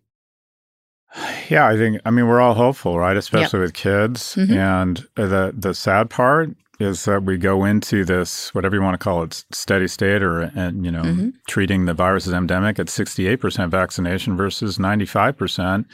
Yeah, 1.50 1.68
I 1.68 1.76
think 1.76 2.02
I 2.06 2.12
mean 2.12 2.28
we're 2.28 2.42
all 2.42 2.54
hopeful, 2.54 3.00
right? 3.00 3.18
Especially 3.18 3.60
yep. 3.60 3.68
with 3.68 3.74
kids. 3.74 4.36
Mm-hmm. 4.36 4.54
And 4.54 5.08
the 5.16 5.54
the 5.58 5.74
sad 5.74 6.10
part 6.10 6.50
is 6.80 7.04
that 7.06 7.24
we 7.24 7.38
go 7.38 7.66
into 7.66 8.06
this 8.06 8.54
whatever 8.56 8.76
you 8.76 8.82
want 8.82 8.94
to 8.94 9.04
call 9.04 9.22
it 9.24 9.44
steady 9.52 9.88
state 9.88 10.24
or 10.24 10.42
and 10.56 10.86
you 10.86 10.92
know 10.92 11.04
mm-hmm. 11.04 11.30
treating 11.48 11.86
the 11.86 11.94
virus 11.94 12.28
as 12.28 12.34
endemic 12.34 12.80
at 12.80 12.88
68% 12.88 13.70
vaccination 13.70 14.38
versus 14.38 14.78
95% 14.78 15.86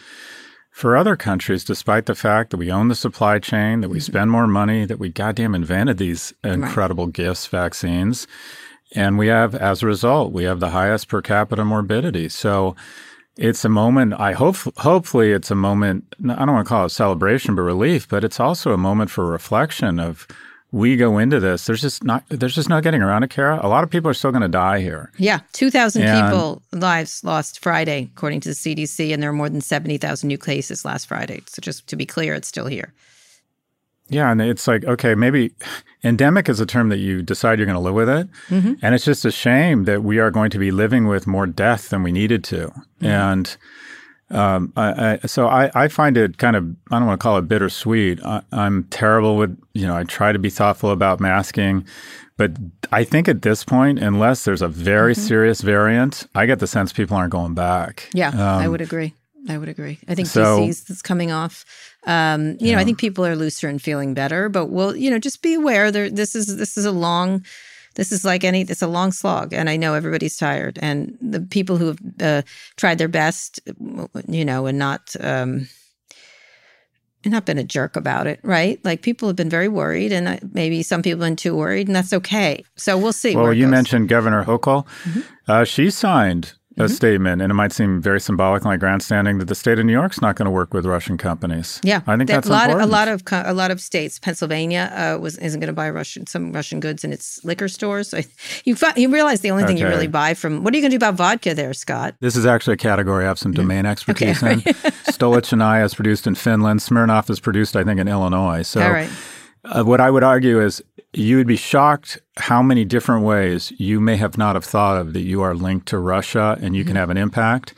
for 0.71 0.95
other 0.95 1.15
countries 1.15 1.63
despite 1.63 2.05
the 2.05 2.15
fact 2.15 2.51
that 2.51 2.57
we 2.57 2.71
own 2.71 2.87
the 2.87 2.95
supply 2.95 3.39
chain 3.39 3.81
that 3.81 3.89
we 3.89 3.97
mm-hmm. 3.97 4.11
spend 4.11 4.31
more 4.31 4.47
money 4.47 4.85
that 4.85 4.99
we 4.99 5.09
goddamn 5.09 5.55
invented 5.55 5.97
these 5.97 6.33
incredible 6.43 7.05
right. 7.05 7.13
gifts 7.13 7.47
vaccines 7.47 8.27
and 8.93 9.17
we 9.17 9.27
have 9.27 9.55
as 9.55 9.81
a 9.81 9.87
result 9.87 10.31
we 10.31 10.43
have 10.43 10.59
the 10.59 10.69
highest 10.69 11.07
per 11.07 11.21
capita 11.21 11.65
morbidity 11.65 12.29
so 12.29 12.75
it's 13.37 13.65
a 13.65 13.69
moment 13.69 14.13
i 14.19 14.31
hope 14.31 14.55
hopefully 14.77 15.31
it's 15.31 15.51
a 15.51 15.55
moment 15.55 16.03
i 16.29 16.35
don't 16.35 16.53
want 16.53 16.65
to 16.65 16.69
call 16.69 16.85
it 16.85 16.89
celebration 16.89 17.55
but 17.55 17.61
relief 17.61 18.07
but 18.07 18.23
it's 18.23 18.39
also 18.39 18.71
a 18.71 18.77
moment 18.77 19.09
for 19.09 19.25
reflection 19.25 19.99
of 19.99 20.27
we 20.71 20.97
go 20.97 21.17
into 21.17 21.39
this 21.39 21.65
there's 21.67 21.81
just 21.81 22.03
not 22.03 22.23
there's 22.29 22.55
just 22.55 22.67
not 22.67 22.83
getting 22.83 23.01
around 23.01 23.23
it 23.23 23.29
kara. 23.29 23.59
A 23.63 23.69
lot 23.69 23.83
of 23.83 23.89
people 23.89 24.09
are 24.09 24.13
still 24.13 24.31
going 24.31 24.41
to 24.41 24.49
die 24.49 24.81
here. 24.81 25.09
Yeah 25.17 25.39
2000 25.53 26.01
people 26.01 26.61
lives 26.73 27.23
lost 27.23 27.59
friday 27.59 28.09
according 28.15 28.41
to 28.41 28.49
the 28.49 28.55
cdc 28.55 29.13
and 29.13 29.23
there 29.23 29.29
are 29.29 29.33
more 29.33 29.49
than 29.49 29.61
70000 29.61 30.27
new 30.27 30.37
cases 30.37 30.83
last 30.83 31.07
friday. 31.07 31.41
So 31.47 31.61
just 31.61 31.87
to 31.87 31.95
be 31.95 32.05
clear 32.05 32.33
it's 32.33 32.47
still 32.47 32.67
here 32.67 32.93
yeah, 34.07 34.31
and 34.31 34.41
it's 34.41 34.67
like, 34.67 34.85
okay, 34.85 35.15
maybe 35.15 35.51
endemic 36.03 36.47
is 36.47 36.59
a 36.59 36.65
term 36.65 36.89
that 36.89 36.97
you 36.97 37.21
decide 37.23 37.57
you're 37.57 37.65
going 37.65 37.75
to 37.75 37.79
live 37.79 37.95
with 37.95 38.09
it. 38.09 38.29
Mm-hmm. 38.49 38.73
And 38.81 38.93
it's 38.93 39.05
just 39.05 39.25
a 39.25 39.31
shame 39.31 39.85
that 39.85 40.03
we 40.03 40.19
are 40.19 40.29
going 40.29 40.51
to 40.51 40.59
be 40.59 40.71
living 40.71 41.07
with 41.07 41.25
more 41.25 41.47
death 41.47 41.89
than 41.89 42.03
we 42.03 42.11
needed 42.11 42.43
to. 42.45 42.67
Mm-hmm. 42.67 43.05
And 43.05 43.57
um, 44.29 44.73
I, 44.75 45.19
I, 45.23 45.27
so 45.27 45.47
I, 45.47 45.71
I, 45.73 45.87
find 45.87 46.17
it 46.17 46.37
kind 46.37 46.55
of, 46.55 46.63
I 46.91 46.97
don't 46.97 47.07
want 47.07 47.19
to 47.19 47.23
call 47.23 47.37
it 47.37 47.47
bittersweet. 47.47 48.23
I, 48.23 48.41
I'm 48.51 48.85
terrible 48.85 49.37
with, 49.37 49.59
you 49.73 49.85
know, 49.85 49.95
I 49.95 50.03
try 50.03 50.31
to 50.31 50.39
be 50.39 50.49
thoughtful 50.49 50.91
about 50.91 51.19
masking. 51.19 51.85
But 52.37 52.51
I 52.91 53.03
think 53.03 53.27
at 53.27 53.43
this 53.43 53.63
point, 53.63 53.99
unless 53.99 54.43
there's 54.43 54.61
a 54.61 54.67
very 54.67 55.13
mm-hmm. 55.13 55.21
serious 55.21 55.61
variant, 55.61 56.27
I 56.35 56.45
get 56.45 56.59
the 56.59 56.67
sense 56.67 56.91
people 56.91 57.15
aren't 57.15 57.31
going 57.31 57.53
back. 57.53 58.09
Yeah, 58.13 58.29
um, 58.29 58.61
I 58.61 58.67
would 58.67 58.81
agree. 58.81 59.13
I 59.47 59.57
would 59.57 59.69
agree. 59.69 59.99
I 60.07 60.15
think 60.15 60.27
so, 60.27 60.63
is 60.63 61.01
coming 61.03 61.31
off. 61.31 61.65
Um, 62.05 62.51
you 62.51 62.57
yeah. 62.59 62.75
know, 62.75 62.81
I 62.81 62.83
think 62.83 62.99
people 62.99 63.25
are 63.25 63.35
looser 63.35 63.67
and 63.67 63.81
feeling 63.81 64.13
better, 64.13 64.47
but 64.47 64.67
we'll, 64.67 64.95
you 64.95 65.09
know, 65.09 65.19
just 65.19 65.41
be 65.41 65.55
aware 65.55 65.91
there 65.91 66.09
this 66.09 66.35
is 66.35 66.57
this 66.57 66.77
is 66.77 66.85
a 66.85 66.91
long 66.91 67.43
this 67.95 68.11
is 68.11 68.23
like 68.23 68.43
any 68.43 68.61
it's 68.61 68.81
a 68.81 68.87
long 68.87 69.11
slog 69.11 69.53
and 69.53 69.69
i 69.69 69.75
know 69.75 69.93
everybody's 69.93 70.37
tired 70.37 70.77
and 70.81 71.17
the 71.21 71.41
people 71.41 71.77
who 71.77 71.87
have 71.87 71.99
uh, 72.21 72.41
tried 72.77 72.97
their 72.97 73.07
best 73.07 73.59
you 74.27 74.45
know 74.45 74.65
and 74.67 74.77
not 74.77 75.15
um 75.21 75.67
not 77.25 77.45
been 77.45 77.57
a 77.57 77.63
jerk 77.63 77.95
about 77.95 78.27
it 78.27 78.39
right 78.43 78.79
like 78.85 79.01
people 79.01 79.27
have 79.27 79.35
been 79.35 79.49
very 79.49 79.67
worried 79.67 80.11
and 80.11 80.39
maybe 80.53 80.83
some 80.83 81.01
people 81.01 81.19
have 81.19 81.31
been 81.31 81.35
too 81.35 81.55
worried 81.55 81.87
and 81.87 81.95
that's 81.95 82.13
okay 82.13 82.63
so 82.75 82.95
we'll 82.97 83.11
see 83.11 83.35
well 83.35 83.51
you 83.51 83.67
mentioned 83.67 84.07
governor 84.07 84.43
hochul 84.43 84.85
mm-hmm. 85.03 85.21
uh, 85.47 85.63
she 85.63 85.89
signed 85.89 86.53
a 86.77 86.83
mm-hmm. 86.83 86.93
statement, 86.93 87.41
and 87.41 87.51
it 87.51 87.53
might 87.53 87.71
seem 87.71 88.01
very 88.01 88.19
symbolic 88.19 88.65
like 88.65 88.79
grandstanding 88.79 89.37
that 89.37 89.47
the 89.47 89.55
state 89.55 89.79
of 89.79 89.85
New 89.85 89.93
York's 89.93 90.21
not 90.21 90.35
going 90.35 90.45
to 90.45 90.51
work 90.51 90.73
with 90.73 90.85
Russian 90.85 91.17
companies. 91.17 91.79
Yeah, 91.83 92.01
I 92.05 92.17
think 92.17 92.29
that's 92.29 92.47
a 92.47 92.51
lot. 92.51 92.69
Important. 92.69 92.83
Of, 92.83 92.89
a 92.89 92.91
lot 92.91 93.07
of 93.07 93.47
a 93.47 93.53
lot 93.53 93.71
of 93.71 93.79
states. 93.79 94.19
Pennsylvania 94.19 94.91
uh, 94.93 95.19
was 95.19 95.37
isn't 95.37 95.59
going 95.59 95.67
to 95.67 95.73
buy 95.73 95.89
Russian 95.89 96.27
some 96.27 96.51
Russian 96.51 96.79
goods 96.79 97.03
in 97.03 97.13
its 97.13 97.43
liquor 97.45 97.67
stores. 97.67 98.09
So 98.09 98.21
you 98.65 98.75
you 98.95 99.09
realize 99.09 99.41
the 99.41 99.51
only 99.51 99.63
thing 99.63 99.77
you 99.77 99.87
really 99.87 100.07
buy 100.07 100.33
from. 100.33 100.63
What 100.63 100.73
are 100.73 100.77
you 100.77 100.81
going 100.81 100.91
to 100.91 100.97
do 100.97 101.05
about 101.05 101.15
vodka, 101.15 101.53
there, 101.53 101.73
Scott? 101.73 102.15
This 102.19 102.35
is 102.35 102.45
actually 102.45 102.73
a 102.73 102.77
category 102.77 103.23
I 103.23 103.27
have 103.27 103.39
some 103.39 103.53
mm-hmm. 103.53 103.61
domain 103.61 103.85
expertise 103.85 104.43
okay, 104.43 104.55
right. 104.55 104.67
in. 104.67 104.73
Stolichnaya 105.13 105.85
is 105.85 105.93
produced 105.93 106.27
in 106.27 106.35
Finland. 106.35 106.81
Smirnoff 106.81 107.29
is 107.29 107.39
produced, 107.39 107.75
I 107.75 107.83
think, 107.83 107.99
in 107.99 108.07
Illinois. 108.07 108.63
So. 108.63 108.81
All 108.81 108.91
right. 108.91 109.09
Uh, 109.65 109.83
what 109.83 109.99
I 109.99 110.11
would 110.11 110.23
argue 110.23 110.61
is 110.61 110.83
you 111.13 111.37
would 111.37 111.47
be 111.47 111.55
shocked 111.55 112.19
how 112.37 112.61
many 112.61 112.85
different 112.85 113.23
ways 113.25 113.71
you 113.77 113.99
may 113.99 114.17
have 114.17 114.37
not 114.37 114.55
have 114.55 114.65
thought 114.65 114.97
of 114.97 115.13
that 115.13 115.21
you 115.21 115.41
are 115.41 115.55
linked 115.55 115.87
to 115.87 115.97
Russia 115.97 116.57
and 116.61 116.75
you 116.75 116.83
mm-hmm. 116.83 116.89
can 116.89 116.95
have 116.97 117.09
an 117.09 117.17
impact. 117.17 117.73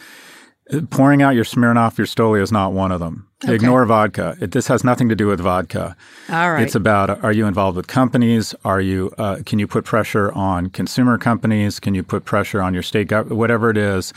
Uh, 0.71 0.81
pouring 0.89 1.21
out 1.21 1.35
your 1.35 1.45
Smirnoff, 1.45 1.97
your 1.97 2.07
Stoli 2.07 2.41
is 2.41 2.51
not 2.51 2.73
one 2.73 2.91
of 2.91 2.99
them. 2.99 3.27
Okay. 3.43 3.53
Ignore 3.53 3.85
vodka. 3.85 4.35
It, 4.41 4.51
this 4.51 4.67
has 4.67 4.83
nothing 4.83 5.09
to 5.09 5.15
do 5.15 5.27
with 5.27 5.39
vodka. 5.39 5.95
All 6.29 6.51
right. 6.51 6.63
It's 6.63 6.73
about 6.73 7.23
are 7.23 7.31
you 7.31 7.45
involved 7.45 7.77
with 7.77 7.87
companies? 7.87 8.55
Are 8.65 8.81
you 8.81 9.13
uh, 9.19 9.37
can 9.45 9.59
you 9.59 9.67
put 9.67 9.85
pressure 9.85 10.31
on 10.31 10.69
consumer 10.71 11.19
companies? 11.19 11.79
Can 11.79 11.93
you 11.93 12.01
put 12.01 12.25
pressure 12.25 12.61
on 12.63 12.73
your 12.73 12.81
state 12.81 13.07
government? 13.09 13.37
Whatever 13.37 13.69
it 13.69 13.77
is 13.77 14.11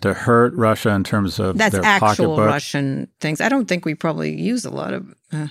to 0.00 0.14
hurt 0.14 0.54
Russia 0.54 0.90
in 0.90 1.04
terms 1.04 1.38
of 1.38 1.58
that's 1.58 1.72
their 1.72 1.84
actual 1.84 2.38
Russian 2.38 3.08
things. 3.20 3.42
I 3.42 3.50
don't 3.50 3.66
think 3.66 3.84
we 3.84 3.94
probably 3.94 4.34
use 4.40 4.64
a 4.64 4.70
lot 4.70 4.94
of 4.94 5.14
uh, 5.32 5.48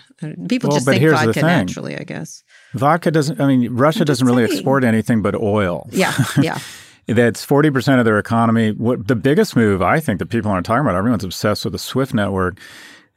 people 0.50 0.70
well, 0.70 0.78
just 0.78 0.88
think 0.88 1.08
vodka 1.08 1.42
naturally. 1.42 1.98
I 1.98 2.04
guess 2.04 2.44
vodka 2.74 3.12
doesn't. 3.12 3.40
I 3.40 3.48
mean, 3.48 3.72
Russia 3.72 4.04
doesn't 4.04 4.26
really 4.26 4.44
export 4.44 4.84
anything 4.84 5.22
but 5.22 5.36
oil. 5.36 5.88
Yeah, 5.92 6.14
yeah. 6.42 6.60
That's 7.14 7.44
forty 7.44 7.70
percent 7.70 8.00
of 8.00 8.06
their 8.06 8.20
economy. 8.20 8.72
What 8.72 9.08
the 9.08 9.16
biggest 9.16 9.56
move 9.56 9.82
I 9.82 10.00
think 10.00 10.20
that 10.20 10.28
people 10.28 10.52
aren't 10.52 10.66
talking 10.66 10.82
about? 10.82 10.96
Everyone's 10.96 11.24
obsessed 11.24 11.66
with 11.66 11.74
the 11.74 11.80
SWIFT 11.80 12.14
network. 12.14 12.60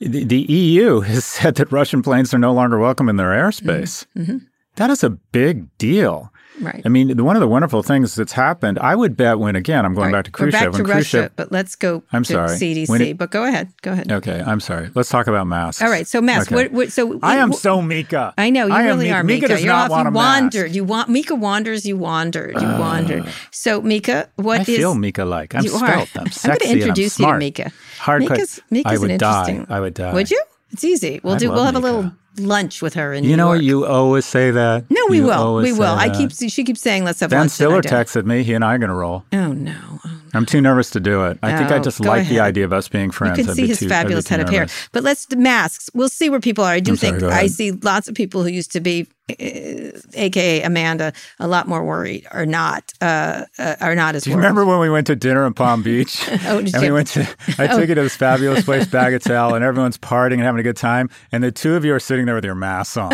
The, 0.01 0.25
the 0.25 0.41
EU 0.41 1.01
has 1.13 1.25
said 1.25 1.55
that 1.57 1.73
Russian 1.73 2.03
planes 2.03 2.35
are 2.35 2.39
no 2.39 2.53
longer 2.53 2.79
welcome 2.79 3.09
in 3.09 3.17
their 3.17 3.31
airspace. 3.31 4.07
Mm-hmm. 4.17 4.23
mm-hmm. 4.23 4.39
That 4.77 4.91
is 4.91 5.05
a 5.05 5.11
big 5.11 5.69
deal. 5.79 6.33
Right. 6.61 6.83
I 6.85 6.89
mean, 6.89 7.23
one 7.25 7.37
of 7.37 7.41
the 7.41 7.49
wonderful 7.49 7.83
things 7.83 8.15
that's 8.15 8.33
happened, 8.33 8.79
I 8.79 8.95
would 8.95 9.17
bet 9.17 9.39
when 9.39 9.57
again, 9.57 9.85
I'm 9.85 9.95
going 9.95 10.13
right. 10.13 10.19
back 10.19 10.25
to 10.27 10.31
Khrushchev. 10.31 10.61
We're 10.61 10.71
back 10.71 10.87
to 10.87 10.93
Russia, 10.95 11.33
but 11.35 11.51
let's 11.51 11.75
go. 11.75 12.03
I'm 12.13 12.25
sorry, 12.25 12.51
CDC. 12.51 13.01
It, 13.01 13.19
but 13.19 13.31
go 13.31 13.45
ahead. 13.45 13.73
Go 13.83 13.93
ahead. 13.93 14.11
Okay, 14.11 14.41
I'm 14.45 14.61
sorry. 14.61 14.91
Let's 14.95 15.09
talk 15.09 15.27
about 15.27 15.47
masks. 15.47 15.83
All 15.83 15.91
right. 15.91 16.07
So 16.07 16.21
masks. 16.21 16.53
Okay. 16.53 16.65
What, 16.65 16.73
what, 16.73 16.93
so 16.93 17.19
I 17.23 17.37
am 17.37 17.53
so 17.53 17.83
Mika. 17.83 18.35
I 18.39 18.51
know 18.51 18.67
you 18.67 18.73
I 18.73 18.85
really 18.85 19.11
are. 19.11 19.25
Mika, 19.25 19.43
Mika 19.43 19.49
does 19.49 19.65
You're 19.65 19.73
not 19.73 19.87
off. 19.87 19.91
want 19.91 20.09
you 20.09 20.15
wandered. 20.15 20.63
Mask. 20.67 20.75
You 20.77 20.85
want 20.85 21.09
Mika 21.09 21.35
wanders. 21.35 21.87
You 21.87 21.97
wandered. 21.97 22.55
You 22.55 22.67
uh, 22.67 22.79
wandered. 22.79 23.27
So 23.51 23.81
Mika, 23.83 24.31
what 24.37 24.61
I 24.61 24.63
is? 24.63 24.69
I 24.69 24.77
feel 24.77 24.95
Mika 24.95 25.25
like. 25.25 25.55
I'm 25.55 25.67
spelt. 25.67 26.11
I'm 26.17 26.31
sexy. 26.31 26.51
I'm 26.51 26.59
going 26.59 26.59
to 26.59 26.81
introduce 26.81 27.19
you 27.19 27.27
to 27.27 27.39
Mika. 27.39 27.73
Hard 27.99 28.23
Mika's, 28.23 28.61
Mika's 28.71 28.93
I 28.93 28.99
would 28.99 29.19
die. 29.19 29.67
I 29.69 29.81
would 29.81 29.95
die. 29.95 30.13
Would 30.13 30.31
you? 30.31 30.43
It's 30.71 30.85
easy. 30.85 31.21
We'll 31.23 31.35
I 31.35 31.39
do. 31.39 31.51
We'll 31.51 31.65
have 31.65 31.75
Mika. 31.75 31.87
a 31.87 31.91
little 31.91 32.13
lunch 32.39 32.83
with 32.83 32.95
her 32.95 33.13
in 33.13 33.25
you 33.25 33.31
New 33.31 33.37
know 33.37 33.53
York. 33.53 33.63
you 33.65 33.87
always 33.87 34.25
say 34.25 34.51
that 34.51 34.85
no 34.91 35.01
we 35.09 35.19
you 35.19 35.25
will 35.25 35.55
we 35.57 35.73
will 35.73 35.95
i 35.95 36.09
keep 36.09 36.33
she 36.33 36.65
keeps 36.65 36.81
saying 36.81 37.05
let's 37.05 37.21
have 37.21 37.31
ben 37.31 37.41
lunch 37.41 37.53
stiller 37.53 37.81
texted 37.81 38.25
me 38.27 38.43
he 38.43 38.55
and 38.55 38.65
i 38.65 38.75
are 38.75 38.79
going 38.79 38.89
to 38.89 38.95
roll 38.95 39.25
oh 39.33 39.53
no, 39.53 39.73
oh, 39.73 40.01
no. 40.05 40.11
i'm 40.35 40.45
too 40.45 40.61
nervous 40.61 40.91
to 40.91 40.99
do 41.01 41.25
it 41.25 41.39
i 41.43 41.57
think 41.57 41.71
i 41.71 41.79
just 41.79 42.01
like 42.01 42.23
ahead. 42.23 42.35
the 42.35 42.41
idea 42.41 42.65
of 42.65 42.73
us 42.73 42.89
being 42.89 43.11
friends 43.11 43.39
you 43.39 43.45
can 43.45 43.51
I'd 43.51 43.57
see 43.57 43.67
his 43.69 43.79
too, 43.79 43.89
fabulous 43.89 44.27
head 44.27 44.41
of 44.41 44.49
hair 44.49 44.67
but 44.93 45.05
let's 45.05 45.27
the 45.27 45.37
masks 45.37 45.89
we'll 45.95 46.09
see 46.09 46.29
where 46.29 46.41
people 46.41 46.65
are 46.65 46.73
i 46.73 46.81
do 46.81 46.93
I'm 46.93 46.97
think 46.97 47.21
sorry, 47.21 47.33
i 47.33 47.47
see 47.47 47.71
lots 47.71 48.09
of 48.09 48.15
people 48.17 48.43
who 48.43 48.49
used 48.49 48.73
to 48.73 48.81
be 48.81 49.07
uh, 49.31 49.99
aka 50.13 50.61
Amanda, 50.63 51.15
a 51.41 51.49
lot 51.49 51.67
more 51.67 51.83
worried 51.83 52.27
or 52.35 52.45
not, 52.45 52.93
uh, 53.01 53.47
uh, 53.59 53.77
are 53.81 53.95
not 53.95 54.15
as. 54.15 54.25
Do 54.25 54.29
you 54.31 54.37
worried. 54.37 54.43
remember 54.45 54.67
when 54.67 54.81
we 54.81 54.91
went 54.91 55.07
to 55.07 55.17
dinner 55.17 55.47
in 55.47 55.55
Palm 55.55 55.83
Beach? 55.83 56.29
oh, 56.47 56.61
did 56.61 56.75
and 56.75 56.83
you? 56.85 56.89
we 56.89 56.91
went 56.91 57.09
to. 57.09 57.23
I 57.59 57.67
Oh. 57.69 57.79
took 57.79 57.89
you 57.89 57.95
to 57.95 58.03
this 58.03 58.17
fabulous 58.17 58.67
place, 58.67 58.85
Bagatelle, 58.99 59.55
and 59.57 59.65
everyone's 59.65 59.97
partying 59.97 60.35
and 60.35 60.43
having 60.43 60.61
a 60.61 60.63
good 60.63 60.77
time, 60.77 61.09
and 61.33 61.43
the 61.43 61.51
two 61.51 61.75
of 61.75 61.87
you 61.87 61.95
are 61.95 61.99
sitting 62.01 62.24
there 62.27 62.35
with 62.35 62.45
your 62.45 62.55
masks 62.55 62.97
on 62.97 63.13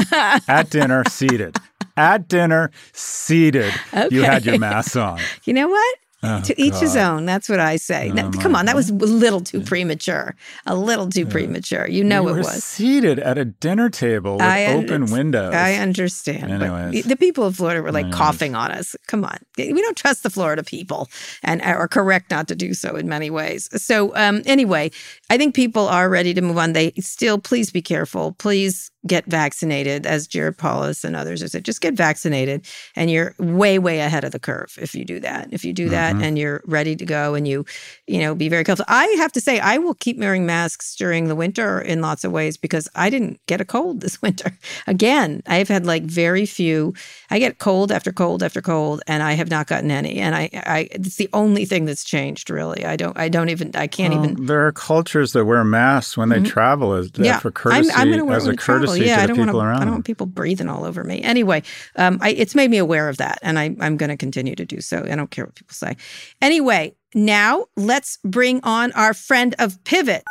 at 0.48 0.70
dinner, 0.70 1.04
seated. 1.08 1.56
At 1.96 2.28
dinner, 2.28 2.70
seated. 2.92 3.72
You 4.10 4.22
had 4.22 4.44
your 4.44 4.58
masks 4.58 4.96
on. 4.96 5.18
You 5.44 5.54
know 5.54 5.68
what? 5.68 5.96
Oh, 6.22 6.42
to 6.42 6.60
each 6.60 6.74
his 6.74 6.96
own. 6.96 7.24
That's 7.24 7.48
what 7.48 7.60
I 7.60 7.76
say. 7.76 8.10
Oh, 8.10 8.12
Now, 8.12 8.30
come 8.30 8.54
on, 8.54 8.66
that 8.66 8.76
was 8.76 8.90
a 8.90 8.94
little 8.94 9.40
too 9.40 9.62
premature. 9.62 10.36
A 10.66 10.76
little 10.76 11.08
too 11.08 11.24
premature. 11.24 11.88
You 11.88 12.04
know 12.04 12.22
we 12.22 12.32
it 12.32 12.34
were 12.34 12.38
was. 12.40 12.62
seated 12.62 13.18
at 13.18 13.38
a 13.38 13.46
dinner 13.46 13.88
table 13.88 14.34
with 14.34 14.42
I 14.42 14.66
open 14.66 15.04
under- 15.04 15.12
windows. 15.14 15.54
I 15.54 15.76
understand. 15.76 16.60
but 16.60 17.08
the 17.08 17.16
people 17.16 17.44
of 17.44 17.56
Florida 17.56 17.80
were 17.80 17.90
like 17.90 18.04
Anyways. 18.04 18.18
coughing 18.18 18.54
on 18.54 18.70
us. 18.70 18.94
Come 19.06 19.24
on, 19.24 19.38
we 19.56 19.72
don't 19.80 19.96
trust 19.96 20.22
the 20.22 20.28
Florida 20.28 20.62
people, 20.62 21.08
and 21.42 21.62
are 21.62 21.88
correct 21.88 22.30
not 22.30 22.48
to 22.48 22.54
do 22.54 22.74
so 22.74 22.96
in 22.96 23.08
many 23.08 23.30
ways. 23.30 23.70
So 23.82 24.14
um, 24.14 24.42
anyway, 24.44 24.90
I 25.30 25.38
think 25.38 25.54
people 25.54 25.88
are 25.88 26.10
ready 26.10 26.34
to 26.34 26.42
move 26.42 26.58
on. 26.58 26.74
They 26.74 26.92
still, 27.00 27.38
please 27.38 27.70
be 27.72 27.80
careful. 27.80 28.32
Please 28.32 28.90
get 29.06 29.24
vaccinated, 29.26 30.04
as 30.06 30.26
Jared 30.26 30.58
Polis 30.58 31.04
and 31.04 31.16
others 31.16 31.40
have 31.40 31.50
said. 31.50 31.64
Just 31.64 31.80
get 31.80 31.94
vaccinated, 31.94 32.66
and 32.94 33.10
you're 33.10 33.34
way, 33.38 33.78
way 33.78 34.00
ahead 34.00 34.24
of 34.24 34.32
the 34.32 34.38
curve 34.38 34.76
if 34.80 34.94
you 34.94 35.04
do 35.06 35.18
that. 35.20 35.48
If 35.52 35.64
you 35.64 35.72
do 35.72 35.88
that, 35.88 36.16
Mhm. 36.16 36.22
and 36.22 36.38
you're 36.38 36.62
ready 36.66 36.94
to 36.96 37.06
go, 37.06 37.34
and 37.34 37.48
you, 37.48 37.64
you 38.06 38.18
know, 38.18 38.34
be 38.34 38.48
very 38.50 38.62
careful. 38.62 38.84
I 38.88 39.06
have 39.18 39.32
to 39.32 39.40
say, 39.40 39.58
I 39.58 39.78
will 39.78 39.94
keep 39.94 40.18
wearing 40.18 40.44
masks 40.44 40.94
during 40.96 41.28
the 41.28 41.34
winter 41.34 41.80
in 41.80 42.02
lots 42.02 42.24
of 42.24 42.32
ways 42.32 42.58
because 42.58 42.88
I 42.94 43.08
didn't 43.08 43.40
get 43.46 43.60
a 43.60 43.64
cold 43.64 44.00
this 44.02 44.20
winter. 44.20 44.52
Again, 44.86 45.42
I've 45.46 45.68
had 45.68 45.86
like 45.86 46.02
very 46.02 46.44
few. 46.44 46.92
I 47.30 47.38
get 47.38 47.58
cold 47.58 47.90
after 47.90 48.12
cold 48.12 48.42
after 48.42 48.60
cold, 48.60 49.02
and 49.06 49.22
I 49.22 49.32
have 49.32 49.48
not 49.50 49.66
gotten 49.66 49.90
any. 49.90 50.18
And 50.18 50.34
I, 50.34 50.50
I, 50.52 50.88
it's 50.92 51.16
the 51.16 51.28
only 51.32 51.64
thing 51.64 51.86
that's 51.86 52.04
changed. 52.04 52.50
Really, 52.50 52.84
I 52.84 52.96
don't, 52.96 53.16
I 53.18 53.28
don't 53.30 53.48
even, 53.48 53.70
I 53.74 53.86
can't 53.86 54.12
Well, 54.14 54.24
even. 54.30 54.46
There 54.46 54.66
are 54.66 54.72
cultures 54.72 55.32
that 55.32 55.44
wear 55.46 55.64
masks 55.64 56.16
when 56.18 56.28
they 56.28 56.40
Mhm. 56.40 56.46
travel 56.46 56.92
as 56.94 57.10
Yeah, 57.16 57.38
for 57.38 57.50
courtesy, 57.50 57.90
I'm, 57.94 58.12
I'm 58.12 58.26
wear 58.26 58.36
as 58.36 58.44
a 58.44 58.48
when 58.48 58.56
Yeah, 58.94 59.20
I 59.20 59.26
don't 59.26 59.38
want. 59.38 59.50
I 59.50 59.84
don't 59.84 59.92
want 59.92 60.04
people 60.04 60.26
breathing 60.26 60.68
all 60.68 60.84
over 60.84 61.04
me. 61.04 61.20
Anyway, 61.22 61.62
um, 61.96 62.18
I, 62.20 62.30
it's 62.30 62.54
made 62.54 62.70
me 62.70 62.78
aware 62.78 63.08
of 63.08 63.16
that, 63.18 63.38
and 63.42 63.58
I, 63.58 63.76
I'm 63.80 63.96
going 63.96 64.10
to 64.10 64.16
continue 64.16 64.54
to 64.54 64.64
do 64.64 64.80
so. 64.80 65.04
I 65.10 65.14
don't 65.16 65.30
care 65.30 65.44
what 65.44 65.54
people 65.54 65.74
say. 65.74 65.96
Anyway, 66.40 66.94
now 67.14 67.66
let's 67.76 68.18
bring 68.24 68.60
on 68.62 68.92
our 68.92 69.14
friend 69.14 69.54
of 69.58 69.82
Pivot. 69.84 70.22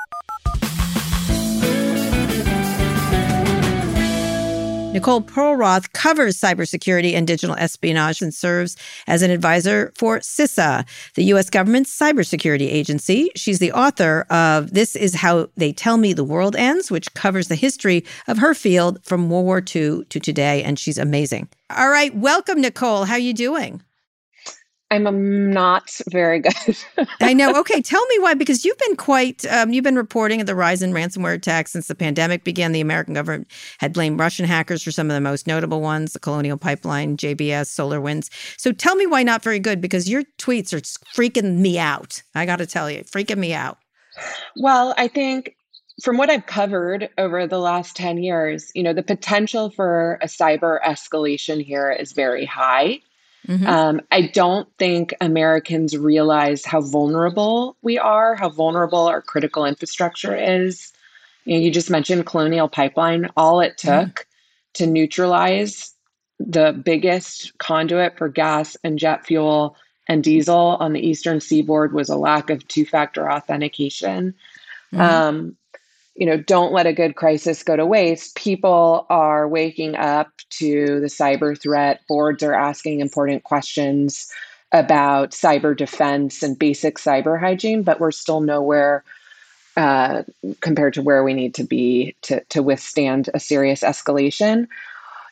Nicole 4.92 5.22
Perlroth 5.22 5.94
covers 5.94 6.36
cybersecurity 6.42 7.14
and 7.14 7.28
digital 7.28 7.56
espionage 7.60 8.24
and 8.24 8.34
serves 8.34 8.76
as 9.06 9.22
an 9.22 9.30
advisor 9.30 9.94
for 9.96 10.18
CISA, 10.18 10.84
the 11.14 11.26
U.S. 11.26 11.52
government's 11.52 11.96
cybersecurity 11.96 12.68
agency. 12.68 13.30
She's 13.36 13.60
the 13.60 13.72
author 13.72 14.26
of 14.32 14.74
This 14.74 14.96
Is 14.96 15.14
How 15.14 15.48
They 15.56 15.74
Tell 15.74 15.98
Me 15.98 16.12
the 16.14 16.24
World 16.24 16.56
Ends, 16.56 16.90
which 16.90 17.14
covers 17.14 17.50
the 17.50 17.56
history 17.56 18.04
of 18.28 18.40
her 18.40 18.56
field 18.56 18.98
from 19.06 19.30
World 19.30 19.46
War 19.46 19.60
II 19.60 20.06
to 20.06 20.20
today, 20.20 20.64
and 20.64 20.80
she's 20.80 20.98
amazing. 20.98 21.50
All 21.70 21.90
right, 21.90 22.14
welcome, 22.16 22.60
Nicole. 22.60 23.06
How 23.06 23.14
are 23.14 23.20
you 23.20 23.36
doing? 23.36 23.84
I'm 24.92 25.06
um, 25.06 25.52
not 25.52 26.00
very 26.10 26.40
good. 26.40 26.78
I 27.22 27.34
know. 27.34 27.54
Okay, 27.60 27.82
tell 27.82 28.04
me 28.08 28.20
why. 28.20 28.34
Because 28.34 28.66
you've 28.66 28.78
been 28.78 28.96
quite, 28.96 29.46
um, 29.46 29.72
you've 29.72 29.84
been 29.84 29.96
reporting 29.96 30.40
at 30.40 30.48
the 30.48 30.56
rise 30.56 30.82
in 30.82 30.94
ransomware 30.94 31.36
attacks 31.36 31.72
since 31.72 31.88
the 31.88 31.96
pandemic 31.96 32.44
began. 32.44 32.72
The 32.72 32.82
American 32.82 33.14
government 33.14 33.48
had 33.78 33.94
blamed 33.94 34.20
Russian 34.20 34.46
hackers 34.46 34.82
for 34.82 34.92
some 34.92 35.10
of 35.10 35.14
the 35.14 35.22
most 35.22 35.46
notable 35.46 35.82
ones: 35.82 36.14
the 36.14 36.20
Colonial 36.20 36.58
Pipeline, 36.58 37.18
JBS, 37.18 37.68
SolarWinds. 37.68 38.30
So 38.58 38.72
tell 38.72 38.96
me 38.96 39.06
why 39.06 39.22
not 39.22 39.44
very 39.44 39.60
good? 39.60 39.80
Because 39.80 40.10
your 40.10 40.24
tweets 40.40 40.74
are 40.74 40.82
freaking 40.82 41.58
me 41.58 41.78
out. 41.78 42.24
I 42.34 42.48
got 42.48 42.58
to 42.58 42.66
tell 42.66 42.90
you, 42.90 43.04
freaking 43.04 43.38
me 43.38 43.54
out. 43.54 43.78
well, 44.58 44.96
I 44.98 45.08
think 45.08 45.56
from 46.04 46.18
what 46.18 46.30
I've 46.30 46.46
covered 46.46 47.10
over 47.18 47.46
the 47.46 47.60
last 47.60 47.96
10 47.96 48.24
years, 48.24 48.72
you 48.74 48.84
know, 48.84 48.94
the 48.94 49.04
potential 49.04 49.70
for 49.70 50.18
a 50.22 50.26
cyber 50.26 50.82
escalation 50.84 51.64
here 51.64 51.92
is 51.92 52.14
very 52.14 52.46
high. 52.46 53.02
Mhm. 53.50 53.68
Um, 53.68 54.02
I 54.12 54.22
don't 54.22 54.70
think 54.78 55.14
Americans 55.22 55.98
realize 55.98 56.64
how 56.64 56.82
vulnerable 56.82 57.76
we 57.82 57.98
are, 57.98 58.36
how 58.36 58.50
vulnerable 58.50 59.08
our 59.08 59.24
critical 59.24 59.66
infrastructure 59.66 60.36
is. 60.36 60.94
You, 61.46 61.56
know, 61.56 61.62
you 61.66 61.72
just 61.72 61.90
mentioned 61.90 62.28
Colonial 62.28 62.70
Pipeline. 62.70 63.28
All 63.36 63.60
it 63.60 63.78
took 63.78 64.28
to 64.74 64.86
neutralize 64.86 65.96
the 66.40 66.74
biggest 66.74 67.58
conduit 67.58 68.18
for 68.18 68.30
gas 68.30 68.78
and 68.84 69.00
jet 69.00 69.26
fuel 69.26 69.76
and 70.08 70.24
diesel 70.24 70.78
on 70.80 70.94
the 70.94 71.06
eastern 71.06 71.42
seaboard 71.42 71.92
was 71.94 72.10
a 72.10 72.16
lack 72.16 72.52
of 72.52 72.68
two 72.68 72.86
factor 72.86 73.32
authentication. 73.32 74.36
Mhm. 74.94 75.00
Um, 75.00 75.58
you 76.20 76.28
know, 76.28 76.38
don't 76.38 76.74
let 76.74 76.86
a 76.88 76.94
good 76.94 77.16
crisis 77.16 77.64
go 77.64 77.78
to 77.78 77.88
waste. 77.88 78.36
People 78.36 79.08
are 79.10 79.48
waking 79.48 79.96
up 79.96 80.30
to 80.52 81.00
the 81.00 81.08
cyber 81.08 81.60
threat. 81.60 82.02
Boards 82.10 82.44
are 82.44 82.54
asking 82.54 83.00
important 83.00 83.46
questions 83.46 84.30
about 84.74 85.32
cyber 85.32 85.76
defense 85.76 86.44
and 86.44 86.60
basic 86.60 86.98
cyber 86.98 87.40
hygiene, 87.40 87.84
but 87.84 88.02
we're 88.02 88.12
still 88.12 88.42
nowhere 88.42 89.06
uh, 89.78 90.24
compared 90.62 90.94
to 90.96 91.02
where 91.02 91.24
we 91.24 91.34
need 91.34 91.56
to 91.56 91.64
be 91.64 92.16
to, 92.24 92.44
to 92.50 92.62
withstand 92.62 93.30
a 93.34 93.40
serious 93.40 93.82
escalation. 93.82 94.68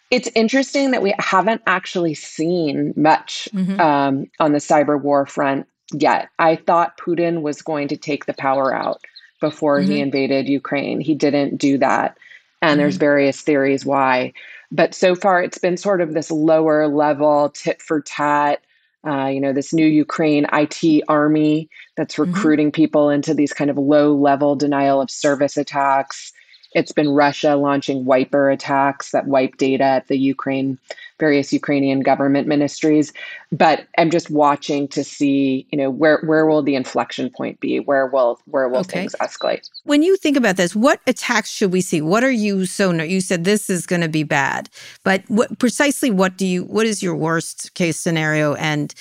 It's 0.09 0.29
interesting 0.35 0.91
that 0.91 1.03
we 1.03 1.13
haven't 1.19 1.63
actually 1.67 2.13
seen 2.15 2.93
much 2.95 3.49
Mhm. 3.53 3.79
um, 3.79 4.31
on 4.39 4.53
the 4.53 4.59
cyber 4.59 5.01
war 5.01 5.25
front 5.25 5.67
yet. 5.93 6.29
I 6.39 6.55
thought 6.55 6.97
Putin 6.97 7.41
was 7.41 7.61
going 7.61 7.89
to 7.89 7.97
take 7.97 8.25
the 8.25 8.33
power 8.33 8.73
out 8.73 9.01
before 9.39 9.79
mm-hmm. 9.79 9.91
he 9.91 9.99
invaded 9.99 10.47
Ukraine. 10.47 10.99
He 10.99 11.15
didn't 11.15 11.57
do 11.57 11.77
that. 11.77 12.17
And 12.61 12.71
mm-hmm. 12.71 12.79
there's 12.79 12.97
various 12.97 13.41
theories 13.41 13.85
why. 13.85 14.33
But 14.71 14.93
so 14.93 15.15
far, 15.15 15.41
it's 15.41 15.57
been 15.57 15.77
sort 15.77 16.01
of 16.01 16.13
this 16.13 16.31
lower 16.31 16.88
level 16.88 17.49
tit 17.49 17.81
for 17.81 18.01
tat. 18.01 18.61
Uh, 19.07 19.27
you 19.27 19.39
know, 19.39 19.53
this 19.53 19.73
new 19.73 19.85
Ukraine 19.85 20.45
IT 20.51 21.03
army 21.07 21.69
that's 21.95 22.15
mm-hmm. 22.15 22.33
recruiting 22.33 22.67
mm-hmm. 22.67 22.81
people 22.81 23.09
into 23.09 23.33
these 23.33 23.53
kind 23.53 23.69
of 23.69 23.77
low 23.77 24.13
level 24.13 24.55
denial 24.55 24.99
of 24.99 25.09
service 25.09 25.55
attacks. 25.55 26.33
It's 26.73 26.91
been 26.91 27.09
Russia 27.09 27.55
launching 27.55 28.05
wiper 28.05 28.49
attacks 28.49 29.11
that 29.11 29.27
wipe 29.27 29.57
data 29.57 29.83
at 29.83 30.07
the 30.07 30.17
Ukraine 30.17 30.77
various 31.20 31.51
Ukrainian 31.51 32.01
government 32.01 32.47
ministries. 32.47 33.13
But 33.51 33.88
I'm 33.97 34.09
just 34.09 34.30
watching 34.30 34.88
to 34.89 35.03
see, 35.03 35.68
you 35.72 35.78
know, 35.78 35.89
where 35.89 36.22
where 36.26 36.45
will 36.45 36.61
the 36.61 36.76
inflection 36.76 37.30
point 37.30 37.59
be? 37.59 37.80
Where 37.80 38.07
will 38.07 38.39
where 38.45 38.68
will 38.68 38.80
okay. 38.80 38.99
things 38.99 39.15
escalate? 39.20 39.70
When 39.84 40.03
you 40.03 40.18
think 40.18 40.38
about 40.38 40.57
this, 40.57 40.76
what 40.76 40.99
attacks 41.07 41.49
should 41.49 41.72
we 41.72 41.82
see? 41.82 42.01
What 42.01 42.24
are 42.24 42.32
you 42.32 42.65
so 42.65 42.91
you 42.91 43.22
said 43.22 43.43
this 43.43 43.70
is 43.70 43.86
going 43.86 44.01
to 44.01 44.09
be 44.09 44.24
bad, 44.24 44.70
but 45.03 45.24
what 45.28 45.57
precisely 45.59 46.11
what 46.11 46.38
do 46.38 46.45
you 46.45 46.63
what 46.65 46.86
is 46.86 47.01
your 47.01 47.15
worst 47.15 47.74
case 47.74 47.97
scenario 47.97 48.55
and 48.55 48.93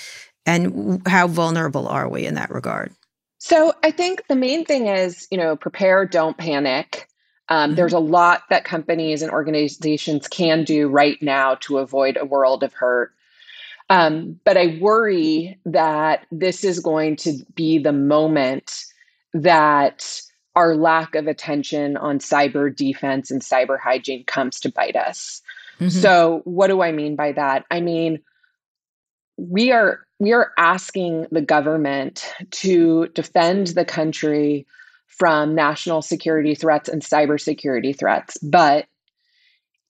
and 0.46 1.02
how 1.06 1.26
vulnerable 1.26 1.88
are 1.88 2.08
we 2.08 2.24
in 2.24 2.34
that 2.34 2.50
regard? 2.50 2.92
So 3.38 3.74
I 3.82 3.90
think 3.90 4.26
the 4.28 4.36
main 4.36 4.64
thing 4.64 4.86
is, 4.86 5.28
you 5.30 5.38
know, 5.38 5.56
prepare, 5.56 6.06
don't 6.06 6.36
panic. 6.36 7.08
Um, 7.48 7.70
mm-hmm. 7.70 7.76
There's 7.76 7.92
a 7.92 7.98
lot 7.98 8.42
that 8.50 8.64
companies 8.64 9.22
and 9.22 9.30
organizations 9.30 10.28
can 10.28 10.64
do 10.64 10.88
right 10.88 11.20
now 11.22 11.56
to 11.60 11.78
avoid 11.78 12.16
a 12.16 12.24
world 12.24 12.62
of 12.62 12.72
hurt. 12.72 13.12
Um, 13.88 14.40
but 14.44 14.56
I 14.56 14.78
worry 14.80 15.58
that 15.64 16.26
this 16.32 16.64
is 16.64 16.80
going 16.80 17.16
to 17.16 17.34
be 17.54 17.78
the 17.78 17.92
moment 17.92 18.84
that 19.32 20.20
our 20.56 20.74
lack 20.74 21.14
of 21.14 21.26
attention 21.26 21.96
on 21.96 22.18
cyber 22.18 22.74
defense 22.74 23.30
and 23.30 23.42
cyber 23.42 23.78
hygiene 23.78 24.24
comes 24.24 24.58
to 24.60 24.72
bite 24.72 24.96
us. 24.96 25.42
Mm-hmm. 25.78 25.88
So, 25.90 26.40
what 26.44 26.68
do 26.68 26.82
I 26.82 26.90
mean 26.90 27.14
by 27.14 27.32
that? 27.32 27.64
I 27.70 27.80
mean, 27.80 28.22
we 29.36 29.70
are 29.70 30.00
we 30.18 30.32
are 30.32 30.52
asking 30.56 31.26
the 31.30 31.42
government 31.42 32.32
to 32.50 33.08
defend 33.08 33.68
the 33.68 33.84
country 33.84 34.66
from 35.16 35.54
national 35.54 36.02
security 36.02 36.54
threats 36.54 36.88
and 36.88 37.02
cybersecurity 37.02 37.96
threats, 37.98 38.36
but 38.38 38.86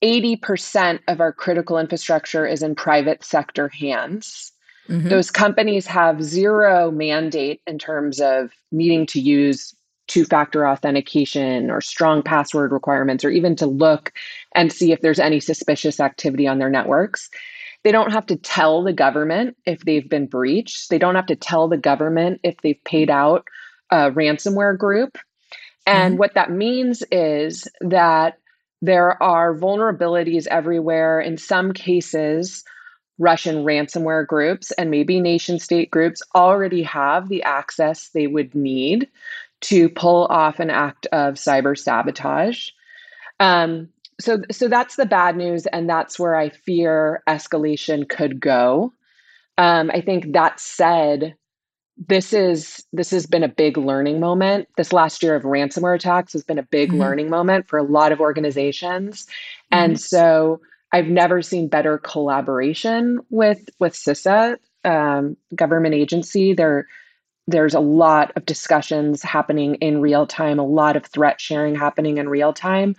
80% 0.03 1.01
of 1.09 1.21
our 1.21 1.33
critical 1.33 1.79
infrastructure 1.79 2.47
is 2.47 2.63
in 2.63 2.75
private 2.75 3.25
sector 3.25 3.69
hands. 3.69 4.53
Mm-hmm. 4.89 5.09
Those 5.09 5.31
companies 5.31 5.87
have 5.87 6.23
zero 6.23 6.91
mandate 6.91 7.61
in 7.67 7.79
terms 7.79 8.21
of 8.21 8.51
needing 8.71 9.07
to 9.07 9.21
use 9.21 9.75
two 10.07 10.25
factor 10.25 10.69
authentication 10.69 11.71
or 11.71 11.81
strong 11.81 12.23
password 12.23 12.71
requirements, 12.71 13.25
or 13.25 13.31
even 13.31 13.57
to 13.57 13.67
look 13.67 14.13
and 14.55 14.73
see 14.73 14.93
if 14.93 15.01
there's 15.01 15.19
any 15.19 15.41
suspicious 15.41 15.99
activity 15.99 16.47
on 16.47 16.59
their 16.59 16.71
networks. 16.71 17.29
They 17.83 17.91
don't 17.91 18.13
have 18.13 18.27
to 18.27 18.37
tell 18.37 18.85
the 18.85 18.93
government 18.93 19.57
if 19.67 19.85
they've 19.85 20.09
been 20.09 20.27
breached. 20.27 20.91
They 20.91 20.99
don't 20.99 21.17
have 21.17 21.27
to 21.27 21.37
tell 21.37 21.69
the 21.69 21.77
government 21.77 22.41
if 22.45 22.57
they've 22.63 22.83
paid 22.85 23.11
out 23.11 23.49
a 23.91 24.11
ransomware 24.11 24.77
group. 24.77 25.19
And 25.87 26.13
mm-hmm. 26.13 26.19
what 26.19 26.35
that 26.35 26.51
means 26.51 27.03
is 27.13 27.69
that 27.81 28.39
there 28.83 29.21
are 29.23 29.55
vulnerabilities 29.55 30.47
everywhere. 30.49 31.21
In 31.21 31.39
some 31.39 31.73
cases, 31.73 32.65
Russian 33.19 33.65
ransomware 33.65 34.27
groups 34.27 34.71
and 34.73 34.91
maybe 34.91 35.21
nation 35.21 35.59
state 35.59 35.91
groups 35.91 36.23
already 36.35 36.83
have 36.83 37.29
the 37.29 37.43
access 37.43 38.09
they 38.09 38.27
would 38.27 38.55
need 38.55 39.09
to 39.63 39.89
pull 39.89 40.27
off 40.27 40.61
an 40.61 40.71
act 40.71 41.07
of 41.13 41.35
cyber 41.35 41.79
sabotage. 41.79 42.69
Um, 43.41 43.89
so, 44.21 44.43
so 44.51 44.69
that's 44.69 44.97
the 44.97 45.07
bad 45.07 45.37
news, 45.37 45.67
and 45.67 45.89
that's 45.89 46.19
where 46.19 46.37
I 46.37 46.51
fear 46.51 47.23
escalation 47.29 48.09
could 48.09 48.41
go. 48.41 48.93
Um, 49.59 49.91
I 49.93 50.01
think 50.01 50.33
that 50.33 50.61
said, 50.61 51.37
this 51.97 52.33
is 52.33 52.85
this 52.93 53.11
has 53.11 53.27
been 53.27 53.43
a 53.43 53.49
big 53.49 53.79
learning 53.79 54.21
moment. 54.21 54.69
This 54.77 54.93
last 54.93 55.23
year 55.23 55.35
of 55.35 55.45
ransomware 55.45 55.95
attacks 55.95 56.33
has 56.35 56.45
been 56.45 56.59
a 56.59 56.63
big 56.63 56.91
mm-hmm. 56.91 57.01
learning 57.01 57.31
moment 57.31 57.69
for 57.69 57.79
a 57.79 57.83
lot 57.83 58.13
of 58.13 58.21
organizations. 58.21 59.27
Mm-hmm. 59.27 59.85
and 59.85 60.01
so 60.01 60.61
i've 60.93 61.09
never 61.09 61.43
seen 61.43 61.69
better 61.69 61.99
collaboration 61.99 63.19
with 63.31 63.69
with 63.81 63.95
CISA 63.95 64.57
um, 64.85 65.37
government 65.55 65.95
agency. 65.95 66.53
There 66.53 66.87
there's 67.49 67.75
a 67.75 67.81
lot 67.81 68.33
of 68.37 68.45
discussions 68.45 69.23
happening 69.23 69.77
in 69.77 70.01
real 70.01 70.27
time 70.27 70.59
a 70.59 70.67
lot 70.67 70.97
of 70.97 71.07
threat 71.07 71.41
sharing 71.41 71.75
happening 71.75 72.19
in 72.19 72.29
real 72.29 72.53
time. 72.53 72.95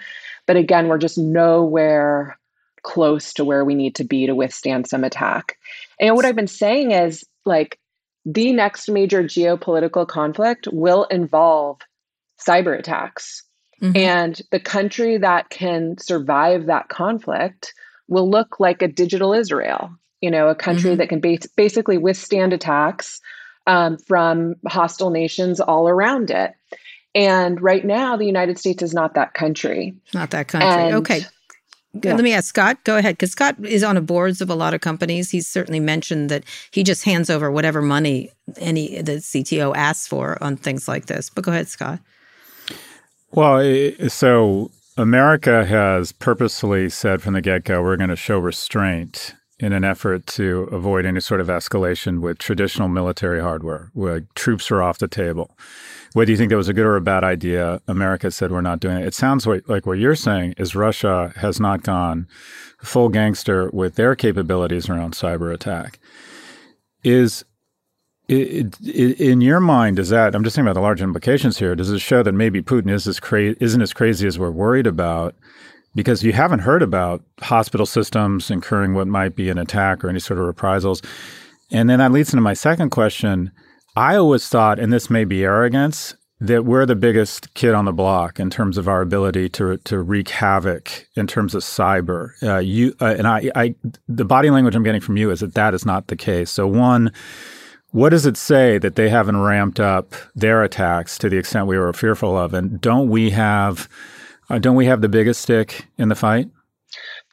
But 0.45 0.57
again 0.57 0.87
we're 0.87 0.97
just 0.97 1.17
nowhere 1.17 2.37
close 2.83 3.33
to 3.33 3.43
where 3.43 3.65
we 3.65 3.75
need 3.75 3.95
to 3.95 4.03
be 4.03 4.25
to 4.25 4.35
withstand 4.35 4.87
some 4.87 5.03
attack. 5.03 5.57
And 5.99 6.15
what 6.15 6.25
i've 6.25 6.35
been 6.35 6.47
saying 6.47 6.91
is 6.91 7.23
like 7.45 7.79
the 8.27 8.51
next 8.51 8.89
major 8.89 9.23
geopolitical 9.23 10.05
conflict 10.05 10.67
will 10.71 11.05
involve 11.05 11.79
cyber 12.45 12.77
attacks. 12.77 13.43
Mm-hmm. 13.81 13.95
And 13.95 14.41
the 14.51 14.59
country 14.59 15.17
that 15.17 15.49
can 15.49 15.97
survive 15.97 16.65
that 16.65 16.89
conflict 16.89 17.73
will 18.09 18.29
look 18.29 18.59
like 18.59 18.81
a 18.81 18.87
digital 18.87 19.33
Israel, 19.33 19.91
you 20.19 20.29
know, 20.29 20.49
a 20.49 20.55
country 20.55 20.91
mm-hmm. 20.91 20.97
that 20.97 21.09
can 21.09 21.21
bas- 21.21 21.47
basically 21.55 21.97
withstand 21.97 22.51
attacks 22.51 23.21
um, 23.65 23.97
from 23.97 24.55
hostile 24.67 25.09
nations 25.09 25.61
all 25.61 25.87
around 25.87 26.29
it. 26.29 26.53
And 27.15 27.61
right 27.61 27.85
now, 27.85 28.17
the 28.17 28.25
United 28.25 28.59
States 28.59 28.83
is 28.83 28.93
not 28.93 29.13
that 29.13 29.33
country. 29.35 29.95
Not 30.13 30.31
that 30.31 30.49
country. 30.49 30.69
And 30.69 30.95
okay. 30.95 31.21
Yeah. 32.03 32.13
Let 32.15 32.23
me 32.23 32.33
ask 32.33 32.47
Scott. 32.47 32.83
Go 32.83 32.97
ahead, 32.97 33.13
because 33.13 33.31
Scott 33.31 33.55
is 33.65 33.83
on 33.83 33.95
the 33.95 34.01
boards 34.01 34.41
of 34.41 34.49
a 34.49 34.55
lot 34.55 34.73
of 34.73 34.81
companies. 34.81 35.31
He's 35.31 35.47
certainly 35.47 35.79
mentioned 35.79 36.29
that 36.29 36.43
he 36.71 36.83
just 36.83 37.03
hands 37.03 37.29
over 37.29 37.51
whatever 37.51 37.81
money 37.81 38.31
any 38.57 39.01
the 39.01 39.13
CTO 39.13 39.75
asks 39.75 40.07
for 40.07 40.37
on 40.41 40.57
things 40.57 40.87
like 40.87 41.07
this. 41.07 41.29
But 41.29 41.43
go 41.43 41.51
ahead, 41.51 41.67
Scott. 41.67 41.99
Well, 43.31 43.91
so 44.07 44.71
America 44.95 45.65
has 45.65 46.11
purposely 46.11 46.89
said 46.89 47.21
from 47.21 47.33
the 47.33 47.41
get 47.41 47.63
go 47.63 47.81
we're 47.81 47.97
going 47.97 48.09
to 48.09 48.15
show 48.15 48.39
restraint 48.39 49.35
in 49.59 49.73
an 49.73 49.83
effort 49.83 50.25
to 50.27 50.69
avoid 50.71 51.05
any 51.05 51.19
sort 51.19 51.41
of 51.41 51.47
escalation 51.47 52.21
with 52.21 52.37
traditional 52.37 52.87
military 52.87 53.41
hardware, 53.41 53.89
where 53.93 54.21
troops 54.35 54.69
are 54.71 54.83
off 54.83 54.99
the 54.99 55.07
table. 55.07 55.57
Whether 56.17 56.31
you 56.31 56.37
think 56.37 56.49
that 56.49 56.57
was 56.57 56.67
a 56.67 56.73
good 56.73 56.87
or 56.87 56.95
a 56.95 57.01
bad 57.01 57.23
idea, 57.23 57.79
America 57.87 58.31
said 58.31 58.51
we're 58.51 58.61
not 58.61 58.79
doing 58.79 58.97
it. 58.97 59.05
It 59.05 59.13
sounds 59.13 59.45
like, 59.45 59.67
what 59.67 59.99
you're 59.99 60.15
saying 60.15 60.55
is 60.57 60.75
Russia 60.75 61.31
has 61.35 61.59
not 61.59 61.83
gone 61.83 62.27
full 62.79 63.09
gangster 63.09 63.69
with 63.69 63.97
their 63.97 64.15
capabilities 64.15 64.89
around 64.89 65.13
cyber 65.13 65.53
attack. 65.53 65.99
Is 67.03 67.45
it, 68.27 68.79
it, 68.83 69.21
in 69.21 69.41
your 69.41 69.59
mind, 69.59 69.97
does 69.97 70.09
that? 70.09 70.33
I'm 70.33 70.43
just 70.43 70.55
thinking 70.55 70.65
about 70.65 70.79
the 70.79 70.81
large 70.81 71.03
implications 71.03 71.59
here. 71.59 71.75
Does 71.75 71.91
it 71.91 71.99
show 71.99 72.23
that 72.23 72.31
maybe 72.31 72.63
Putin 72.63 72.89
is 72.89 73.05
as 73.05 73.19
cra- 73.19 73.55
isn't 73.59 73.81
as 73.83 73.93
crazy 73.93 74.25
as 74.25 74.39
we're 74.39 74.49
worried 74.49 74.87
about? 74.87 75.35
Because 75.93 76.23
you 76.23 76.33
haven't 76.33 76.61
heard 76.61 76.81
about 76.81 77.21
hospital 77.41 77.85
systems 77.85 78.49
incurring 78.49 78.95
what 78.95 79.07
might 79.07 79.35
be 79.35 79.51
an 79.51 79.59
attack 79.59 80.03
or 80.03 80.09
any 80.09 80.19
sort 80.19 80.39
of 80.39 80.47
reprisals. 80.47 80.99
And 81.69 81.87
then 81.87 81.99
that 81.99 82.11
leads 82.11 82.33
into 82.33 82.41
my 82.41 82.55
second 82.55 82.89
question 82.89 83.51
I 83.97 84.15
always 84.15 84.47
thought, 84.47 84.77
and 84.77 84.93
this 84.93 85.09
may 85.09 85.25
be 85.25 85.43
arrogance, 85.43 86.13
that 86.39 86.65
we're 86.65 86.85
the 86.85 86.95
biggest 86.95 87.51
kid 87.55 87.73
on 87.73 87.85
the 87.85 87.91
block 87.91 88.39
in 88.39 88.51
terms 88.51 88.77
of 88.77 88.87
our 88.87 89.01
ability 89.01 89.49
to 89.49 89.77
to 89.77 89.99
wreak 89.99 90.29
havoc 90.29 91.07
in 91.15 91.25
terms 91.25 91.55
of 91.55 91.63
cyber. 91.63 92.31
Uh, 92.43 92.59
you 92.59 92.93
uh, 93.01 93.15
and 93.17 93.27
I, 93.27 93.49
I, 93.55 93.75
the 94.07 94.23
body 94.23 94.51
language 94.51 94.75
I'm 94.75 94.83
getting 94.83 95.01
from 95.01 95.17
you 95.17 95.31
is 95.31 95.39
that 95.39 95.55
that 95.55 95.73
is 95.73 95.83
not 95.83 96.07
the 96.07 96.15
case. 96.15 96.51
So 96.51 96.67
one. 96.67 97.11
What 97.91 98.09
does 98.09 98.25
it 98.25 98.35
say 98.35 98.77
that 98.79 98.95
they 98.95 99.07
haven't 99.09 99.41
ramped 99.41 99.79
up 99.79 100.13
their 100.35 100.61
attacks 100.61 101.17
to 101.19 101.29
the 101.29 101.37
extent 101.37 101.67
we 101.67 101.77
were 101.79 101.93
fearful 101.93 102.37
of? 102.37 102.53
And 102.53 102.81
don't 102.81 103.09
we 103.09 103.29
have, 103.31 103.87
uh, 104.49 104.59
don't 104.59 104.75
we 104.75 104.85
have 104.87 104.99
the 104.99 105.07
biggest 105.07 105.41
stick 105.41 105.87
in 105.97 106.09
the 106.09 106.15
fight? 106.15 106.49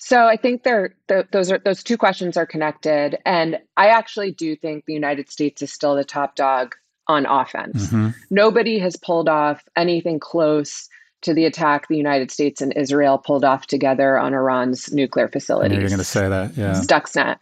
So 0.07 0.27
I 0.27 0.37
think 0.37 0.65
they're 0.65 0.95
th- 1.09 1.29
those 1.33 1.51
are 1.51 1.57
those 1.57 1.83
two 1.83 1.97
questions 1.97 2.37
are 2.37 2.45
connected, 2.45 3.17
and 3.25 3.59
I 3.79 3.87
actually 3.87 4.33
do 4.33 4.55
think 4.55 4.85
the 4.85 4.93
United 4.93 5.31
States 5.31 5.63
is 5.63 5.73
still 5.73 5.97
the 5.97 6.05
top 6.05 6.37
dog 6.37 6.75
on 7.09 7.25
offense. 7.25 7.87
Mm-hmm. 7.87 8.11
Nobody 8.29 8.79
has 8.81 8.97
pulled 8.97 9.31
off 9.31 9.65
anything 9.77 10.21
close 10.21 10.91
to 11.23 11.33
the 11.33 11.47
attack 11.47 11.89
the 11.89 11.97
United 11.97 12.31
States 12.31 12.61
and 12.61 12.77
Israel 12.77 13.17
pulled 13.17 13.47
off 13.47 13.67
together 13.67 14.19
on 14.19 14.35
Iran's 14.35 14.93
nuclear 14.93 15.27
facilities. 15.27 15.79
You're 15.79 15.89
going 15.89 15.97
to 15.97 16.05
say 16.05 16.29
that, 16.29 16.55
yeah. 16.55 16.73
Stuxnet, 16.73 17.39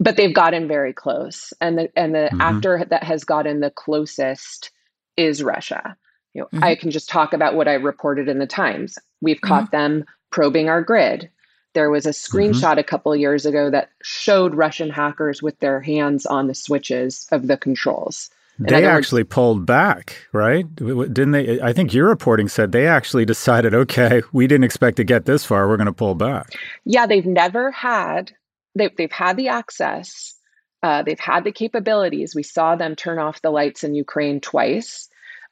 but 0.00 0.16
they've 0.16 0.34
gotten 0.34 0.66
very 0.66 0.92
close, 0.92 1.52
and 1.60 1.78
the 1.78 1.92
and 1.96 2.12
the 2.12 2.28
mm-hmm. 2.32 2.40
actor 2.40 2.84
that 2.90 3.04
has 3.04 3.22
gotten 3.22 3.60
the 3.60 3.70
closest 3.70 4.72
is 5.16 5.44
Russia. 5.44 5.96
You 6.34 6.40
know, 6.40 6.48
mm-hmm. 6.48 6.64
I 6.64 6.74
can 6.74 6.90
just 6.90 7.08
talk 7.08 7.32
about 7.32 7.54
what 7.54 7.68
I 7.68 7.74
reported 7.74 8.28
in 8.28 8.40
the 8.40 8.48
Times. 8.48 8.98
We've 9.20 9.40
caught 9.40 9.70
mm-hmm. 9.70 9.76
them 9.76 10.04
probing 10.32 10.68
our 10.68 10.82
grid. 10.82 11.30
There 11.74 11.90
was 11.90 12.06
a 12.06 12.10
mm-hmm. 12.10 12.36
screenshot 12.36 12.70
mm-hmm. 12.70 12.78
a 12.78 12.84
couple 12.84 13.14
years 13.14 13.46
ago 13.46 13.70
that 13.70 13.90
showed 14.02 14.54
Russian 14.54 14.90
hackers 14.90 15.42
with 15.42 15.58
their 15.60 15.80
hands 15.80 16.26
on 16.26 16.46
the 16.46 16.54
switches 16.54 17.26
of 17.30 17.46
the 17.46 17.56
controls. 17.56 18.30
they 18.58 18.84
actually 18.84 19.22
words, 19.22 19.34
pulled 19.34 19.66
back, 19.66 20.16
right? 20.32 20.72
Didn't 20.74 21.30
they? 21.30 21.60
I 21.60 21.72
think 21.72 21.94
your 21.94 22.08
reporting 22.08 22.48
said 22.48 22.72
they 22.72 22.86
actually 22.86 23.24
decided, 23.24 23.74
okay, 23.74 24.22
we 24.32 24.46
didn't 24.46 24.64
expect 24.64 24.96
to 24.98 25.04
get 25.04 25.24
this 25.26 25.44
far. 25.44 25.68
We're 25.68 25.76
going 25.76 25.86
to 25.86 25.92
pull 25.92 26.14
back. 26.14 26.54
Yeah, 26.84 27.06
they've 27.06 27.26
never 27.26 27.70
had. 27.70 28.32
They've 28.74 28.94
they've 28.96 29.12
had 29.12 29.36
the 29.36 29.48
access. 29.48 30.34
Uh, 30.82 31.02
they've 31.02 31.20
had 31.20 31.44
the 31.44 31.52
capabilities. 31.52 32.34
We 32.34 32.42
saw 32.42 32.74
them 32.74 32.96
turn 32.96 33.18
off 33.18 33.42
the 33.42 33.50
lights 33.50 33.84
in 33.84 33.94
Ukraine 33.94 34.40
twice. 34.40 35.08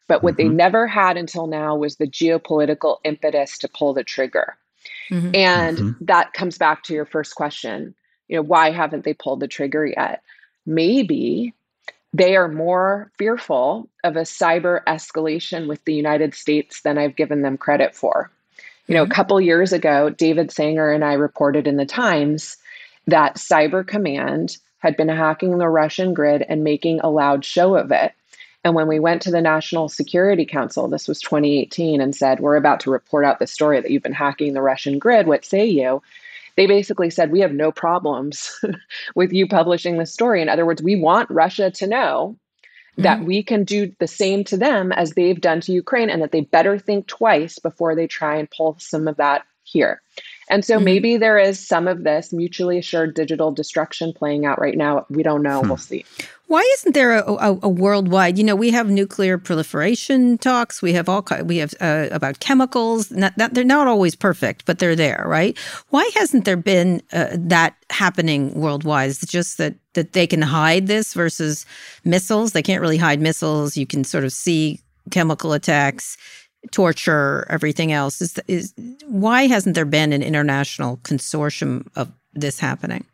But 0.09 0.23
what 0.23 0.37
mm-hmm. 0.37 0.49
they 0.49 0.55
never 0.55 0.87
had 0.87 1.17
until 1.17 1.47
now 1.47 1.77
was 1.77 1.97
the 1.97 2.07
geopolitical 2.07 2.97
impetus 3.05 3.59
to 3.59 3.69
pull 3.69 3.93
the 3.93 4.05
trigger. 4.05 4.57
Mm-hmm. 5.11 5.35
And 5.35 5.79
mm-hmm. 5.79 6.05
that 6.05 6.33
comes 6.33 6.59
back 6.59 6.83
to 6.85 6.95
your 6.95 7.07
first 7.07 7.35
question. 7.35 7.95
You 8.29 8.37
know, 8.37 8.43
why 8.43 8.71
haven't 8.71 9.05
they 9.05 9.15
pulled 9.15 9.41
the 9.41 9.49
trigger 9.49 9.87
yet? 9.87 10.23
Maybe 10.67 11.55
they 12.13 12.37
are 12.37 12.49
more 12.49 13.11
fearful 13.19 13.89
of 14.05 14.17
a 14.17 14.23
cyber 14.23 14.83
escalation 14.85 15.69
with 15.69 15.85
the 15.85 15.95
United 15.95 16.35
States 16.35 16.83
than 16.83 16.99
I've 16.99 17.17
given 17.17 17.43
them 17.43 17.59
credit 17.59 17.95
for. 17.95 18.31
You 18.87 18.95
know, 18.95 19.03
a 19.03 19.05
mm-hmm. 19.05 19.13
couple 19.13 19.41
years 19.41 19.73
ago, 19.73 20.11
David 20.11 20.51
Sanger 20.51 20.91
and 20.91 21.05
I 21.05 21.15
reported 21.15 21.67
in 21.67 21.77
the 21.77 21.87
Times 21.87 22.57
that 23.07 23.37
Cyber 23.37 23.87
Command 23.87 24.57
had 24.79 24.97
been 24.97 25.09
hacking 25.09 25.59
the 25.59 25.69
Russian 25.69 26.15
grid 26.15 26.45
and 26.49 26.65
making 26.65 27.01
a 27.01 27.11
loud 27.11 27.45
show 27.45 27.75
of 27.75 27.91
it. 27.91 28.13
And 28.65 28.75
when 28.75 28.89
we 28.89 28.99
went 28.99 29.23
to 29.23 29.31
the 29.31 29.41
National 29.41 29.89
Security 29.89 30.45
Council, 30.45 30.89
this 30.89 31.07
was 31.07 31.21
2018, 31.21 32.01
and 32.01 32.15
said, 32.15 32.41
We're 32.41 32.57
about 32.57 32.81
to 32.81 32.91
report 32.91 33.25
out 33.25 33.39
the 33.39 33.47
story 33.47 33.81
that 33.81 33.91
you've 33.91 34.03
been 34.03 34.13
hacking 34.13 34.53
the 34.53 34.63
Russian 34.63 34.99
grid. 34.99 35.27
What 35.27 35.45
say 35.45 35.65
you? 35.65 36.03
They 36.57 36.67
basically 36.67 37.11
said, 37.11 37.31
We 37.31 37.41
have 37.41 37.53
no 37.53 37.71
problems 37.71 38.61
with 39.15 39.33
you 39.33 39.47
publishing 39.47 39.99
this 39.99 40.13
story. 40.13 40.43
In 40.43 40.49
other 40.49 40.67
words, 40.67 40.83
we 40.83 40.97
want 40.97 41.31
Russia 41.31 41.71
to 41.71 41.87
know 41.87 42.37
that 42.97 43.19
mm-hmm. 43.19 43.27
we 43.27 43.43
can 43.45 43.63
do 43.63 43.95
the 44.01 44.09
same 44.09 44.43
to 44.45 44.57
them 44.57 44.91
as 44.91 45.13
they've 45.13 45.41
done 45.41 45.61
to 45.63 45.73
Ukraine 45.73 46.11
and 46.11 46.21
that 46.21 46.33
they 46.33 46.41
better 46.41 46.79
think 46.79 47.07
twice 47.07 47.61
before 47.61 47.95
they 47.95 48.09
try 48.09 48.37
and 48.37 48.51
pull 48.51 48.77
some 48.81 49.07
of 49.07 49.17
that 49.17 49.45
here. 49.63 50.03
And 50.51 50.65
so 50.65 50.77
mm-hmm. 50.77 50.85
maybe 50.85 51.17
there 51.17 51.39
is 51.39 51.65
some 51.65 51.87
of 51.87 52.05
this 52.05 52.33
mutually 52.33 52.79
assured 52.79 53.15
digital 53.15 53.53
destruction 53.53 54.13
playing 54.13 54.47
out 54.47 54.61
right 54.61 54.77
now. 54.77 55.07
We 55.11 55.23
don't 55.23 55.43
know. 55.43 55.61
Hmm. 55.61 55.69
We'll 55.69 55.77
see. 55.77 56.05
Why 56.47 56.67
isn't 56.79 56.95
there 56.95 57.13
a, 57.13 57.33
a, 57.35 57.59
a, 57.65 57.69
worldwide? 57.69 58.39
You 58.39 58.45
know, 58.45 58.57
we 58.57 58.71
have 58.71 58.89
nuclear 58.89 59.37
proliferation 59.37 60.39
talks. 60.39 60.81
We 60.81 60.95
have 60.95 61.07
all 61.07 61.23
we 61.45 61.59
have 61.59 61.75
uh, 61.79 62.09
about 62.11 62.41
chemicals. 62.41 63.11
Not, 63.11 63.37
not, 63.37 63.53
they're 63.53 63.65
not 63.65 63.87
always 63.87 64.15
perfect, 64.15 64.65
but 64.65 64.79
they're 64.79 64.97
there, 64.97 65.25
right? 65.27 65.59
Why 65.91 66.11
hasn't 66.15 66.47
there 66.47 66.57
been 66.57 67.03
uh, 67.13 67.29
that 67.33 67.77
happening 67.91 68.55
worldwide? 68.55 69.11
It's 69.11 69.27
just 69.27 69.59
that 69.59 69.75
that 69.93 70.15
they 70.15 70.27
can 70.27 70.41
hide 70.41 70.87
this 70.87 71.13
versus 71.13 71.67
missiles. 72.05 72.53
They 72.53 72.63
can't 72.63 72.81
really 72.81 72.97
hide 72.97 73.21
missiles. 73.21 73.77
You 73.77 73.87
can 73.87 74.03
sort 74.03 74.25
of 74.25 74.33
see 74.33 74.81
chemical 75.11 75.53
attacks 75.53 76.17
torture, 76.71 77.47
everything 77.49 77.93
else. 77.93 78.21
Is, 78.21 78.39
is 78.49 78.75
why 79.07 79.47
hasn't 79.47 79.75
there 79.75 79.85
been 79.85 80.13
an 80.13 80.23
international 80.23 80.99
consortium 80.99 81.89
of 81.97 82.13
this 82.35 82.59
happening? 82.61 83.05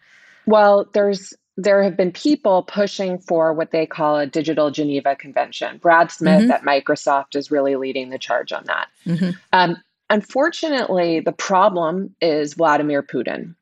Well, 0.46 0.88
there's 0.92 1.34
there 1.56 1.82
have 1.82 1.96
been 1.96 2.10
people 2.10 2.64
pushing 2.64 3.18
for 3.18 3.52
what 3.52 3.70
they 3.70 3.86
call 3.86 4.18
a 4.18 4.26
digital 4.26 4.70
Geneva 4.70 5.14
Convention. 5.14 5.78
Brad 5.78 6.10
Smith 6.10 6.42
mm-hmm. 6.42 6.50
at 6.50 6.62
Microsoft 6.62 7.36
is 7.36 7.50
really 7.50 7.76
leading 7.76 8.10
the 8.10 8.18
charge 8.18 8.52
on 8.52 8.64
that. 8.64 8.88
Mm-hmm. 9.06 9.30
Um, 9.52 9.76
unfortunately, 10.10 11.20
the 11.20 11.32
problem 11.32 12.14
is 12.20 12.54
Vladimir 12.54 13.04
Putin. 13.04 13.54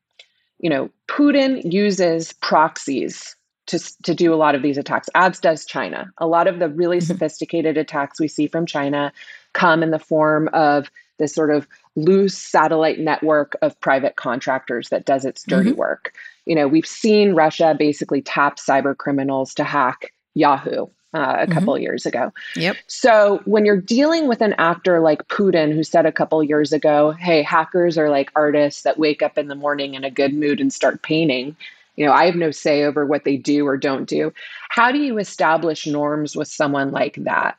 You 0.57 0.71
know, 0.71 0.89
Putin 1.07 1.71
uses 1.71 2.33
proxies 2.33 3.35
to, 3.67 3.79
to 4.03 4.15
do 4.15 4.33
a 4.33 4.37
lot 4.37 4.55
of 4.55 4.63
these 4.63 4.77
attacks, 4.77 5.09
as 5.13 5.39
does 5.39 5.65
China. 5.65 6.11
A 6.17 6.25
lot 6.25 6.47
of 6.47 6.59
the 6.59 6.69
really 6.69 6.97
mm-hmm. 6.97 7.05
sophisticated 7.05 7.77
attacks 7.77 8.19
we 8.19 8.27
see 8.27 8.47
from 8.47 8.65
China 8.65 9.13
come 9.53 9.83
in 9.83 9.91
the 9.91 9.99
form 9.99 10.49
of 10.53 10.91
this 11.19 11.33
sort 11.33 11.51
of 11.51 11.67
loose 11.95 12.37
satellite 12.37 12.99
network 12.99 13.55
of 13.61 13.79
private 13.79 14.15
contractors 14.15 14.89
that 14.89 15.05
does 15.05 15.25
its 15.25 15.43
dirty 15.43 15.69
mm-hmm. 15.69 15.79
work. 15.79 16.13
You 16.45 16.55
know, 16.55 16.67
we've 16.67 16.85
seen 16.85 17.33
Russia 17.33 17.75
basically 17.77 18.21
tap 18.21 18.57
cyber 18.57 18.97
criminals 18.97 19.53
to 19.55 19.63
hack 19.63 20.11
Yahoo 20.33 20.85
uh, 20.85 20.87
a 21.13 21.19
mm-hmm. 21.19 21.53
couple 21.53 21.77
years 21.77 22.05
ago. 22.05 22.33
Yep. 22.55 22.77
So 22.87 23.41
when 23.45 23.65
you're 23.65 23.79
dealing 23.79 24.27
with 24.27 24.41
an 24.41 24.53
actor 24.57 24.99
like 24.99 25.27
Putin, 25.27 25.73
who 25.73 25.83
said 25.83 26.05
a 26.05 26.11
couple 26.11 26.43
years 26.43 26.73
ago, 26.73 27.11
"Hey, 27.11 27.43
hackers 27.43 27.97
are 27.97 28.09
like 28.09 28.31
artists 28.35 28.81
that 28.81 28.97
wake 28.97 29.21
up 29.21 29.37
in 29.37 29.47
the 29.47 29.55
morning 29.55 29.93
in 29.93 30.03
a 30.03 30.11
good 30.11 30.33
mood 30.33 30.59
and 30.59 30.73
start 30.73 31.03
painting," 31.03 31.55
you 31.95 32.05
know, 32.05 32.11
I 32.11 32.25
have 32.25 32.35
no 32.35 32.51
say 32.51 32.83
over 32.83 33.05
what 33.05 33.23
they 33.23 33.37
do 33.37 33.67
or 33.67 33.77
don't 33.77 34.09
do. 34.09 34.33
How 34.69 34.91
do 34.91 34.97
you 34.97 35.17
establish 35.19 35.85
norms 35.85 36.35
with 36.35 36.47
someone 36.47 36.91
like 36.91 37.15
that? 37.17 37.57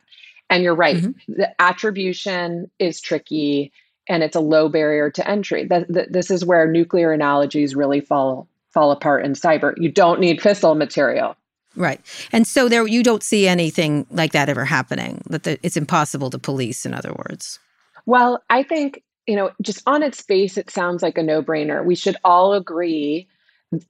And 0.49 0.63
you're 0.63 0.75
right, 0.75 0.97
mm-hmm. 0.97 1.33
the 1.33 1.61
attribution 1.61 2.69
is 2.79 3.01
tricky 3.01 3.71
and 4.07 4.21
it's 4.21 4.35
a 4.35 4.39
low 4.39 4.69
barrier 4.69 5.09
to 5.09 5.27
entry. 5.27 5.67
This 5.89 6.29
is 6.29 6.45
where 6.45 6.67
nuclear 6.67 7.11
analogies 7.11 7.75
really 7.75 7.99
fall 7.99 8.47
fall 8.71 8.91
apart 8.91 9.25
in 9.25 9.33
cyber. 9.33 9.73
You 9.77 9.89
don't 9.89 10.19
need 10.19 10.39
fissile 10.39 10.77
material. 10.77 11.35
Right. 11.75 11.99
And 12.31 12.45
so 12.45 12.69
there 12.69 12.85
you 12.87 13.03
don't 13.03 13.23
see 13.23 13.47
anything 13.47 14.05
like 14.11 14.33
that 14.33 14.49
ever 14.49 14.65
happening. 14.65 15.21
That 15.29 15.43
the, 15.43 15.59
it's 15.63 15.77
impossible 15.77 16.29
to 16.29 16.37
police 16.37 16.85
in 16.85 16.93
other 16.93 17.13
words. 17.13 17.59
Well, 18.05 18.43
I 18.49 18.63
think, 18.63 19.01
you 19.27 19.35
know, 19.35 19.51
just 19.61 19.81
on 19.87 20.03
its 20.03 20.21
face 20.21 20.57
it 20.57 20.69
sounds 20.69 21.01
like 21.01 21.17
a 21.17 21.23
no-brainer. 21.23 21.83
We 21.83 21.95
should 21.95 22.17
all 22.23 22.53
agree 22.53 23.27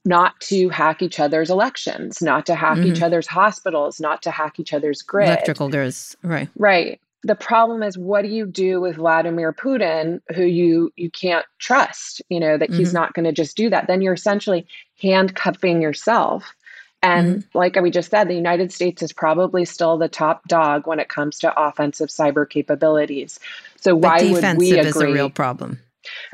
not 0.03 0.39
to 0.41 0.69
hack 0.69 1.01
each 1.01 1.19
other's 1.19 1.49
elections, 1.49 2.21
not 2.21 2.45
to 2.45 2.55
hack 2.55 2.77
mm-hmm. 2.77 2.87
each 2.87 3.01
other's 3.01 3.27
hospitals, 3.27 3.99
not 3.99 4.21
to 4.23 4.31
hack 4.31 4.59
each 4.59 4.73
other's 4.73 5.01
grid. 5.01 5.27
Electrical 5.27 5.69
grids, 5.69 6.15
right. 6.23 6.49
Right. 6.57 6.99
The 7.23 7.35
problem 7.35 7.81
is 7.81 7.97
what 7.97 8.21
do 8.21 8.27
you 8.27 8.45
do 8.45 8.79
with 8.79 8.97
Vladimir 8.97 9.51
Putin 9.51 10.21
who 10.35 10.43
you 10.43 10.91
you 10.95 11.09
can't 11.09 11.45
trust, 11.59 12.21
you 12.29 12.39
know, 12.39 12.57
that 12.57 12.69
mm-hmm. 12.69 12.79
he's 12.79 12.93
not 12.93 13.13
going 13.13 13.25
to 13.25 13.31
just 13.31 13.57
do 13.57 13.69
that. 13.69 13.87
Then 13.87 14.01
you're 14.01 14.13
essentially 14.13 14.67
handcuffing 15.01 15.81
yourself. 15.81 16.53
And 17.01 17.37
mm-hmm. 17.37 17.57
like 17.57 17.75
we 17.75 17.91
just 17.91 18.09
said, 18.09 18.27
the 18.27 18.35
United 18.35 18.71
States 18.71 19.01
is 19.01 19.11
probably 19.11 19.65
still 19.65 19.97
the 19.97 20.07
top 20.07 20.47
dog 20.47 20.87
when 20.87 20.99
it 20.99 21.09
comes 21.09 21.39
to 21.39 21.53
offensive 21.59 22.09
cyber 22.09 22.49
capabilities. 22.49 23.39
So 23.75 23.95
why 23.95 24.17
would 24.31 24.57
we 24.57 24.71
agree? 24.71 24.89
is 24.89 24.95
a 24.95 25.11
real 25.11 25.29
problem. 25.29 25.79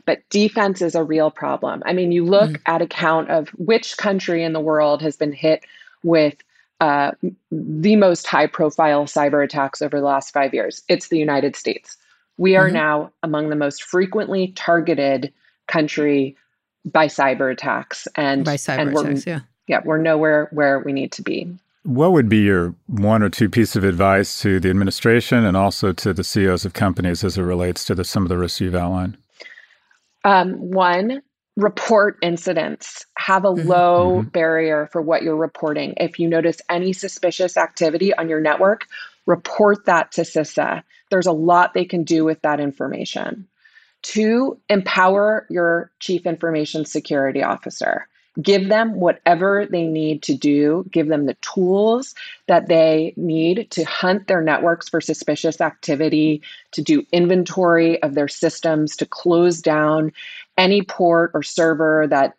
But 0.06 0.28
defense 0.30 0.82
is 0.82 0.96
a 0.96 1.04
real 1.04 1.32
problem. 1.32 1.84
I 1.86 1.94
mean, 1.94 2.12
you 2.12 2.26
look 2.26 2.52
mm. 2.52 2.62
at 2.66 2.82
a 2.82 2.88
count 2.88 3.30
of 3.30 3.50
which 3.50 3.98
country 3.98 4.44
in 4.44 4.54
the 4.54 4.60
world 4.60 5.02
has 5.02 5.16
been 5.16 5.34
hit 5.34 5.64
with 6.04 6.36
uh, 6.80 7.12
the 7.52 7.96
most 7.96 8.26
high 8.26 8.48
profile 8.48 9.06
cyber 9.06 9.44
attacks 9.44 9.82
over 9.82 10.00
the 10.00 10.06
last 10.06 10.34
five 10.34 10.54
years. 10.54 10.82
It's 10.90 11.10
the 11.10 11.20
United 11.20 11.56
States. 11.56 11.98
We 12.38 12.56
are 12.56 12.66
mm-hmm. 12.66 12.74
now 12.74 13.12
among 13.22 13.50
the 13.50 13.56
most 13.56 13.84
frequently 13.84 14.50
targeted 14.56 15.32
country 15.68 16.36
by 16.86 17.06
cyber 17.06 17.52
attacks. 17.52 18.08
And 18.16 18.44
by 18.44 18.56
cyber 18.56 18.80
and 18.80 18.98
attacks, 18.98 19.28
yeah. 19.28 19.40
Yeah, 19.68 19.82
we're 19.86 20.00
nowhere 20.00 20.50
where 20.52 20.80
we 20.80 20.92
need 20.92 21.12
to 21.14 21.22
be. 21.22 21.48
What 21.84 22.12
would 22.12 22.28
be 22.28 22.40
your 22.40 22.76
one 22.88 23.24
or 23.24 23.30
two 23.30 23.50
piece 23.50 23.76
of 23.76 23.84
advice 23.84 24.42
to 24.42 24.60
the 24.60 24.70
administration 24.70 25.46
and 25.46 25.56
also 25.56 25.94
to 25.94 26.14
the 26.14 26.24
CEOs 26.24 26.66
of 26.66 26.74
companies 26.74 27.24
as 27.24 27.38
it 27.38 27.44
relates 27.44 27.86
to 27.86 27.96
the, 27.96 28.04
some 28.04 28.24
of 28.24 28.30
the 28.30 28.38
risks 28.38 28.60
you've 28.60 28.76
outlined? 28.76 29.18
Um, 30.24 30.54
one, 30.72 31.22
report 31.58 32.18
incidents. 32.22 33.06
Have 33.18 33.46
a 33.46 33.50
mm-hmm. 33.50 33.68
low 33.68 34.20
mm-hmm. 34.20 34.30
barrier 34.30 34.90
for 34.92 35.02
what 35.02 35.24
you're 35.24 35.36
reporting. 35.36 35.94
If 35.98 36.20
you 36.20 36.28
notice 36.28 36.62
any 36.70 36.94
suspicious 36.94 37.58
activity 37.58 38.14
on 38.14 38.30
your 38.30 38.42
network, 38.42 38.88
report 39.26 39.86
that 39.86 40.12
to 40.14 40.22
CISA. 40.22 40.84
There's 41.10 41.28
a 41.28 41.32
lot 41.32 41.74
they 41.74 41.86
can 41.86 42.04
do 42.04 42.24
with 42.24 42.42
that 42.42 42.60
information. 42.60 43.48
Two, 44.02 44.60
empower 44.70 45.46
your 45.50 45.92
chief 46.00 46.26
information 46.26 46.86
security 46.86 47.44
officer. 47.44 48.08
Give 48.42 48.70
them 48.70 48.96
whatever 48.96 49.68
they 49.70 49.86
need 49.86 50.24
to 50.24 50.34
do, 50.34 50.86
give 50.90 51.08
them 51.08 51.26
the 51.26 51.36
tools 51.42 52.16
that 52.48 52.68
they 52.68 53.14
need 53.18 53.70
to 53.72 53.84
hunt 53.84 54.28
their 54.28 54.42
networks 54.42 54.88
for 54.88 55.02
suspicious 55.02 55.60
activity, 55.60 56.42
to 56.72 56.82
do 56.82 57.06
inventory 57.12 58.02
of 58.02 58.14
their 58.14 58.30
systems, 58.30 58.96
to 58.98 59.06
close 59.06 59.62
down 59.62 60.14
any 60.58 60.82
port 60.82 61.32
or 61.34 61.44
server 61.44 62.08
that 62.08 62.38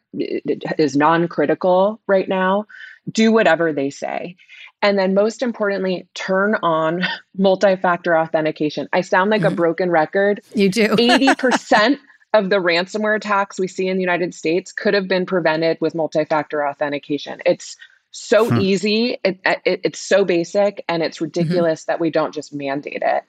is 0.78 0.97
non 0.97 1.28
critical 1.28 2.01
right 2.07 2.28
now. 2.28 2.66
Do 3.11 3.32
whatever 3.32 3.72
they 3.72 3.90
say. 3.90 4.36
And 4.80 4.99
then, 4.99 5.14
most 5.14 5.43
importantly, 5.43 6.07
turn 6.14 6.57
on 6.62 7.05
multi 7.36 7.76
factor 7.76 8.16
authentication. 8.16 8.88
I 8.93 9.03
sound 9.03 9.30
like 9.30 9.43
a 9.43 9.51
broken 9.62 9.90
record. 9.90 10.40
You 10.55 10.68
do. 10.68 10.88
80% 10.97 11.99
of 12.35 12.51
the 12.51 12.57
ransomware 12.57 13.16
attacks 13.16 13.59
we 13.59 13.68
see 13.68 13.89
in 13.89 13.97
the 13.97 14.03
United 14.03 14.35
States 14.35 14.72
could 14.72 14.95
have 14.95 15.09
been 15.09 15.26
prevented 15.26 15.78
with 15.80 15.95
multi 15.95 16.24
factor 16.24 16.66
authentication. 16.66 17.41
It's 17.45 17.76
so 18.11 18.49
hmm. 18.49 18.59
easy. 18.59 19.18
It, 19.24 19.41
it, 19.45 19.80
it's 19.85 19.99
so 19.99 20.24
basic, 20.24 20.85
and 20.89 21.03
it's 21.03 21.16
mm-hmm. 21.16 21.24
ridiculous 21.24 21.83
mm-hmm. 21.83 21.93
that 21.93 22.01
we 22.01 22.11
don't 22.11 22.33
just 22.33 22.55
mandate 22.55 23.03
it. 23.03 23.24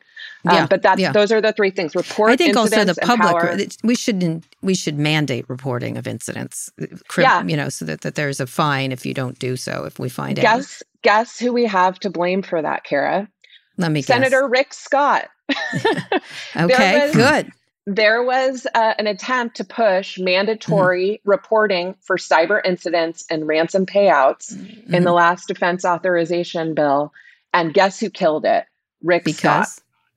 Um, 0.45 0.56
yeah, 0.56 0.68
but 0.68 0.82
that's 0.82 1.01
yeah. 1.01 1.12
those 1.12 1.32
are 1.32 1.41
the 1.41 1.54
three 1.54 1.72
things. 1.72 1.95
Report. 1.95 2.32
I 2.32 2.36
think 2.36 2.56
also 2.56 2.84
the 2.84 2.95
public. 2.95 3.76
We 3.84 3.95
shouldn't. 3.95 4.45
we 4.62 4.76
should 4.76 4.97
mandate 4.97 5.49
reporting 5.49 5.97
of 5.97 6.08
incidents. 6.08 6.72
Yeah. 7.18 7.43
you 7.43 7.58
know, 7.58 7.70
so 7.70 7.86
that, 7.86 8.01
that 8.01 8.16
there's 8.16 8.39
a 8.39 8.47
fine 8.47 8.91
if 8.91 9.06
you 9.06 9.14
don't 9.14 9.39
do 9.39 9.56
so. 9.56 9.86
If 9.86 9.99
we 9.99 10.10
find 10.10 10.36
guess 10.36 10.82
out. 10.82 11.01
guess 11.01 11.39
who 11.39 11.54
we 11.54 11.66
have 11.66 11.99
to 11.99 12.10
blame 12.10 12.41
for 12.41 12.62
that, 12.62 12.84
Kara. 12.84 13.30
Let 13.78 13.91
me 13.91 14.01
Senator 14.01 14.41
guess. 14.41 14.51
Rick 14.51 14.74
Scott. 14.74 15.30
okay, 16.56 17.08
was, 17.08 17.16
good 17.16 17.51
there 17.86 18.23
was 18.23 18.65
uh, 18.73 18.93
an 18.97 19.07
attempt 19.07 19.57
to 19.57 19.63
push 19.63 20.17
mandatory 20.17 21.19
mm-hmm. 21.19 21.29
reporting 21.29 21.95
for 22.01 22.17
cyber 22.17 22.61
incidents 22.63 23.25
and 23.29 23.47
ransom 23.47 23.86
payouts 23.86 24.53
mm-hmm. 24.53 24.93
in 24.93 25.03
the 25.03 25.11
last 25.11 25.47
defense 25.47 25.84
authorization 25.84 26.73
bill. 26.73 27.11
And 27.53 27.73
guess 27.73 27.99
who 27.99 28.09
killed 28.09 28.45
it? 28.45 28.65
Rick 29.03 29.25
because, 29.25 29.38
Scott. 29.38 29.67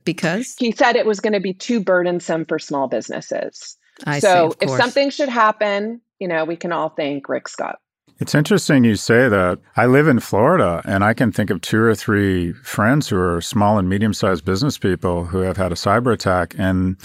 Because 0.04 0.54
he 0.58 0.72
said 0.72 0.96
it 0.96 1.06
was 1.06 1.20
going 1.20 1.32
to 1.32 1.40
be 1.40 1.52
too 1.52 1.80
burdensome 1.80 2.44
for 2.44 2.58
small 2.58 2.86
businesses. 2.86 3.76
I 4.04 4.20
so 4.20 4.50
see, 4.50 4.56
if 4.60 4.70
something 4.70 5.10
should 5.10 5.28
happen, 5.28 6.00
you 6.20 6.28
know, 6.28 6.44
we 6.44 6.56
can 6.56 6.72
all 6.72 6.90
thank 6.90 7.28
Rick 7.28 7.48
Scott. 7.48 7.80
It's 8.18 8.34
interesting 8.34 8.84
you 8.84 8.96
say 8.96 9.28
that. 9.28 9.58
I 9.76 9.84
live 9.84 10.08
in 10.08 10.20
Florida 10.20 10.80
and 10.86 11.04
I 11.04 11.12
can 11.12 11.32
think 11.32 11.50
of 11.50 11.60
two 11.60 11.80
or 11.80 11.94
three 11.94 12.52
friends 12.52 13.08
who 13.08 13.18
are 13.18 13.42
small 13.42 13.78
and 13.78 13.88
medium 13.88 14.14
sized 14.14 14.44
business 14.44 14.78
people 14.78 15.26
who 15.26 15.38
have 15.38 15.58
had 15.58 15.70
a 15.70 15.74
cyber 15.74 16.14
attack 16.14 16.54
and 16.56 16.96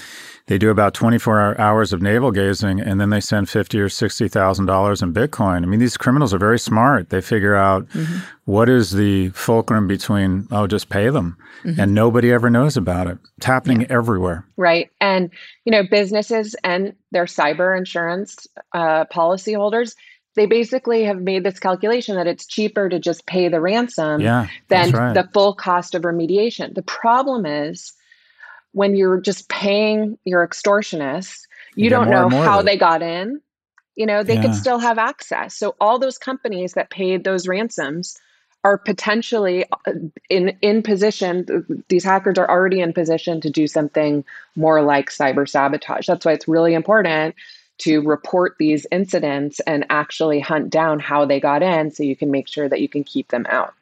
they 0.48 0.58
do 0.58 0.70
about 0.70 0.94
24 0.94 1.60
hours 1.60 1.92
of 1.92 2.02
navel 2.02 2.32
gazing 2.32 2.80
and 2.80 3.00
then 3.00 3.10
they 3.10 3.20
send 3.20 3.50
50 3.50 3.80
or 3.80 3.90
$60,000 3.90 5.04
in 5.04 5.14
Bitcoin. 5.14 5.64
I 5.64 5.66
mean, 5.66 5.82
these 5.82 5.98
criminals 5.98 6.34
are 6.34 6.38
very 6.38 6.60
smart. 6.60 7.10
They 7.10 7.22
figure 7.22 7.56
out 7.56 7.88
mm-hmm. 7.90 8.20
what 8.46 8.70
is 8.70 8.92
the 8.92 9.30
fulcrum 9.30 9.88
between, 9.88 10.48
oh, 10.50 10.66
just 10.66 10.90
pay 10.90 11.10
them. 11.10 11.38
Mm-hmm. 11.64 11.80
And 11.80 11.94
nobody 11.94 12.32
ever 12.32 12.50
knows 12.50 12.78
about 12.78 13.08
it. 13.08 13.18
It's 13.38 13.46
happening 13.46 13.82
yeah. 13.82 13.88
everywhere. 13.90 14.48
Right. 14.56 14.90
And, 15.02 15.30
you 15.66 15.72
know, 15.72 15.84
businesses 15.90 16.56
and 16.64 16.94
their 17.12 17.26
cyber 17.26 17.78
insurance 17.78 18.48
uh, 18.74 19.06
policyholders 19.06 19.96
they 20.36 20.46
basically 20.46 21.04
have 21.04 21.22
made 21.22 21.44
this 21.44 21.60
calculation 21.60 22.16
that 22.16 22.28
it's 22.28 22.46
cheaper 22.46 22.88
to 22.90 23.00
just 23.00 23.26
pay 23.26 23.50
the 23.50 23.60
ransom 23.60 24.22
yeah, 24.22 24.48
than 24.70 24.92
right. 24.92 25.14
the 25.14 25.30
full 25.34 25.54
cost 25.54 25.94
of 25.94 26.04
remediation. 26.04 26.74
The 26.74 26.84
problem 26.84 27.46
is 27.46 27.94
when 28.72 28.96
you're 28.96 29.20
just 29.20 29.50
paying 29.50 30.18
your 30.24 30.48
extortionists, 30.48 31.42
you, 31.76 31.86
you 31.86 31.90
don't 31.90 32.10
know 32.10 32.30
how 32.30 32.62
they 32.62 32.78
got 32.78 33.02
in. 33.02 33.42
You 33.96 34.06
know, 34.06 34.24
they 34.24 34.36
yeah. 34.36 34.44
could 34.44 34.56
still 34.56 34.80
have 34.80 34.98
access. 34.98 35.56
So 35.56 35.76
all 35.82 36.00
those 36.00 36.18
companies 36.18 36.74
that 36.74 36.90
paid 36.90 37.26
those 37.26 37.48
ransoms 37.48 38.18
are 38.64 38.78
potentially 38.78 39.66
uh, 39.86 39.94
in 40.30 40.56
in 40.62 40.82
position 40.84 41.84
these 41.90 42.04
hackers 42.04 42.38
are 42.38 42.50
already 42.50 42.80
in 42.80 42.94
position 42.94 43.42
to 43.42 43.50
do 43.50 43.68
something 43.68 44.24
more 44.56 44.82
like 44.82 45.10
cyber 45.10 45.50
sabotage. 45.50 46.08
That's 46.08 46.26
why 46.26 46.32
it's 46.34 46.48
really 46.48 46.74
important 46.74 47.36
to 47.82 48.02
report 48.02 48.56
these 48.60 48.86
incidents 48.92 49.60
and 49.62 49.86
actually 49.90 50.40
hunt 50.40 50.70
down 50.70 51.00
how 51.00 51.26
they 51.26 51.40
got 51.40 51.64
in 51.64 51.92
so 51.92 52.04
you 52.04 52.16
can 52.16 52.30
make 52.30 52.48
sure 52.48 52.70
that 52.70 52.80
you 52.82 52.88
can 52.88 53.04
keep 53.04 53.30
them 53.30 53.46
out. 53.50 53.74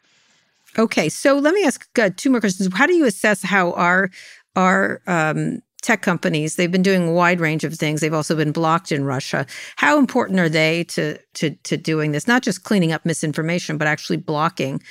Okay, 0.78 1.10
so 1.10 1.38
let 1.38 1.54
me 1.54 1.64
ask 1.66 1.88
uh, 2.00 2.10
two 2.16 2.30
more 2.30 2.40
questions. 2.40 2.74
How 2.74 2.86
do 2.86 2.94
you 2.94 3.06
assess 3.06 3.42
how 3.42 3.74
our 3.74 4.10
our 4.56 5.02
um, 5.08 5.62
tech 5.82 6.02
companies 6.02 6.56
they've 6.56 6.72
been 6.72 6.82
doing 6.82 7.08
a 7.08 7.12
wide 7.12 7.40
range 7.40 7.64
of 7.64 7.74
things 7.74 8.02
they've 8.02 8.14
also 8.14 8.36
been 8.36 8.52
blocked 8.52 8.92
in 8.92 9.06
russia 9.06 9.46
how 9.78 9.98
important 9.98 10.38
are 10.38 10.50
they 10.50 10.84
to 10.84 11.18
to 11.34 11.52
to 11.64 11.78
doing 11.78 12.12
this 12.12 12.28
not 12.28 12.44
just 12.44 12.66
cleaning 12.66 12.92
up 12.92 13.06
misinformation 13.06 13.78
but 13.78 13.88
actually 13.88 14.18
blocking 14.18 14.82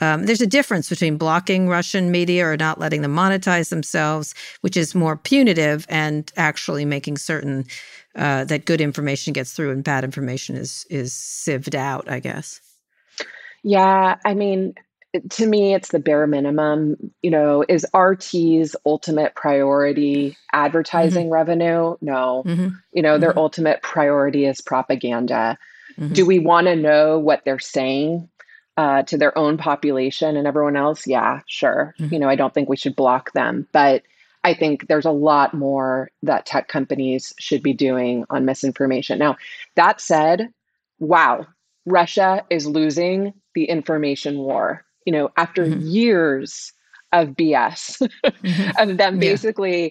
um, 0.00 0.26
there's 0.26 0.40
a 0.40 0.46
difference 0.46 0.88
between 0.88 1.16
blocking 1.16 1.68
russian 1.68 2.10
media 2.10 2.46
or 2.46 2.56
not 2.56 2.78
letting 2.78 3.02
them 3.02 3.14
monetize 3.14 3.70
themselves 3.70 4.34
which 4.60 4.76
is 4.76 4.94
more 4.94 5.16
punitive 5.16 5.86
and 5.88 6.32
actually 6.36 6.84
making 6.84 7.16
certain 7.16 7.64
uh, 8.18 8.44
that 8.44 8.64
good 8.64 8.80
information 8.80 9.32
gets 9.32 9.52
through 9.52 9.70
and 9.70 9.84
bad 9.84 10.04
information 10.04 10.56
is 10.56 10.84
is 10.90 11.12
sieved 11.12 11.74
out. 11.74 12.10
I 12.10 12.20
guess. 12.20 12.60
Yeah, 13.62 14.16
I 14.24 14.34
mean, 14.34 14.74
to 15.30 15.46
me, 15.46 15.74
it's 15.74 15.90
the 15.90 15.98
bare 15.98 16.26
minimum. 16.26 17.12
You 17.22 17.30
know, 17.30 17.64
is 17.68 17.86
RT's 17.94 18.76
ultimate 18.84 19.34
priority 19.34 20.36
advertising 20.52 21.26
mm-hmm. 21.26 21.34
revenue? 21.34 21.96
No. 22.00 22.42
Mm-hmm. 22.46 22.68
You 22.92 23.02
know, 23.02 23.18
their 23.18 23.30
mm-hmm. 23.30 23.38
ultimate 23.38 23.82
priority 23.82 24.46
is 24.46 24.60
propaganda. 24.60 25.58
Mm-hmm. 25.98 26.12
Do 26.12 26.26
we 26.26 26.38
want 26.38 26.66
to 26.66 26.76
know 26.76 27.18
what 27.18 27.42
they're 27.44 27.58
saying? 27.58 28.28
Uh, 28.78 29.02
to 29.02 29.18
their 29.18 29.36
own 29.36 29.58
population 29.58 30.36
and 30.36 30.46
everyone 30.46 30.76
else, 30.76 31.04
yeah, 31.04 31.40
sure. 31.48 31.96
Mm-hmm. 31.98 32.14
You 32.14 32.20
know, 32.20 32.28
I 32.28 32.36
don't 32.36 32.54
think 32.54 32.68
we 32.68 32.76
should 32.76 32.94
block 32.94 33.32
them, 33.32 33.66
but 33.72 34.04
I 34.44 34.54
think 34.54 34.86
there's 34.86 35.04
a 35.04 35.10
lot 35.10 35.52
more 35.52 36.10
that 36.22 36.46
tech 36.46 36.68
companies 36.68 37.34
should 37.40 37.60
be 37.60 37.72
doing 37.72 38.24
on 38.30 38.44
misinformation. 38.44 39.18
Now, 39.18 39.36
that 39.74 40.00
said, 40.00 40.52
wow, 41.00 41.46
Russia 41.86 42.44
is 42.50 42.68
losing 42.68 43.34
the 43.54 43.64
information 43.64 44.38
war. 44.38 44.84
You 45.04 45.12
know, 45.12 45.30
after 45.36 45.64
mm-hmm. 45.66 45.86
years 45.86 46.72
of 47.12 47.30
BS, 47.30 48.00
mm-hmm. 48.24 48.90
of 48.90 48.96
them 48.96 49.18
basically 49.18 49.82
yeah. 49.82 49.90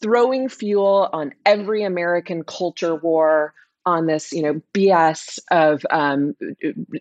throwing 0.00 0.48
fuel 0.48 1.10
on 1.12 1.34
every 1.44 1.82
American 1.82 2.44
culture 2.44 2.94
war, 2.94 3.52
on 3.86 4.06
this, 4.06 4.32
you 4.32 4.42
know, 4.42 4.60
BS 4.74 5.38
of 5.50 5.84
um, 5.90 6.34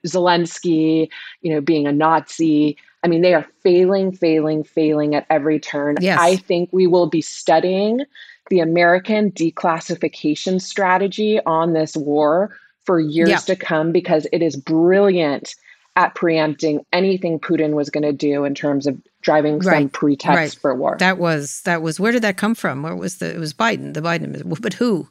Zelensky, 0.05 1.09
you 1.41 1.53
know, 1.53 1.61
being 1.61 1.87
a 1.87 1.91
Nazi, 1.91 2.77
I 3.03 3.07
mean, 3.07 3.21
they 3.21 3.33
are 3.33 3.47
failing, 3.61 4.11
failing, 4.11 4.63
failing 4.63 5.15
at 5.15 5.25
every 5.29 5.59
turn. 5.59 5.95
Yes. 6.01 6.17
I 6.19 6.35
think 6.35 6.69
we 6.71 6.87
will 6.87 7.07
be 7.07 7.21
studying 7.21 8.01
the 8.49 8.59
American 8.59 9.31
declassification 9.31 10.61
strategy 10.61 11.39
on 11.45 11.73
this 11.73 11.95
war 11.95 12.55
for 12.83 12.99
years 12.99 13.29
yeah. 13.29 13.37
to 13.37 13.55
come 13.55 13.91
because 13.91 14.27
it 14.33 14.41
is 14.41 14.55
brilliant 14.55 15.55
at 15.95 16.15
preempting 16.15 16.85
anything 16.93 17.39
Putin 17.39 17.73
was 17.73 17.89
going 17.89 18.03
to 18.03 18.13
do 18.13 18.45
in 18.45 18.55
terms 18.55 18.87
of 18.87 18.97
driving 19.21 19.59
right. 19.59 19.75
some 19.75 19.89
pretext 19.89 20.35
right. 20.35 20.61
for 20.61 20.73
war. 20.73 20.95
That 20.99 21.17
was 21.17 21.61
that 21.63 21.81
was 21.81 21.99
where 21.99 22.11
did 22.11 22.21
that 22.21 22.37
come 22.37 22.55
from? 22.55 22.83
Where 22.83 22.95
was 22.95 23.17
the 23.17 23.33
it 23.33 23.39
was 23.39 23.53
Biden, 23.53 23.93
the 23.93 24.01
Biden 24.01 24.61
but 24.61 24.73
who? 24.73 25.09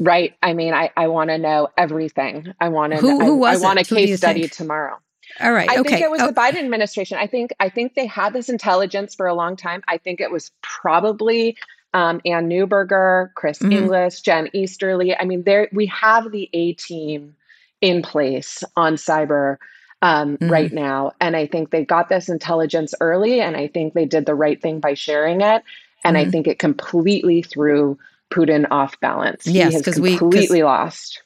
Right. 0.00 0.34
I 0.42 0.54
mean, 0.54 0.72
I, 0.72 0.90
I 0.96 1.08
want 1.08 1.28
to 1.28 1.38
know 1.38 1.68
everything. 1.76 2.54
I 2.58 2.70
want 2.70 2.94
to 2.94 2.98
who, 2.98 3.20
who 3.20 3.36
was 3.36 3.62
I, 3.62 3.66
I 3.66 3.68
want 3.68 3.78
a 3.80 3.84
case 3.84 4.16
study 4.16 4.40
think? 4.40 4.52
tomorrow. 4.52 4.98
All 5.38 5.52
right. 5.52 5.70
I 5.70 5.78
okay. 5.78 5.90
think 5.90 6.02
it 6.02 6.10
was 6.10 6.22
oh. 6.22 6.28
the 6.28 6.32
Biden 6.32 6.56
administration. 6.56 7.18
I 7.18 7.26
think 7.26 7.52
I 7.60 7.68
think 7.68 7.94
they 7.94 8.06
had 8.06 8.32
this 8.32 8.48
intelligence 8.48 9.14
for 9.14 9.26
a 9.26 9.34
long 9.34 9.56
time. 9.56 9.82
I 9.86 9.98
think 9.98 10.20
it 10.20 10.30
was 10.30 10.50
probably 10.62 11.56
um, 11.92 12.20
Ann 12.24 12.48
Neuberger, 12.48 13.32
Chris 13.34 13.58
mm-hmm. 13.58 13.72
Inglis, 13.72 14.22
Jen 14.22 14.48
Easterly. 14.54 15.14
I 15.14 15.24
mean, 15.24 15.42
there 15.42 15.68
we 15.72 15.86
have 15.86 16.32
the 16.32 16.48
A 16.52 16.72
team 16.72 17.36
in 17.82 18.02
place 18.02 18.64
on 18.76 18.94
cyber 18.94 19.58
um, 20.02 20.38
mm-hmm. 20.38 20.50
right 20.50 20.72
now, 20.72 21.12
and 21.20 21.36
I 21.36 21.46
think 21.46 21.70
they 21.70 21.84
got 21.84 22.08
this 22.08 22.28
intelligence 22.28 22.94
early, 23.00 23.40
and 23.40 23.56
I 23.56 23.68
think 23.68 23.92
they 23.92 24.06
did 24.06 24.24
the 24.24 24.34
right 24.34 24.60
thing 24.60 24.80
by 24.80 24.94
sharing 24.94 25.42
it. 25.42 25.62
And 26.02 26.16
mm-hmm. 26.16 26.28
I 26.28 26.30
think 26.30 26.46
it 26.46 26.58
completely 26.58 27.42
threw 27.42 27.98
Putin 28.32 28.66
off 28.70 28.98
balance. 29.00 29.46
Yes, 29.46 29.76
because 29.78 30.00
we 30.00 30.16
completely 30.16 30.62
lost 30.62 31.22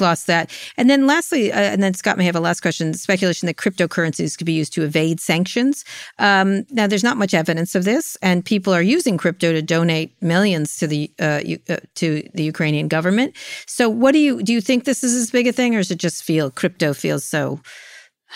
lost 0.00 0.26
that. 0.26 0.50
And 0.76 0.88
then 0.88 1.06
lastly, 1.06 1.52
uh, 1.52 1.58
and 1.58 1.82
then 1.82 1.94
Scott 1.94 2.18
may 2.18 2.24
have 2.24 2.36
a 2.36 2.40
last 2.40 2.60
question 2.60 2.94
speculation 2.94 3.46
that 3.46 3.56
cryptocurrencies 3.56 4.36
could 4.36 4.46
be 4.46 4.52
used 4.52 4.72
to 4.74 4.84
evade 4.84 5.20
sanctions. 5.20 5.84
Um, 6.18 6.64
now, 6.70 6.86
there's 6.86 7.04
not 7.04 7.16
much 7.16 7.34
evidence 7.34 7.74
of 7.74 7.84
this, 7.84 8.16
and 8.22 8.44
people 8.44 8.72
are 8.74 8.82
using 8.82 9.16
crypto 9.16 9.52
to 9.52 9.62
donate 9.62 10.14
millions 10.22 10.76
to 10.78 10.86
the 10.86 11.10
uh, 11.18 11.42
uh, 11.68 11.76
to 11.96 12.28
the 12.34 12.44
Ukrainian 12.44 12.88
government. 12.88 13.34
So, 13.66 13.88
what 13.88 14.12
do 14.12 14.18
you 14.18 14.42
do? 14.42 14.52
You 14.52 14.60
think 14.60 14.84
this 14.84 15.02
is 15.02 15.14
as 15.14 15.30
big 15.30 15.46
a 15.46 15.52
thing, 15.52 15.74
or 15.74 15.78
does 15.78 15.90
it 15.90 15.98
just 15.98 16.22
feel 16.22 16.50
crypto 16.50 16.92
feels 16.94 17.24
so 17.24 17.60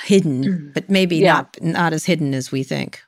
hidden, 0.05 0.45
mm. 0.45 0.75
but 0.75 0.89
maybe 0.89 1.17
yeah. 1.17 1.33
not 1.33 1.59
not 1.63 1.93
as 1.93 2.05
hidden 2.05 2.35
as 2.35 2.51
we 2.51 2.63
think? 2.63 3.01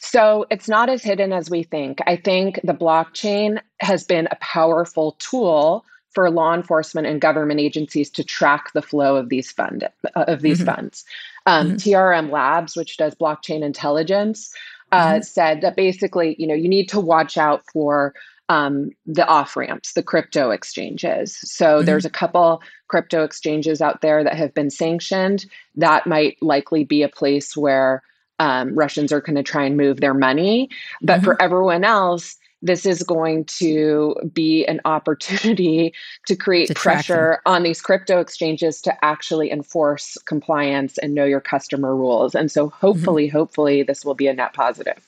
So 0.00 0.46
it's 0.50 0.68
not 0.68 0.88
as 0.88 1.02
hidden 1.02 1.32
as 1.32 1.50
we 1.50 1.62
think. 1.62 2.00
I 2.06 2.16
think 2.16 2.58
the 2.64 2.72
blockchain 2.72 3.60
has 3.80 4.02
been 4.02 4.28
a 4.30 4.36
powerful 4.40 5.12
tool 5.18 5.84
for 6.12 6.30
law 6.30 6.54
enforcement 6.54 7.06
and 7.06 7.20
government 7.20 7.60
agencies 7.60 8.10
to 8.10 8.24
track 8.24 8.72
the 8.72 8.82
flow 8.82 9.16
of 9.16 9.28
these 9.28 9.52
fund 9.52 9.88
uh, 10.16 10.24
of 10.26 10.40
these 10.40 10.58
mm-hmm. 10.58 10.74
funds. 10.74 11.04
Um, 11.46 11.68
mm-hmm. 11.68 11.76
TRM 11.76 12.30
Labs, 12.30 12.76
which 12.76 12.96
does 12.96 13.14
blockchain 13.14 13.62
intelligence, 13.62 14.52
uh, 14.90 15.12
mm-hmm. 15.12 15.22
said 15.22 15.60
that 15.60 15.76
basically, 15.76 16.34
you 16.38 16.46
know, 16.46 16.54
you 16.54 16.68
need 16.68 16.88
to 16.88 17.00
watch 17.00 17.36
out 17.36 17.62
for 17.70 18.14
um, 18.48 18.90
the 19.06 19.26
off 19.26 19.54
ramps, 19.54 19.92
the 19.92 20.02
crypto 20.02 20.50
exchanges. 20.50 21.36
So 21.42 21.76
mm-hmm. 21.76 21.86
there's 21.86 22.06
a 22.06 22.10
couple 22.10 22.62
crypto 22.88 23.22
exchanges 23.22 23.82
out 23.82 24.00
there 24.00 24.24
that 24.24 24.34
have 24.34 24.54
been 24.54 24.70
sanctioned. 24.70 25.44
That 25.76 26.06
might 26.06 26.38
likely 26.42 26.84
be 26.84 27.02
a 27.02 27.08
place 27.08 27.54
where 27.56 28.02
um, 28.40 28.74
Russians 28.74 29.12
are 29.12 29.20
going 29.20 29.36
to 29.36 29.42
try 29.44 29.64
and 29.64 29.76
move 29.76 30.00
their 30.00 30.14
money. 30.14 30.68
But 31.02 31.22
for 31.22 31.34
mm-hmm. 31.34 31.44
everyone 31.44 31.84
else, 31.84 32.36
this 32.62 32.84
is 32.84 33.02
going 33.02 33.44
to 33.44 34.14
be 34.32 34.66
an 34.66 34.80
opportunity 34.84 35.94
to 36.26 36.34
create 36.34 36.68
to 36.68 36.74
pressure 36.74 37.40
on 37.46 37.62
these 37.62 37.80
crypto 37.80 38.18
exchanges 38.18 38.80
to 38.82 39.04
actually 39.04 39.50
enforce 39.50 40.18
compliance 40.24 40.98
and 40.98 41.14
know 41.14 41.24
your 41.24 41.40
customer 41.40 41.94
rules. 41.94 42.34
And 42.34 42.50
so 42.50 42.70
hopefully, 42.70 43.28
mm-hmm. 43.28 43.36
hopefully, 43.36 43.82
this 43.82 44.04
will 44.04 44.14
be 44.14 44.26
a 44.26 44.34
net 44.34 44.54
positive. 44.54 45.06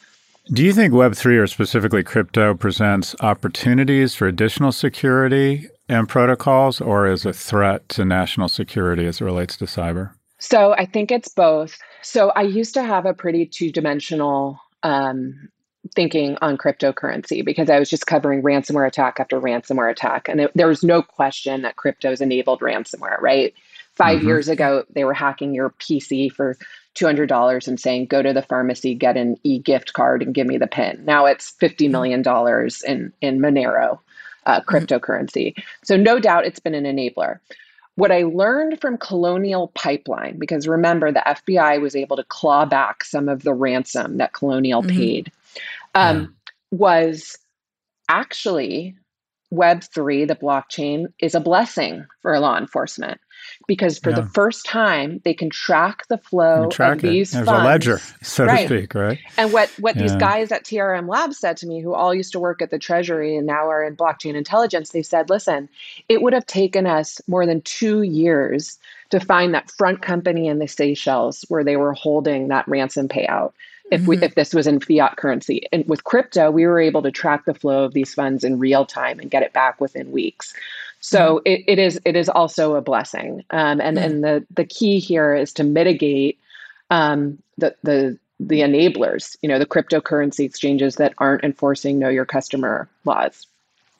Do 0.53 0.65
you 0.65 0.73
think 0.73 0.93
Web3 0.93 1.39
or 1.39 1.47
specifically 1.47 2.03
crypto 2.03 2.55
presents 2.55 3.15
opportunities 3.21 4.15
for 4.15 4.27
additional 4.27 4.73
security 4.73 5.69
and 5.89 6.09
protocols 6.09 6.81
or 6.81 7.07
is 7.07 7.25
a 7.25 7.33
threat 7.33 7.89
to 7.91 8.05
national 8.05 8.49
security 8.49 9.07
as 9.07 9.21
it 9.21 9.25
relates 9.25 9.57
to 9.59 9.67
cyber? 9.67 10.11
So 10.39 10.73
I 10.73 10.87
think 10.87 11.13
it's 11.13 11.29
both. 11.29 11.79
So 12.03 12.31
I 12.31 12.43
used 12.43 12.75
to 12.75 12.83
have 12.83 13.07
a 13.07 13.15
pretty 13.15 13.47
two 13.47 13.71
dimensional 13.71 14.61
um, 14.83 15.49
thinking 15.95 16.37
on 16.41 16.57
cryptocurrency 16.57 17.45
because 17.45 17.69
I 17.69 17.79
was 17.79 17.91
just 17.91 18.07
covering 18.07 18.43
ransomware 18.43 18.87
attack 18.87 19.19
after 19.19 19.41
ransomware 19.41 19.91
attack. 19.91 20.29
And 20.29 20.43
it, 20.43 20.53
there 20.55 20.69
was 20.69 20.83
no 20.83 21.03
question 21.03 21.63
that 21.63 21.77
crypto's 21.77 22.21
enabled 22.21 22.61
ransomware, 22.61 23.21
right? 23.21 23.55
5 23.95 24.19
mm-hmm. 24.19 24.27
years 24.27 24.49
ago, 24.49 24.85
they 24.95 25.05
were 25.05 25.15
hacking 25.15 25.55
your 25.55 25.71
PC 25.71 26.33
for 26.33 26.57
$200 26.95 27.69
and 27.69 27.81
saying, 27.81 28.07
go 28.07 28.23
to 28.23 28.33
the 28.33 28.43
pharmacy, 28.43 28.95
get 28.95 29.17
an 29.17 29.37
e 29.43 29.59
gift 29.59 29.93
card, 29.93 30.23
and 30.23 30.35
give 30.35 30.47
me 30.47 30.57
the 30.57 30.67
PIN. 30.67 31.05
Now 31.05 31.27
it's 31.27 31.53
$50 31.61 31.91
million 31.91 32.21
in, 32.87 33.13
in 33.21 33.41
Monero 33.41 33.99
uh, 34.47 34.61
mm-hmm. 34.61 34.71
cryptocurrency. 34.71 35.49
Mm-hmm. 35.49 35.61
So, 35.85 35.97
no 35.97 36.19
doubt 36.19 36.47
it's 36.47 36.61
been 36.61 36.75
an 36.75 36.85
enabler. 36.85 37.39
What 38.03 38.11
I 38.11 38.25
learned 38.25 38.81
from 38.81 38.99
Colonial 38.99 39.69
Pipeline, 39.77 40.37
because 40.37 40.67
remember, 40.67 41.13
the 41.13 41.23
FBI 41.25 41.81
was 41.81 41.95
able 41.95 42.17
to 42.17 42.25
claw 42.25 42.65
back 42.65 43.05
some 43.05 43.29
of 43.29 43.45
the 43.45 43.55
ransom 43.55 44.17
that 44.17 44.33
Colonial 44.33 44.83
mm-hmm. 44.83 44.97
paid, 44.97 45.33
um, 45.95 46.21
yeah. 46.21 46.27
was 46.73 47.39
actually 48.09 48.97
Web3, 49.53 50.27
the 50.27 50.35
blockchain, 50.35 51.13
is 51.21 51.35
a 51.35 51.41
blessing 51.41 52.07
for 52.23 52.39
law 52.39 52.57
enforcement 52.57 53.21
because 53.67 53.99
for 53.99 54.11
yeah. 54.11 54.17
the 54.17 54.27
first 54.27 54.65
time 54.67 55.21
they 55.25 55.35
can 55.35 55.51
track 55.51 56.07
the 56.09 56.19
flow 56.19 56.69
track 56.71 56.97
of 56.97 57.03
these 57.03 57.33
There's 57.33 57.47
funds. 57.47 57.63
a 57.63 57.65
ledger, 57.65 58.01
so 58.23 58.45
right. 58.45 58.69
to 58.69 58.79
speak, 58.79 58.95
right? 58.95 59.19
And 59.37 59.53
what 59.53 59.71
what 59.79 59.97
yeah. 59.97 60.03
these 60.03 60.17
guys 60.17 60.53
at 60.53 60.65
TRM 60.65 61.09
Labs 61.09 61.39
said 61.39 61.57
to 61.59 61.67
me, 61.67 61.81
who 61.81 61.95
all 61.95 62.15
used 62.15 62.33
to 62.33 62.41
work 62.41 62.63
at 62.63 62.71
the 62.71 62.79
Treasury 62.79 63.37
and 63.37 63.47
now 63.47 63.69
are 63.69 63.85
in 63.85 63.97
blockchain 63.97 64.35
intelligence, 64.35 64.91
they 64.91 65.03
said, 65.03 65.31
"Listen, 65.31 65.69
it 66.09 66.23
would 66.23 66.33
have 66.33 66.47
taken 66.47 66.87
us 66.87 67.21
more 67.27 67.47
than 67.47 67.61
two 67.63 68.03
years 68.03 68.79
to 69.11 69.21
find 69.21 69.55
that 69.55 69.71
front 69.71 70.03
company 70.03 70.49
in 70.49 70.59
the 70.59 70.69
Seychelles 70.69 71.45
where 71.49 71.65
they 71.65 71.77
were 71.77 71.93
holding 71.93 72.49
that 72.49 72.67
ransom 72.69 73.09
payout." 73.09 73.53
If, 73.93 74.07
we, 74.07 74.17
mm-hmm. 74.17 74.25
if 74.25 74.35
this 74.35 74.55
was 74.55 74.67
in 74.67 74.81
fiat 74.81 75.17
currency. 75.17 75.69
And 75.71 75.85
with 75.87 76.05
crypto, 76.05 76.51
we 76.51 76.67
were 76.67 76.81
able 76.81 77.03
to 77.03 77.11
track 77.11 77.45
the 77.45 77.55
flow 77.55 77.85
of 77.85 77.93
these 77.93 78.15
funds 78.15 78.43
in 78.43 78.59
real 78.59 78.87
time 78.87 79.21
and 79.21 79.31
get 79.31 79.43
it 79.43 79.53
back 79.53 79.81
within 79.81 80.11
weeks. 80.11 80.55
So 81.01 81.37
mm-hmm. 81.37 81.47
it, 81.47 81.65
it 81.67 81.79
is 81.79 82.01
it 82.05 82.17
is 82.17 82.29
also 82.29 82.75
a 82.75 82.81
blessing, 82.81 83.45
um, 83.51 83.81
and 83.81 83.97
mm-hmm. 83.97 83.99
and 83.99 84.25
the 84.25 84.47
the 84.55 84.65
key 84.65 84.99
here 84.99 85.35
is 85.35 85.53
to 85.55 85.65
mitigate 85.65 86.39
um, 86.91 87.43
the 87.59 87.75
the 87.83 88.19
the 88.39 88.61
enablers, 88.61 89.37
you 89.43 89.49
know, 89.49 89.59
the 89.59 89.67
cryptocurrency 89.67 90.45
exchanges 90.45 90.97
that 90.97 91.15
aren't 91.19 91.45
enforcing 91.45 91.99
know 91.99 92.09
your 92.09 92.25
customer 92.25 92.89
laws. 93.05 93.47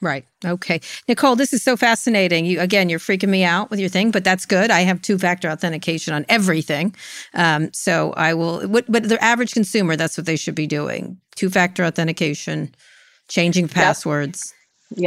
Right. 0.03 0.25
Okay. 0.43 0.81
Nicole, 1.07 1.37
this 1.37 1.53
is 1.53 1.63
so 1.63 1.77
fascinating. 1.77 2.45
You 2.45 2.59
again, 2.59 2.89
you're 2.89 2.99
freaking 2.99 3.29
me 3.29 3.45
out 3.45 3.69
with 3.69 3.79
your 3.79 3.87
thing, 3.87 4.11
but 4.11 4.25
that's 4.25 4.45
good. 4.45 4.69
I 4.69 4.81
have 4.81 5.01
two-factor 5.01 5.49
authentication 5.49 6.13
on 6.13 6.25
everything. 6.27 6.93
Um, 7.33 7.71
so 7.71 8.11
I 8.17 8.33
will 8.33 8.67
what 8.67 8.83
but 8.91 9.07
the 9.07 9.23
average 9.23 9.53
consumer, 9.53 9.95
that's 9.95 10.17
what 10.17 10.25
they 10.25 10.35
should 10.35 10.55
be 10.55 10.67
doing. 10.67 11.17
Two-factor 11.35 11.85
authentication, 11.85 12.75
changing 13.29 13.69
passwords. 13.69 14.53
Yep. 14.97 14.99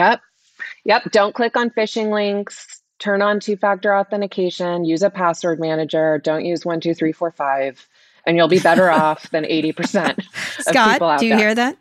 yep. 0.84 1.02
Yep. 1.04 1.12
Don't 1.12 1.34
click 1.34 1.58
on 1.58 1.68
phishing 1.68 2.10
links. 2.10 2.80
Turn 2.98 3.20
on 3.20 3.38
two 3.38 3.56
factor 3.58 3.94
authentication. 3.94 4.86
Use 4.86 5.02
a 5.02 5.10
password 5.10 5.60
manager. 5.60 6.18
Don't 6.24 6.46
use 6.46 6.64
one, 6.64 6.80
two, 6.80 6.94
three, 6.94 7.12
four, 7.12 7.30
five. 7.30 7.86
And 8.26 8.36
you'll 8.36 8.48
be 8.48 8.58
better 8.58 8.90
off 8.90 9.30
than 9.30 9.44
80% 9.44 10.20
Scott, 10.60 11.20
do 11.20 11.26
you 11.26 11.30
there. 11.30 11.38
hear 11.38 11.54
that? 11.54 11.76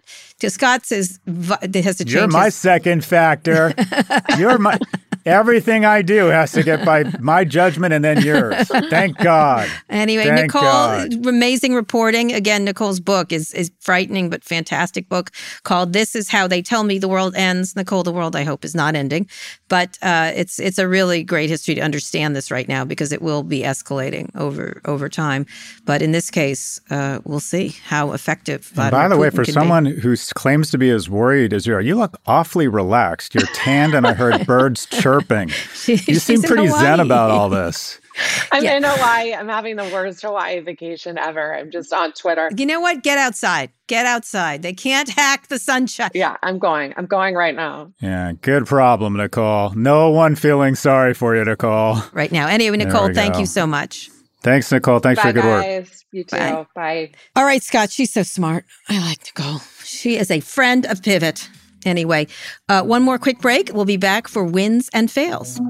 Scott 0.47 0.85
says 0.85 1.19
it 1.25 1.75
has 1.83 1.97
to 1.97 2.05
change. 2.05 2.13
You're 2.13 2.27
my 2.27 2.45
his- 2.45 2.55
second 2.55 3.03
factor. 3.03 3.73
You're 4.37 4.59
my 4.59 4.77
Everything 5.25 5.85
I 5.85 6.03
do 6.03 6.27
has 6.27 6.51
to 6.51 6.61
get 6.61 6.85
by 6.85 7.03
my 7.19 7.43
judgment 7.43 7.93
and 7.93 8.05
then 8.05 8.21
yours. 8.21 8.67
Thank 8.67 9.17
God. 9.17 9.67
Anyway, 9.89 10.25
Thank 10.25 10.41
Nicole, 10.41 10.61
God. 10.61 11.25
amazing 11.25 11.73
reporting. 11.73 12.31
Again, 12.31 12.63
Nicole's 12.63 12.99
book 12.99 13.31
is 13.31 13.51
is 13.53 13.71
frightening 13.79 14.29
but 14.29 14.43
fantastic 14.43 15.09
book 15.09 15.31
called 15.63 15.93
"This 15.93 16.15
Is 16.15 16.29
How 16.29 16.47
They 16.47 16.61
Tell 16.61 16.83
Me 16.83 16.99
the 16.99 17.07
World 17.07 17.35
Ends." 17.35 17.75
Nicole, 17.75 18.03
the 18.03 18.11
world 18.11 18.35
I 18.35 18.43
hope 18.43 18.63
is 18.63 18.75
not 18.75 18.95
ending, 18.95 19.27
but 19.67 19.97
uh, 20.03 20.31
it's 20.35 20.59
it's 20.59 20.77
a 20.77 20.87
really 20.87 21.23
great 21.23 21.49
history 21.49 21.73
to 21.73 21.81
understand 21.81 22.35
this 22.35 22.51
right 22.51 22.67
now 22.67 22.85
because 22.85 23.11
it 23.11 23.21
will 23.21 23.41
be 23.41 23.61
escalating 23.61 24.29
over 24.35 24.79
over 24.85 25.09
time. 25.09 25.47
But 25.85 26.03
in 26.03 26.11
this 26.11 26.29
case, 26.29 26.79
uh, 26.91 27.19
we'll 27.23 27.39
see 27.39 27.75
how 27.85 28.11
effective. 28.11 28.71
by 28.75 28.91
the 28.91 29.15
Putin 29.15 29.19
way, 29.19 29.29
for 29.31 29.45
someone 29.45 29.85
who 29.85 30.15
claims 30.35 30.69
to 30.69 30.77
be 30.77 30.91
as 30.91 31.09
worried 31.09 31.51
as 31.51 31.65
you 31.65 31.73
are, 31.73 31.81
you 31.81 31.95
look 31.95 32.19
awfully 32.27 32.67
relaxed. 32.67 33.33
You're 33.33 33.47
tanned, 33.53 33.95
and 33.95 34.05
I 34.05 34.13
heard 34.13 34.45
birds 34.47 34.85
chirp 34.85 35.14
chirping. 35.19 35.49
She, 35.85 35.95
you 36.07 36.15
seem 36.15 36.41
pretty 36.41 36.67
zen 36.67 36.99
about 36.99 37.29
all 37.29 37.47
this. 37.49 37.99
I'm 38.51 38.63
yeah. 38.63 38.77
in 38.77 38.83
Hawaii. 38.83 39.35
I'm 39.35 39.47
having 39.47 39.75
the 39.75 39.83
worst 39.83 40.23
Hawaii 40.23 40.59
vacation 40.61 41.17
ever. 41.19 41.53
I'm 41.53 41.69
just 41.69 41.93
on 41.93 42.13
Twitter. 42.13 42.49
You 42.57 42.65
know 42.65 42.79
what? 42.79 43.03
Get 43.03 43.19
outside. 43.19 43.69
Get 43.85 44.07
outside. 44.07 44.63
They 44.63 44.73
can't 44.73 45.07
hack 45.15 45.47
the 45.47 45.59
sunshine. 45.59 46.09
Yeah, 46.15 46.37
I'm 46.41 46.57
going. 46.57 46.93
I'm 46.97 47.05
going 47.05 47.35
right 47.35 47.53
now. 47.53 47.93
Yeah, 48.01 48.33
good 48.41 48.65
problem, 48.65 49.17
Nicole. 49.17 49.71
No 49.75 50.09
one 50.09 50.35
feeling 50.35 50.73
sorry 50.73 51.13
for 51.13 51.35
you, 51.35 51.45
Nicole. 51.45 51.97
Right 52.13 52.31
now. 52.31 52.47
Anyway, 52.47 52.77
Nicole, 52.77 53.13
thank 53.13 53.33
go. 53.33 53.41
you 53.41 53.45
so 53.45 53.67
much. 53.67 54.09
Thanks, 54.41 54.71
Nicole. 54.71 54.99
Thanks 54.99 55.21
Bye, 55.21 55.31
for 55.31 55.37
your 55.37 55.43
good 55.43 55.61
guys. 55.61 55.89
work. 55.89 55.93
You 56.11 56.23
too. 56.23 56.37
Bye. 56.37 56.65
Bye. 56.73 57.11
All 57.35 57.45
right, 57.45 57.61
Scott. 57.61 57.91
She's 57.91 58.11
so 58.11 58.23
smart. 58.23 58.65
I 58.89 58.99
like 58.99 59.19
Nicole. 59.25 59.59
She 59.83 60.17
is 60.17 60.31
a 60.31 60.39
friend 60.39 60.85
of 60.85 61.03
Pivot. 61.03 61.47
Anyway, 61.85 62.27
uh, 62.67 62.81
one 62.81 63.03
more 63.03 63.17
quick 63.17 63.39
break. 63.39 63.71
We'll 63.73 63.85
be 63.85 63.97
back 63.97 64.27
for 64.27 64.43
wins 64.43 64.89
and 64.93 65.09
fails. 65.09 65.61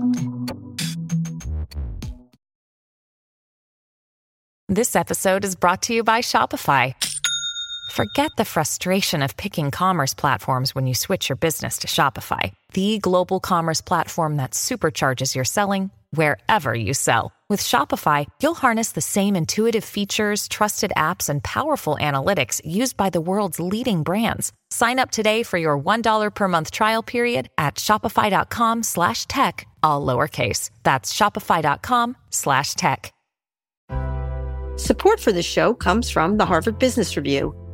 This 4.67 4.95
episode 4.95 5.45
is 5.45 5.55
brought 5.55 5.83
to 5.83 5.93
you 5.93 6.03
by 6.03 6.21
Shopify. 6.21 6.95
Forget 7.91 8.31
the 8.35 8.45
frustration 8.45 9.21
of 9.21 9.37
picking 9.37 9.71
commerce 9.71 10.13
platforms 10.13 10.73
when 10.73 10.87
you 10.87 10.93
switch 10.95 11.29
your 11.29 11.35
business 11.37 11.77
to 11.77 11.87
Shopify, 11.87 12.51
the 12.73 12.97
global 12.97 13.39
commerce 13.39 13.79
platform 13.79 14.37
that 14.37 14.51
supercharges 14.51 15.35
your 15.35 15.45
selling 15.45 15.91
wherever 16.09 16.73
you 16.73 16.93
sell. 16.93 17.31
With 17.47 17.61
Shopify, 17.61 18.25
you'll 18.41 18.55
harness 18.55 18.91
the 18.93 19.01
same 19.01 19.35
intuitive 19.35 19.83
features, 19.83 20.47
trusted 20.47 20.91
apps, 20.97 21.29
and 21.29 21.43
powerful 21.43 21.95
analytics 22.01 22.59
used 22.65 22.97
by 22.97 23.11
the 23.11 23.21
world's 23.21 23.59
leading 23.59 24.01
brands. 24.01 24.51
Sign 24.75 24.99
up 24.99 25.09
today 25.09 25.41
for 25.41 25.57
your 25.57 25.79
$1 25.79 26.35
per 26.35 26.47
month 26.49 26.69
trial 26.69 27.01
period 27.01 27.47
at 27.57 27.75
shopify.com 27.75 28.83
slash 28.83 29.25
tech, 29.27 29.65
all 29.81 30.05
lowercase. 30.05 30.69
That's 30.83 31.13
shopify.com 31.13 32.17
slash 32.29 32.73
tech. 32.73 33.13
Support 34.75 35.21
for 35.21 35.31
this 35.31 35.45
show 35.45 35.73
comes 35.73 36.09
from 36.09 36.37
the 36.37 36.45
Harvard 36.45 36.77
Business 36.77 37.15
Review. 37.15 37.53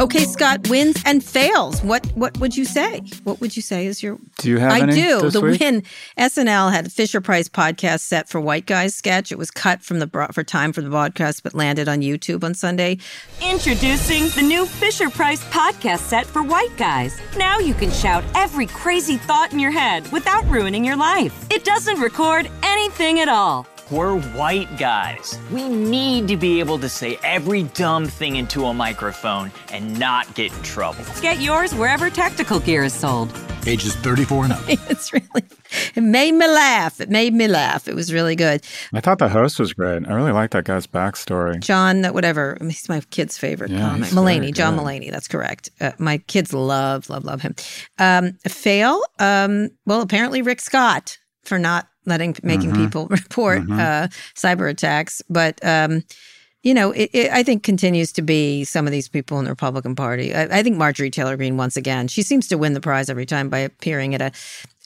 Okay, 0.00 0.26
Scott 0.26 0.68
wins 0.68 1.02
and 1.04 1.24
fails. 1.24 1.82
What 1.82 2.06
what 2.14 2.38
would 2.38 2.56
you 2.56 2.64
say? 2.64 3.02
What 3.24 3.40
would 3.40 3.56
you 3.56 3.62
say 3.62 3.86
is 3.86 4.00
your? 4.00 4.16
Do 4.38 4.48
you 4.48 4.58
have? 4.58 4.70
I 4.70 4.80
any 4.80 4.92
do. 4.94 5.20
this 5.22 5.32
the 5.32 5.40
week? 5.40 5.60
win. 5.60 5.82
SNL 6.16 6.70
had 6.72 6.86
a 6.86 6.90
Fisher 6.90 7.20
Price 7.20 7.48
podcast 7.48 8.00
set 8.00 8.28
for 8.28 8.40
White 8.40 8.66
Guys 8.66 8.94
sketch. 8.94 9.32
It 9.32 9.38
was 9.38 9.50
cut 9.50 9.82
from 9.82 9.98
the 9.98 10.06
for 10.32 10.44
time 10.44 10.72
for 10.72 10.82
the 10.82 10.88
broadcast, 10.88 11.42
but 11.42 11.52
landed 11.52 11.88
on 11.88 12.00
YouTube 12.00 12.44
on 12.44 12.54
Sunday. 12.54 12.98
Introducing 13.42 14.28
the 14.36 14.42
new 14.42 14.66
Fisher 14.66 15.10
Price 15.10 15.42
podcast 15.46 16.00
set 16.00 16.26
for 16.26 16.44
white 16.44 16.76
guys. 16.76 17.20
Now 17.36 17.58
you 17.58 17.74
can 17.74 17.90
shout 17.90 18.22
every 18.36 18.66
crazy 18.66 19.16
thought 19.16 19.52
in 19.52 19.58
your 19.58 19.72
head 19.72 20.06
without 20.12 20.46
ruining 20.48 20.84
your 20.84 20.96
life. 20.96 21.44
It 21.50 21.64
doesn't 21.64 21.98
record 22.00 22.48
anything 22.62 23.18
at 23.18 23.28
all. 23.28 23.66
We're 23.90 24.20
white 24.20 24.76
guys. 24.76 25.38
We 25.50 25.66
need 25.66 26.28
to 26.28 26.36
be 26.36 26.60
able 26.60 26.78
to 26.80 26.90
say 26.90 27.18
every 27.24 27.62
dumb 27.62 28.06
thing 28.06 28.36
into 28.36 28.66
a 28.66 28.74
microphone 28.74 29.50
and 29.72 29.98
not 29.98 30.34
get 30.34 30.54
in 30.54 30.62
trouble. 30.62 31.02
Get 31.22 31.40
yours 31.40 31.74
wherever 31.74 32.10
tactical 32.10 32.60
gear 32.60 32.84
is 32.84 32.92
sold. 32.92 33.32
Ages 33.66 33.96
34 33.96 34.44
and 34.44 34.52
up. 34.52 34.60
it's 34.68 35.10
really. 35.12 35.42
It 35.94 36.02
made 36.02 36.32
me 36.32 36.46
laugh. 36.46 37.00
It 37.00 37.08
made 37.08 37.32
me 37.32 37.48
laugh. 37.48 37.88
It 37.88 37.94
was 37.94 38.12
really 38.12 38.36
good. 38.36 38.62
I 38.92 39.00
thought 39.00 39.18
the 39.20 39.28
host 39.30 39.58
was 39.58 39.72
great. 39.72 40.06
I 40.06 40.12
really 40.12 40.32
like 40.32 40.50
that 40.50 40.64
guy's 40.64 40.86
backstory. 40.86 41.58
John, 41.60 42.04
whatever. 42.12 42.58
He's 42.60 42.88
my 42.90 43.00
kid's 43.10 43.38
favorite 43.38 43.70
Yeah, 43.70 43.88
comic. 43.88 44.10
Mulaney, 44.10 44.52
John 44.52 44.76
good. 44.76 44.84
Mulaney. 44.84 45.10
That's 45.10 45.28
correct. 45.28 45.70
Uh, 45.80 45.92
my 45.98 46.18
kids 46.18 46.52
love, 46.52 47.08
love, 47.08 47.24
love 47.24 47.40
him. 47.40 47.54
Um, 47.98 48.32
fail. 48.46 49.02
Um, 49.18 49.70
well, 49.86 50.02
apparently 50.02 50.42
Rick 50.42 50.60
Scott 50.60 51.16
for 51.44 51.58
not 51.58 51.88
letting 52.08 52.36
making 52.42 52.72
Mhm. 52.72 52.76
people 52.76 53.06
report 53.10 53.62
Mhm. 53.62 53.78
uh, 53.78 54.08
cyber 54.34 54.68
attacks, 54.70 55.22
but. 55.28 55.62
Um, 55.64 56.02
you 56.64 56.74
know, 56.74 56.90
it, 56.90 57.08
it, 57.12 57.30
I 57.30 57.44
think 57.44 57.62
continues 57.62 58.10
to 58.14 58.20
be 58.20 58.64
some 58.64 58.84
of 58.84 58.90
these 58.90 59.08
people 59.08 59.38
in 59.38 59.44
the 59.44 59.50
Republican 59.52 59.94
Party. 59.94 60.34
I, 60.34 60.58
I 60.58 60.62
think 60.64 60.76
Marjorie 60.76 61.08
Taylor 61.08 61.36
Greene, 61.36 61.56
once 61.56 61.76
again, 61.76 62.08
she 62.08 62.20
seems 62.20 62.48
to 62.48 62.58
win 62.58 62.72
the 62.74 62.80
prize 62.80 63.08
every 63.08 63.26
time 63.26 63.48
by 63.48 63.58
appearing 63.60 64.12
at 64.16 64.20
a, 64.20 64.32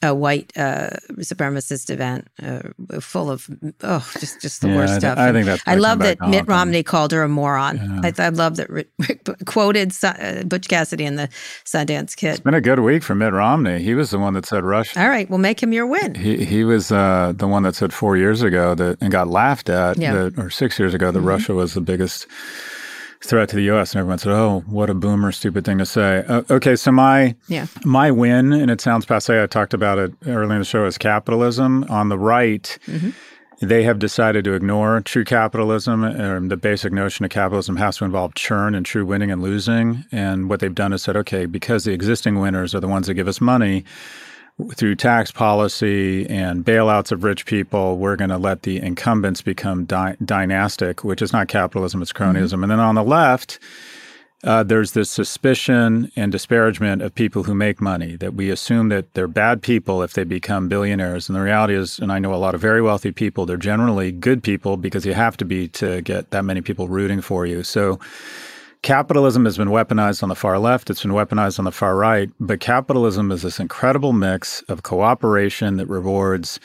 a 0.03 0.15
white 0.15 0.53
uh, 0.57 0.91
supremacist 1.21 1.91
event 1.91 2.27
uh, 2.43 2.61
full 3.01 3.31
of 3.31 3.49
oh, 3.83 4.11
just 4.19 4.41
just 4.41 4.61
the 4.61 4.69
Yeah, 4.69 4.77
worst 4.77 4.95
I, 4.95 4.99
stuff. 4.99 5.19
I 5.19 5.33
think 5.33 5.47
that's. 5.47 5.63
I 5.67 5.77
love 5.77 6.01
that 6.01 6.21
Mitt. 6.29 6.47
Romney 6.49 6.83
called 6.83 7.13
her 7.13 7.23
a 7.23 7.29
moron. 7.29 7.77
Yeah. 7.77 8.11
I, 8.19 8.27
I 8.27 8.29
love 8.31 8.57
that 8.57 8.69
Rick, 8.69 8.89
Rick 8.99 9.29
quoted 9.47 9.93
uh, 10.03 10.43
Butch 10.45 10.69
Cassidy 10.69 11.05
in 11.05 11.17
the 11.17 11.29
Sundance 11.65 12.17
Kid. 12.17 12.31
It's 12.33 12.41
been 12.41 12.55
a 12.55 12.61
good 12.61 12.81
week 12.81 13.03
for 13.03 13.15
Mitt 13.15 13.33
Romney. 13.33 13.81
He 13.83 13.95
was 13.95 14.11
the 14.11 14.19
one 14.19 14.35
that 14.35 14.47
said 14.47 14.65
Russia. 14.65 15.01
All 15.01 15.09
right, 15.09 15.29
we'll 15.31 15.39
make 15.39 15.63
him 15.63 15.73
your 15.73 15.87
win. 15.87 16.15
He 16.15 16.45
he 16.45 16.65
was 16.65 16.91
uh, 16.91 17.33
the 17.37 17.47
one 17.47 17.63
that 17.63 17.75
said 17.75 17.93
four 17.93 18.17
years 18.17 18.43
ago 18.43 18.75
that 18.75 19.01
and 19.01 19.13
got 19.13 19.29
laughed 19.29 19.69
at, 19.69 19.97
Yeah. 19.99 20.15
that, 20.15 20.39
or 20.39 20.51
six 20.51 20.79
years 20.79 20.95
ago 20.95 21.11
that 21.13 21.21
Mhm. 21.21 21.27
Russia 21.27 21.55
was 21.55 21.75
the 21.75 21.81
biggest 21.81 22.27
threat 23.25 23.49
to 23.51 23.57
the 23.57 23.63
U.S. 23.65 23.93
and 23.93 24.01
everyone 24.01 24.19
said, 24.19 24.33
"Oh, 24.33 24.63
what 24.67 24.91
a 24.91 24.95
boomer, 24.95 25.33
stupid 25.33 25.65
thing 25.65 25.79
to 25.79 25.87
say." 25.87 26.25
Uh, 26.29 26.43
okay, 26.51 26.77
so 26.77 26.91
my 26.93 27.35
Yeah. 27.49 27.67
my 27.85 28.11
win, 28.11 28.53
and 28.53 28.71
it 28.71 28.81
sounds 28.81 29.05
passe. 29.07 29.43
I 29.43 29.47
talked 29.47 29.75
about 29.75 29.99
it 29.99 30.13
early 30.27 30.55
in 30.55 30.59
the 30.61 30.65
show, 30.65 30.85
is 30.87 30.99
capitalism. 30.99 31.85
On 31.89 32.09
the 32.09 32.19
right, 32.19 32.77
Mhm. 32.89 33.13
they 33.61 33.85
have 33.85 33.99
decided 34.01 34.45
to 34.45 34.55
ignore 34.55 35.01
true 35.01 35.25
capitalism. 35.25 36.03
Um, 36.05 36.49
the 36.49 36.57
basic 36.57 36.93
notion 36.93 37.25
of 37.25 37.31
capitalism 37.31 37.77
has 37.77 37.97
to 37.99 38.05
involve 38.05 38.35
churn 38.35 38.75
and 38.75 38.85
true 38.85 39.07
winning 39.07 39.31
and 39.31 39.41
losing. 39.41 40.05
And 40.11 40.49
what 40.51 40.59
they've 40.61 40.75
done 40.75 40.93
is 40.93 41.03
said, 41.03 41.17
okay, 41.17 41.47
because 41.47 41.85
the 41.85 41.93
existing 41.93 42.41
winners 42.41 42.75
are 42.75 42.81
the 42.81 42.89
ones 42.89 43.07
that 43.07 43.15
give 43.15 43.29
us 43.29 43.41
money 43.41 43.85
through 44.75 44.95
tax 44.95 45.31
policy 45.31 46.27
and 46.29 46.65
bailouts 46.65 47.13
of 47.13 47.25
rich 47.25 47.47
people, 47.47 47.99
we're 47.99 48.17
going 48.17 48.31
to 48.31 48.39
let 48.39 48.63
the 48.63 48.79
incumbents 48.79 49.43
become 49.43 49.85
dy- 49.85 50.17
dynastic, 50.25 51.03
which 51.05 51.23
is 51.23 51.33
not 51.33 51.49
capitalism, 51.49 52.03
it's 52.03 52.13
cronyism. 52.13 52.63
And 52.63 52.71
then 52.71 52.81
on 52.81 52.95
the 52.95 53.03
left, 53.03 53.59
uh, 54.45 54.63
there's 54.63 54.93
this 54.93 55.09
suspicion 55.09 56.11
and 56.17 56.33
disparagement 56.33 57.01
of 57.01 57.15
people 57.15 57.45
who 57.45 57.55
make 57.55 57.81
money, 57.81 58.17
that 58.17 58.35
we 58.35 58.51
assume 58.51 58.89
that 58.89 59.15
they're 59.15 59.29
bad 59.29 59.63
people 59.63 60.03
if 60.03 60.15
they 60.15 60.25
become 60.25 60.69
billionaires. 60.69 61.29
And 61.29 61.37
the 61.37 61.43
reality 61.43 61.75
is, 61.75 62.01
and 62.01 62.13
I 62.13 62.19
know 62.19 62.35
a 62.35 62.37
lot 62.37 62.55
of 62.55 62.61
very 62.61 62.83
wealthy 62.83 63.13
people, 63.13 63.47
they're 63.47 63.57
generally 63.57 64.11
good 64.11 64.43
people 64.43 64.77
because 64.77 65.07
you 65.07 65.15
have 65.15 65.37
to 65.37 65.45
be 65.45 65.69
to 65.69 66.03
get 66.03 66.31
that 66.31 66.45
many 66.45 66.61
people 66.61 66.89
rooting 66.89 67.21
for 67.21 67.47
you. 67.47 67.63
So 67.63 68.01
capitalism 68.83 69.45
has 69.45 69.57
been 69.57 69.69
weaponized 69.69 70.23
on 70.23 70.29
the 70.29 70.35
far 70.35 70.59
left, 70.59 70.91
it's 70.91 71.03
been 71.03 71.13
weaponized 71.13 71.59
on 71.59 71.65
the 71.65 71.73
far 71.73 71.97
right, 71.97 72.31
but 72.41 72.61
capitalism 72.61 73.31
is 73.31 73.43
this 73.43 73.61
incredible 73.61 74.13
mix 74.13 74.63
of 74.63 74.83
cooperation 74.83 75.77
that 75.77 75.87
rewards 75.87 76.59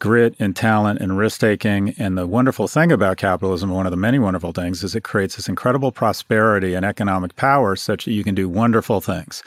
grit 0.00 0.34
and 0.40 0.56
talent 0.56 0.98
and 1.00 1.16
risk 1.16 1.40
taking. 1.40 1.90
And 1.98 2.18
the 2.18 2.26
wonderful 2.26 2.66
thing 2.66 2.90
about 2.90 3.18
capitalism, 3.18 3.70
one 3.70 3.86
of 3.86 3.90
the 3.92 3.96
many 3.96 4.18
wonderful 4.18 4.52
things, 4.52 4.82
is 4.82 4.94
it 4.96 5.04
creates 5.04 5.36
this 5.36 5.48
incredible 5.48 5.92
prosperity 5.92 6.74
and 6.74 6.84
economic 6.84 7.36
power 7.36 7.76
such 7.76 8.06
that 8.06 8.12
you 8.12 8.24
can 8.24 8.34
do 8.34 8.48
wonderful 8.48 9.00
things. 9.00 9.42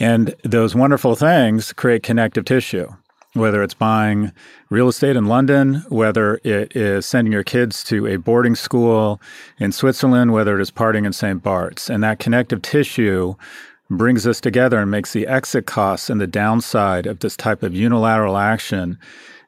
And 0.00 0.34
those 0.42 0.74
wonderful 0.74 1.14
things 1.14 1.74
create 1.74 2.02
connective 2.02 2.46
tissue, 2.46 2.88
whether 3.34 3.62
it's 3.62 3.74
buying 3.74 4.32
real 4.70 4.88
estate 4.88 5.16
in 5.16 5.26
London, 5.26 5.84
whether 5.88 6.40
it 6.42 6.74
is 6.74 7.06
sending 7.06 7.32
your 7.32 7.44
kids 7.44 7.84
to 7.84 8.06
a 8.06 8.16
boarding 8.16 8.56
school 8.56 9.20
in 9.58 9.70
Switzerland, 9.70 10.32
whether 10.32 10.58
it 10.58 10.62
is 10.62 10.70
partying 10.70 11.06
in 11.06 11.12
St. 11.12 11.42
Bart's. 11.42 11.88
And 11.88 12.02
that 12.02 12.18
connective 12.18 12.62
tissue 12.62 13.34
brings 13.88 14.26
us 14.26 14.40
together 14.40 14.78
and 14.78 14.90
makes 14.90 15.12
the 15.12 15.26
exit 15.26 15.66
costs 15.66 16.10
and 16.10 16.20
the 16.20 16.26
downside 16.26 17.06
of 17.06 17.20
this 17.20 17.36
type 17.36 17.62
of 17.62 17.74
unilateral 17.74 18.36
action 18.36 18.98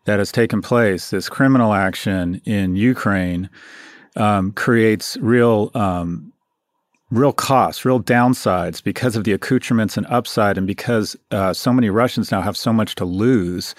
that 0.04 0.18
has 0.18 0.32
taken 0.32 0.62
place, 0.62 1.10
this 1.10 1.28
criminal 1.28 1.72
action 1.72 2.40
in 2.44 2.74
Ukraine, 2.74 3.48
um, 4.16 4.52
creates 4.52 5.16
real 5.18 5.70
um, 5.74 6.31
real 7.12 7.32
costs, 7.32 7.84
real 7.84 8.00
downsides 8.02 8.82
because 8.82 9.14
of 9.16 9.24
the 9.24 9.32
accoutrements 9.32 9.96
and 9.96 10.06
upside, 10.06 10.56
and 10.58 10.66
because 10.66 11.14
uh, 11.30 11.52
so 11.52 11.72
many 11.72 11.90
Russians 11.90 12.30
now 12.32 12.40
have 12.40 12.56
so 12.56 12.72
much 12.72 12.94
to 12.96 13.04
lose 13.04 13.74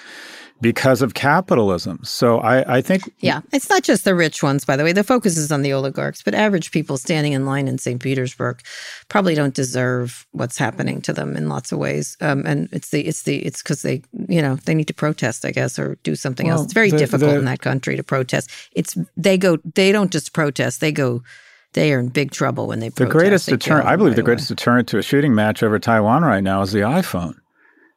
because 0.61 1.01
of 1.01 1.13
capitalism. 1.13 1.99
So 2.03 2.39
I, 2.39 2.77
I 2.77 2.81
think 2.81 3.11
Yeah, 3.19 3.41
it's 3.51 3.69
not 3.69 3.83
just 3.83 4.05
the 4.05 4.15
rich 4.15 4.41
ones, 4.41 4.63
by 4.63 4.77
the 4.77 4.83
way. 4.85 4.93
The 4.93 5.03
focus 5.03 5.35
is 5.35 5.51
on 5.51 5.61
the 5.61 5.73
oligarchs, 5.73 6.21
but 6.23 6.33
average 6.33 6.71
people 6.71 6.95
standing 6.97 7.33
in 7.33 7.45
line 7.45 7.67
in 7.67 7.77
St. 7.79 7.99
Petersburg 8.01 8.61
probably 9.09 9.35
don't 9.35 9.53
deserve 9.53 10.25
what's 10.31 10.57
happening 10.57 11.01
to 11.01 11.11
them 11.11 11.35
in 11.35 11.49
lots 11.49 11.73
of 11.73 11.79
ways. 11.79 12.15
Um, 12.21 12.43
and 12.45 12.69
it's 12.71 12.91
the 12.91 13.01
it's 13.05 13.23
the 13.23 13.39
it's 13.39 13.61
because 13.61 13.81
they 13.81 14.03
you 14.29 14.41
know 14.41 14.55
they 14.65 14.75
need 14.75 14.87
to 14.87 14.93
protest, 14.93 15.43
I 15.43 15.51
guess, 15.51 15.77
or 15.77 15.97
do 16.03 16.15
something 16.15 16.47
Well, 16.47 16.57
else. 16.59 16.65
It's 16.65 16.73
very 16.73 16.91
the- 16.91 16.97
difficult 16.97 17.31
the- 17.31 17.39
in 17.39 17.45
that 17.45 17.59
country 17.61 17.97
to 17.97 18.03
protest. 18.03 18.49
It's 18.73 18.95
they 19.17 19.37
go 19.37 19.57
they 19.75 19.91
don't 19.91 20.11
just 20.13 20.31
protest; 20.33 20.79
they 20.79 20.93
go 20.93 21.23
they 21.73 21.93
are 21.93 21.99
in 21.99 22.09
big 22.09 22.31
trouble 22.31 22.67
when 22.67 22.79
they 22.79 22.89
the 22.89 22.95
protest. 23.05 23.11
greatest 23.17 23.45
They 23.47 23.51
deterrent, 23.53 23.87
I 23.87 23.95
believe, 23.95 24.11
right 24.11 24.15
the 24.15 24.21
away. 24.21 24.25
greatest 24.27 24.47
deterrent 24.49 24.87
to 24.89 24.97
a 24.97 25.01
shooting 25.03 25.35
match 25.35 25.61
over 25.63 25.77
Taiwan 25.79 26.23
right 26.23 26.43
now 26.43 26.61
is 26.61 26.71
the 26.71 26.79
iPhone. 26.79 27.35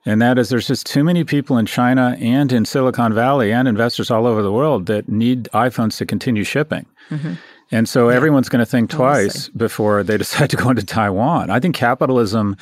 And 0.05 0.23
that 0.23 0.39
is, 0.39 0.51
there's 0.51 0.69
just 0.69 0.87
too 0.87 1.03
many 1.03 1.25
people 1.25 1.59
in 1.59 1.67
China 1.67 2.17
and 2.21 2.53
in 2.53 2.65
Silicon 2.65 3.13
Valley 3.13 3.53
and 3.53 3.67
investors 3.67 4.11
all 4.11 4.27
over 4.27 4.41
the 4.41 4.53
world 4.53 4.87
that 4.87 5.09
need 5.09 5.49
iPhones 5.53 5.97
to 5.99 6.07
continue 6.07 6.45
shipping. 6.45 6.87
Mhm. 7.11 7.39
And 7.73 7.89
so 7.89 8.09
everyone's 8.11 8.49
going 8.49 8.61
to 8.61 8.71
think 8.71 8.91
twice 8.91 9.49
before 9.49 10.05
they 10.05 10.17
decide 10.25 10.51
to 10.51 10.57
go 10.57 10.71
into 10.71 10.85
Taiwan. 10.85 11.51
I 11.51 11.59
think 11.59 11.75
capitalism 11.75 12.57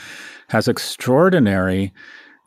has 0.49 0.69
extraordinary 0.69 1.93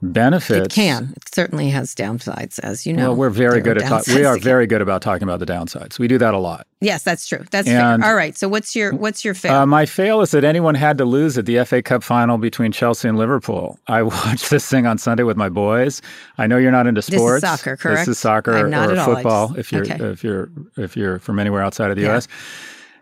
benefits. 0.01 0.67
It 0.67 0.71
can. 0.79 1.13
It 1.15 1.23
certainly 1.33 1.69
has 1.69 1.95
downsides, 1.95 2.59
as 2.59 2.85
you 2.85 2.93
know. 2.93 3.09
well, 3.09 3.15
we're 3.15 3.29
very 3.29 3.61
good 3.61 3.77
at 3.77 3.83
downsides 3.89 4.15
We 4.15 4.25
are 4.25 4.37
very 4.37 4.67
good 4.67 4.81
about 4.81 5.01
talking 5.01 5.23
about 5.23 5.39
the 5.39 5.45
downsides. 5.45 5.97
We 5.99 6.07
do 6.07 6.17
that 6.19 6.33
a 6.33 6.37
lot. 6.37 6.67
Yes, 6.81 7.01
that's 7.03 7.27
true. 7.27 7.43
That's 7.51 7.67
And- 7.67 8.03
fair. 8.03 8.09
All 8.11 8.15
right. 8.15 8.37
So 8.37 8.47
what's 8.47 8.75
your 8.75 8.93
what's 8.93 9.25
your 9.25 9.33
fail? 9.33 9.53
Uh, 9.53 9.65
my 9.65 9.85
fail 9.87 10.21
is 10.21 10.31
that 10.31 10.43
anyone 10.43 10.75
had 10.75 10.97
to 10.99 11.05
lose 11.05 11.37
at 11.37 11.45
the 11.47 11.63
FA 11.65 11.81
Cup 11.81 12.03
final 12.03 12.37
between 12.37 12.71
Chelsea 12.71 13.07
and 13.07 13.17
Liverpool. 13.17 13.79
I 13.87 14.03
watched 14.03 14.49
this 14.51 14.67
thing 14.69 14.85
on 14.85 14.97
Sunday 14.99 15.23
with 15.23 15.37
my 15.37 15.49
boys. 15.49 16.01
I 16.37 16.45
know 16.45 16.57
you're 16.57 16.71
not 16.71 16.85
into 16.85 16.99
This 16.99 17.09
is 17.09 17.15
sports. 17.15 17.41
soccer, 17.41 17.75
correct? 17.77 18.01
This 18.01 18.09
is 18.09 18.19
soccer 18.19 18.51
or. 18.67 18.69
Football 19.03 19.47
just- 19.49 19.59
if 19.59 19.71
you're 19.71 19.81
okay. 19.83 20.03
if 20.05 20.23
you're 20.23 20.49
if 20.77 20.95
you're 20.95 21.17
from 21.19 21.39
anywhere 21.39 21.63
outside 21.63 21.89
of 21.89 21.95
the 21.95 22.03
Yeah. 22.03 22.09
U.S. 22.09 22.27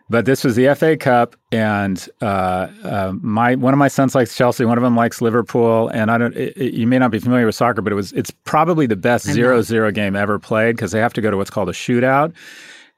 But 0.08 0.26
this 0.26 0.44
was 0.44 0.56
the 0.56 0.74
FA 0.76 0.96
Cup, 0.96 1.36
and 1.52 2.08
uh, 2.22 2.68
uh, 2.84 3.14
my 3.22 3.56
one 3.56 3.74
of 3.74 3.80
my 3.80 3.88
sons 3.88 4.14
likes 4.14 4.38
Chelsea, 4.38 4.64
one 4.64 4.78
of 4.78 4.84
them 4.84 4.96
likes 4.96 5.20
Liverpool, 5.20 5.88
and 5.88 6.12
I 6.12 6.18
don't. 6.20 6.36
It, 6.36 6.56
it- 6.56 6.74
you 6.76 6.86
may 6.86 7.00
not 7.00 7.10
be 7.10 7.20
familiar 7.20 7.46
with 7.46 7.56
soccer, 7.56 7.82
but 7.82 7.92
it 7.92 7.96
was 7.96 8.12
it's 8.14 8.32
probably 8.44 8.86
the 8.86 8.96
best 8.96 9.28
I'm 9.28 9.34
zero 9.34 9.62
zero 9.64 9.92
game 9.92 10.16
ever 10.16 10.38
played 10.38 10.76
because 10.76 10.92
they 10.92 11.00
have 11.00 11.14
to 11.14 11.22
go 11.22 11.32
to 11.32 11.38
what's 11.38 11.50
called 11.50 11.70
a 11.70 11.74
shootout. 11.74 12.34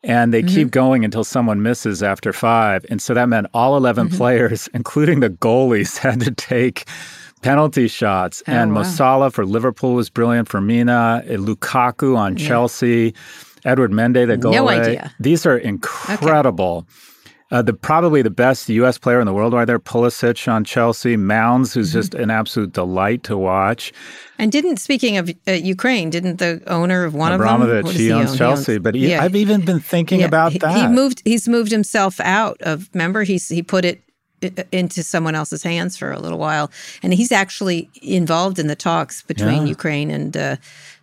and 0.04 0.34
they 0.34 0.42
mm-hmm. 0.42 0.56
keep 0.56 0.72
going 0.72 1.04
until 1.04 1.24
someone 1.24 1.62
misses 1.64 2.04
after 2.04 2.32
five. 2.32 2.86
And 2.90 3.02
so 3.02 3.14
that 3.14 3.28
meant 3.30 3.48
all 3.54 3.76
11 3.78 4.08
mm-hmm. 4.08 4.18
players, 4.18 4.70
including 4.74 5.22
the 5.22 5.30
goalies, 5.30 5.98
had 6.08 6.20
to 6.22 6.32
take 6.32 6.86
penalty 7.42 7.88
shots. 7.88 8.44
Oh, 8.48 8.52
and 8.52 8.76
wow. 8.76 8.84
Mo 9.20 9.30
for 9.30 9.46
Liverpool 9.46 9.94
was 9.94 10.10
brilliant. 10.10 10.50
Firmino, 10.50 11.24
eh, 11.30 11.36
Lukaku 11.38 12.18
on 12.18 12.38
yeah. 12.38 12.48
Chelsea, 12.48 13.14
Edward 13.68 13.92
Mendy, 13.92 14.26
the 14.26 14.38
goalie. 14.38 14.54
No 14.54 14.70
idea. 14.70 15.14
These 15.20 15.46
are 15.46 15.58
incredible. 15.58 16.86
Okay. 16.88 17.04
Uh, 17.50 17.62
the 17.62 17.72
probably 17.72 18.22
the 18.22 18.30
best 18.30 18.68
U.S. 18.68 18.98
player 18.98 19.22
in 19.22 19.26
the 19.26 19.34
world 19.34 19.54
right 19.54 19.64
there, 19.64 19.80
Pulisic 19.80 20.52
on 20.52 20.66
Chelsea, 20.66 21.16
Mounds, 21.16 21.74
who's 21.74 21.90
mm-hmm. 21.90 22.00
just 22.00 22.14
an 22.14 22.30
absolute 22.30 22.74
delight 22.74 23.24
to 23.24 23.38
watch. 23.38 23.94
And 24.38 24.52
didn't 24.52 24.78
speaking 24.78 25.16
of 25.16 25.32
uh, 25.48 25.54
Ukraine, 25.54 26.10
didn't 26.10 26.38
the 26.38 26.62
owner 26.68 27.06
of 27.06 27.14
one 27.14 27.32
Abramovich, 27.32 27.86
of 27.86 27.86
them? 27.86 27.96
He, 27.96 28.06
he 28.08 28.12
owns 28.12 28.38
Chelsea, 28.38 28.74
he 28.74 28.76
owns, 28.76 28.84
but 28.84 28.96
he, 28.96 29.12
yeah, 29.12 29.24
I've 29.24 29.36
even 29.36 29.62
been 29.64 29.80
thinking 29.80 30.20
yeah, 30.20 30.26
about 30.26 30.60
that. 30.60 30.76
He 30.76 30.88
moved. 30.94 31.22
He's 31.24 31.48
moved 31.48 31.72
himself 31.72 32.20
out 32.20 32.58
of. 32.62 32.90
Remember, 32.94 33.24
he's 33.24 33.48
he 33.48 33.64
put 33.64 33.86
it 33.86 34.02
into 34.72 35.04
someone 35.04 35.36
else's 35.36 35.64
hands 35.64 35.98
for 35.98 36.12
a 36.12 36.20
little 36.20 36.38
while, 36.38 36.72
and 37.02 37.14
he's 37.14 37.32
actually 37.32 37.90
involved 38.02 38.60
in 38.60 38.68
the 38.68 38.76
talks 38.76 39.24
between 39.24 39.64
yeah. 39.64 39.70
Ukraine 39.70 40.12
and 40.12 40.38
uh, 40.38 40.56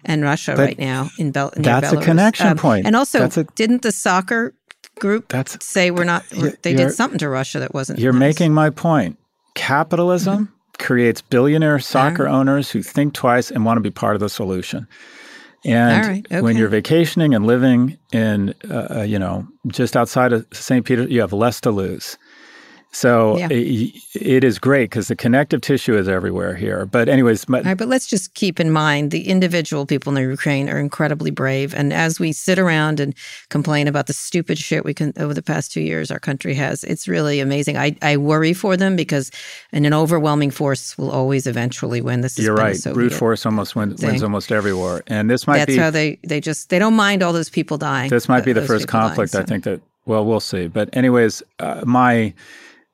and 0.04 0.22
Russia 0.22 0.54
but 0.56 0.62
right 0.62 0.78
now 0.78 1.10
in 1.18 1.30
Bel. 1.30 1.52
That's 1.56 1.92
Belarus. 1.92 2.02
a 2.02 2.04
connection 2.04 2.46
um, 2.48 2.56
point. 2.58 2.86
And 2.86 2.96
also, 2.96 3.24
a, 3.24 3.44
didn't 3.54 3.82
the 3.82 3.92
soccer 3.92 4.54
group 4.98 5.28
that's, 5.28 5.64
say 5.64 5.90
we're 5.90 6.04
not, 6.04 6.24
they 6.62 6.74
did 6.74 6.92
something 6.92 7.18
to 7.18 7.28
Russia 7.28 7.58
that 7.60 7.74
wasn't. 7.74 7.98
You're 7.98 8.12
nice. 8.12 8.20
making 8.20 8.54
my 8.54 8.70
point. 8.70 9.18
Capitalism 9.54 10.46
mm-hmm. 10.46 10.82
creates 10.84 11.20
billionaire 11.20 11.78
soccer 11.78 12.26
owners 12.28 12.70
who 12.70 12.82
think 12.82 13.14
twice 13.14 13.50
and 13.50 13.64
want 13.64 13.76
to 13.76 13.80
be 13.80 13.90
part 13.90 14.14
of 14.14 14.20
the 14.20 14.28
solution. 14.28 14.86
And 15.64 16.06
right, 16.06 16.26
okay. 16.26 16.42
when 16.42 16.56
you're 16.58 16.68
vacationing 16.68 17.34
and 17.34 17.46
living 17.46 17.96
in, 18.12 18.54
uh, 18.68 18.98
uh 18.98 19.02
you 19.02 19.18
know, 19.18 19.46
just 19.68 19.96
outside 19.96 20.32
of 20.32 20.46
St. 20.52 20.84
Peter, 20.84 21.04
you 21.04 21.20
have 21.20 21.32
less 21.32 21.60
to 21.62 21.70
lose. 21.70 22.18
So 22.94 23.36
yeah. 23.36 23.48
it, 23.50 23.92
it 24.14 24.44
is 24.44 24.60
great 24.60 24.84
because 24.84 25.08
the 25.08 25.16
connective 25.16 25.60
tissue 25.60 25.96
is 25.96 26.08
everywhere 26.08 26.54
here. 26.54 26.86
But 26.86 27.08
anyways, 27.08 27.44
but, 27.44 27.64
right, 27.64 27.76
but 27.76 27.88
let's 27.88 28.06
just 28.06 28.34
keep 28.34 28.60
in 28.60 28.70
mind 28.70 29.10
the 29.10 29.26
individual 29.26 29.84
people 29.84 30.10
in 30.10 30.14
the 30.14 30.22
Ukraine 30.22 30.70
are 30.70 30.78
incredibly 30.78 31.32
brave. 31.32 31.74
And 31.74 31.92
as 31.92 32.20
we 32.20 32.30
sit 32.30 32.56
around 32.56 33.00
and 33.00 33.12
complain 33.48 33.88
about 33.88 34.06
the 34.06 34.12
stupid 34.12 34.58
shit 34.58 34.84
we 34.84 34.94
can 34.94 35.12
over 35.18 35.34
the 35.34 35.42
past 35.42 35.72
two 35.72 35.80
years 35.80 36.12
our 36.12 36.20
country 36.20 36.54
has, 36.54 36.84
it's 36.84 37.08
really 37.08 37.40
amazing. 37.40 37.76
I, 37.76 37.96
I 38.00 38.16
worry 38.16 38.52
for 38.52 38.76
them 38.76 38.94
because 38.94 39.32
an 39.72 39.92
overwhelming 39.92 40.52
force 40.52 40.96
will 40.96 41.10
always 41.10 41.48
eventually 41.48 42.00
win. 42.00 42.20
This 42.20 42.38
you're 42.38 42.54
right. 42.54 42.80
Brute 42.92 43.12
force 43.12 43.44
almost 43.44 43.74
win, 43.74 43.96
wins 44.00 44.22
almost 44.22 44.52
every 44.52 44.72
war, 44.72 45.02
and 45.08 45.28
this 45.28 45.48
might 45.48 45.58
That's 45.58 45.72
be 45.72 45.78
how 45.78 45.90
they 45.90 46.20
they 46.22 46.40
just 46.40 46.70
they 46.70 46.78
don't 46.78 46.94
mind 46.94 47.24
all 47.24 47.32
those 47.32 47.50
people 47.50 47.76
dying. 47.76 48.08
This 48.08 48.28
might 48.28 48.44
be 48.44 48.52
the 48.52 48.62
first 48.62 48.86
conflict 48.86 49.32
dying, 49.32 49.42
so. 49.42 49.44
I 49.44 49.46
think 49.46 49.64
that. 49.64 49.80
Well, 50.06 50.26
we'll 50.26 50.40
see. 50.40 50.68
But 50.68 50.94
anyways, 50.94 51.42
uh, 51.60 51.82
my 51.86 52.34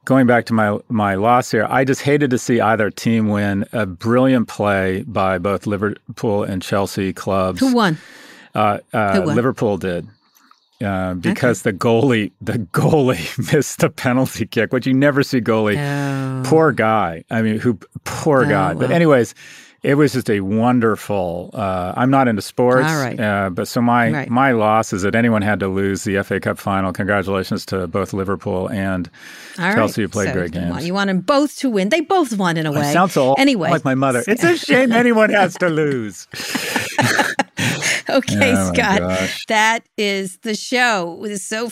going 0.04 0.26
back 0.26 0.46
to 0.46 0.52
my 0.52 0.78
my 0.88 1.14
loss 1.14 1.50
here, 1.50 1.66
I 1.68 1.84
just 1.84 2.02
hated 2.02 2.30
to 2.30 2.38
see 2.38 2.60
either 2.60 2.90
team 2.90 3.28
win. 3.28 3.66
A 3.72 3.86
brilliant 3.86 4.48
play 4.48 5.02
by 5.02 5.38
both 5.38 5.66
Liverpool 5.66 6.42
and 6.42 6.62
Chelsea 6.62 7.12
clubs. 7.12 7.60
Who 7.60 7.74
won? 7.74 7.98
Uh, 8.54 8.78
uh, 8.92 9.14
Who 9.14 9.22
won? 9.26 9.36
Liverpool 9.36 9.76
did. 9.76 10.08
Uh, 10.82 11.12
because 11.12 11.60
okay. 11.60 11.72
the 11.72 11.78
goalie, 11.78 12.32
the 12.40 12.54
goalie 12.72 13.52
missed 13.52 13.80
the 13.80 13.90
penalty 13.90 14.46
kick, 14.46 14.72
which 14.72 14.86
you 14.86 14.94
never 14.94 15.22
see 15.22 15.38
goalie. 15.38 15.76
Oh. 15.76 16.42
Poor 16.48 16.72
guy. 16.72 17.22
I 17.30 17.42
mean, 17.42 17.58
who? 17.58 17.78
Poor 18.04 18.44
oh, 18.44 18.48
guy. 18.48 18.72
Well. 18.72 18.88
But 18.88 18.90
anyways, 18.90 19.34
it 19.82 19.94
was 19.94 20.12
just 20.12 20.28
a 20.28 20.40
wonderful. 20.40 21.50
Uh, 21.54 21.94
I'm 21.96 22.10
not 22.10 22.28
into 22.28 22.42
sports, 22.42 22.86
uh, 22.86 23.48
but 23.50 23.66
so 23.66 23.80
my 23.80 24.10
right. 24.10 24.28
my 24.28 24.52
loss 24.52 24.92
is 24.92 25.02
that 25.02 25.14
anyone 25.14 25.40
had 25.40 25.60
to 25.60 25.68
lose 25.68 26.04
the 26.04 26.22
FA 26.22 26.38
Cup 26.38 26.58
final. 26.58 26.92
Congratulations 26.92 27.64
to 27.66 27.86
both 27.86 28.12
Liverpool 28.12 28.68
and 28.68 29.10
All 29.58 29.72
Chelsea, 29.72 30.02
right. 30.02 30.04
who 30.04 30.08
played 30.08 30.28
so 30.28 30.32
great 30.34 30.52
games. 30.52 30.86
You 30.86 30.92
want 30.92 31.08
them 31.08 31.20
both 31.20 31.56
to 31.58 31.70
win. 31.70 31.88
They 31.88 32.02
both 32.02 32.36
won 32.36 32.58
in 32.58 32.66
a 32.66 32.72
way. 32.72 32.92
sounds 32.92 33.14
so 33.14 33.32
anyway, 33.34 33.70
like 33.70 33.84
my 33.84 33.94
mother. 33.94 34.22
It's 34.26 34.44
a 34.44 34.58
shame 34.58 34.92
anyone 35.00 35.30
has 35.30 35.56
to 35.56 35.70
lose. 35.70 36.28
okay, 38.10 38.54
oh 38.54 38.72
Scott, 38.74 39.30
that 39.48 39.80
is 39.96 40.38
the 40.38 40.54
show. 40.54 41.14
It 41.14 41.20
was 41.20 41.42
so 41.42 41.70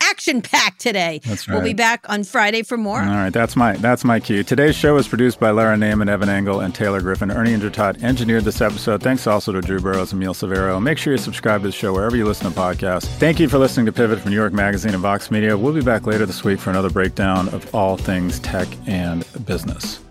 action 0.00 0.42
packed 0.42 0.80
today. 0.80 1.20
That's 1.24 1.48
right. 1.48 1.54
We'll 1.54 1.64
be 1.64 1.74
back 1.74 2.08
on 2.08 2.24
Friday 2.24 2.62
for 2.62 2.76
more. 2.76 3.00
All 3.00 3.06
right, 3.06 3.32
that's 3.32 3.56
my 3.56 3.74
that's 3.76 4.04
my 4.04 4.20
cue. 4.20 4.42
Today's 4.42 4.76
show 4.76 4.94
was 4.94 5.08
produced 5.08 5.40
by 5.40 5.50
Lara 5.50 5.76
Naaman, 5.76 6.08
Evan 6.08 6.28
Engel, 6.28 6.60
and 6.60 6.74
Taylor 6.74 7.00
Griffin. 7.00 7.30
Ernie 7.30 7.54
Indradat 7.54 8.02
engineered 8.02 8.44
this 8.44 8.60
episode. 8.60 9.02
Thanks 9.02 9.26
also 9.26 9.52
to 9.52 9.60
Drew 9.60 9.80
Burrows 9.80 10.12
and 10.12 10.20
Neil 10.20 10.34
Saverio. 10.34 10.80
Make 10.82 10.98
sure 10.98 11.12
you 11.12 11.18
subscribe 11.18 11.62
to 11.62 11.68
the 11.68 11.72
show 11.72 11.92
wherever 11.92 12.16
you 12.16 12.24
listen 12.24 12.50
to 12.50 12.58
podcasts. 12.58 13.06
Thank 13.18 13.40
you 13.40 13.48
for 13.48 13.58
listening 13.58 13.86
to 13.86 13.92
Pivot 13.92 14.20
from 14.20 14.30
New 14.30 14.36
York 14.36 14.52
Magazine 14.52 14.92
and 14.92 15.02
Vox 15.02 15.30
Media. 15.30 15.56
We'll 15.56 15.72
be 15.72 15.82
back 15.82 16.06
later 16.06 16.26
this 16.26 16.44
week 16.44 16.60
for 16.60 16.70
another 16.70 16.90
breakdown 16.90 17.48
of 17.48 17.74
all 17.74 17.96
things 17.96 18.38
tech 18.40 18.68
and 18.86 19.26
business. 19.44 20.03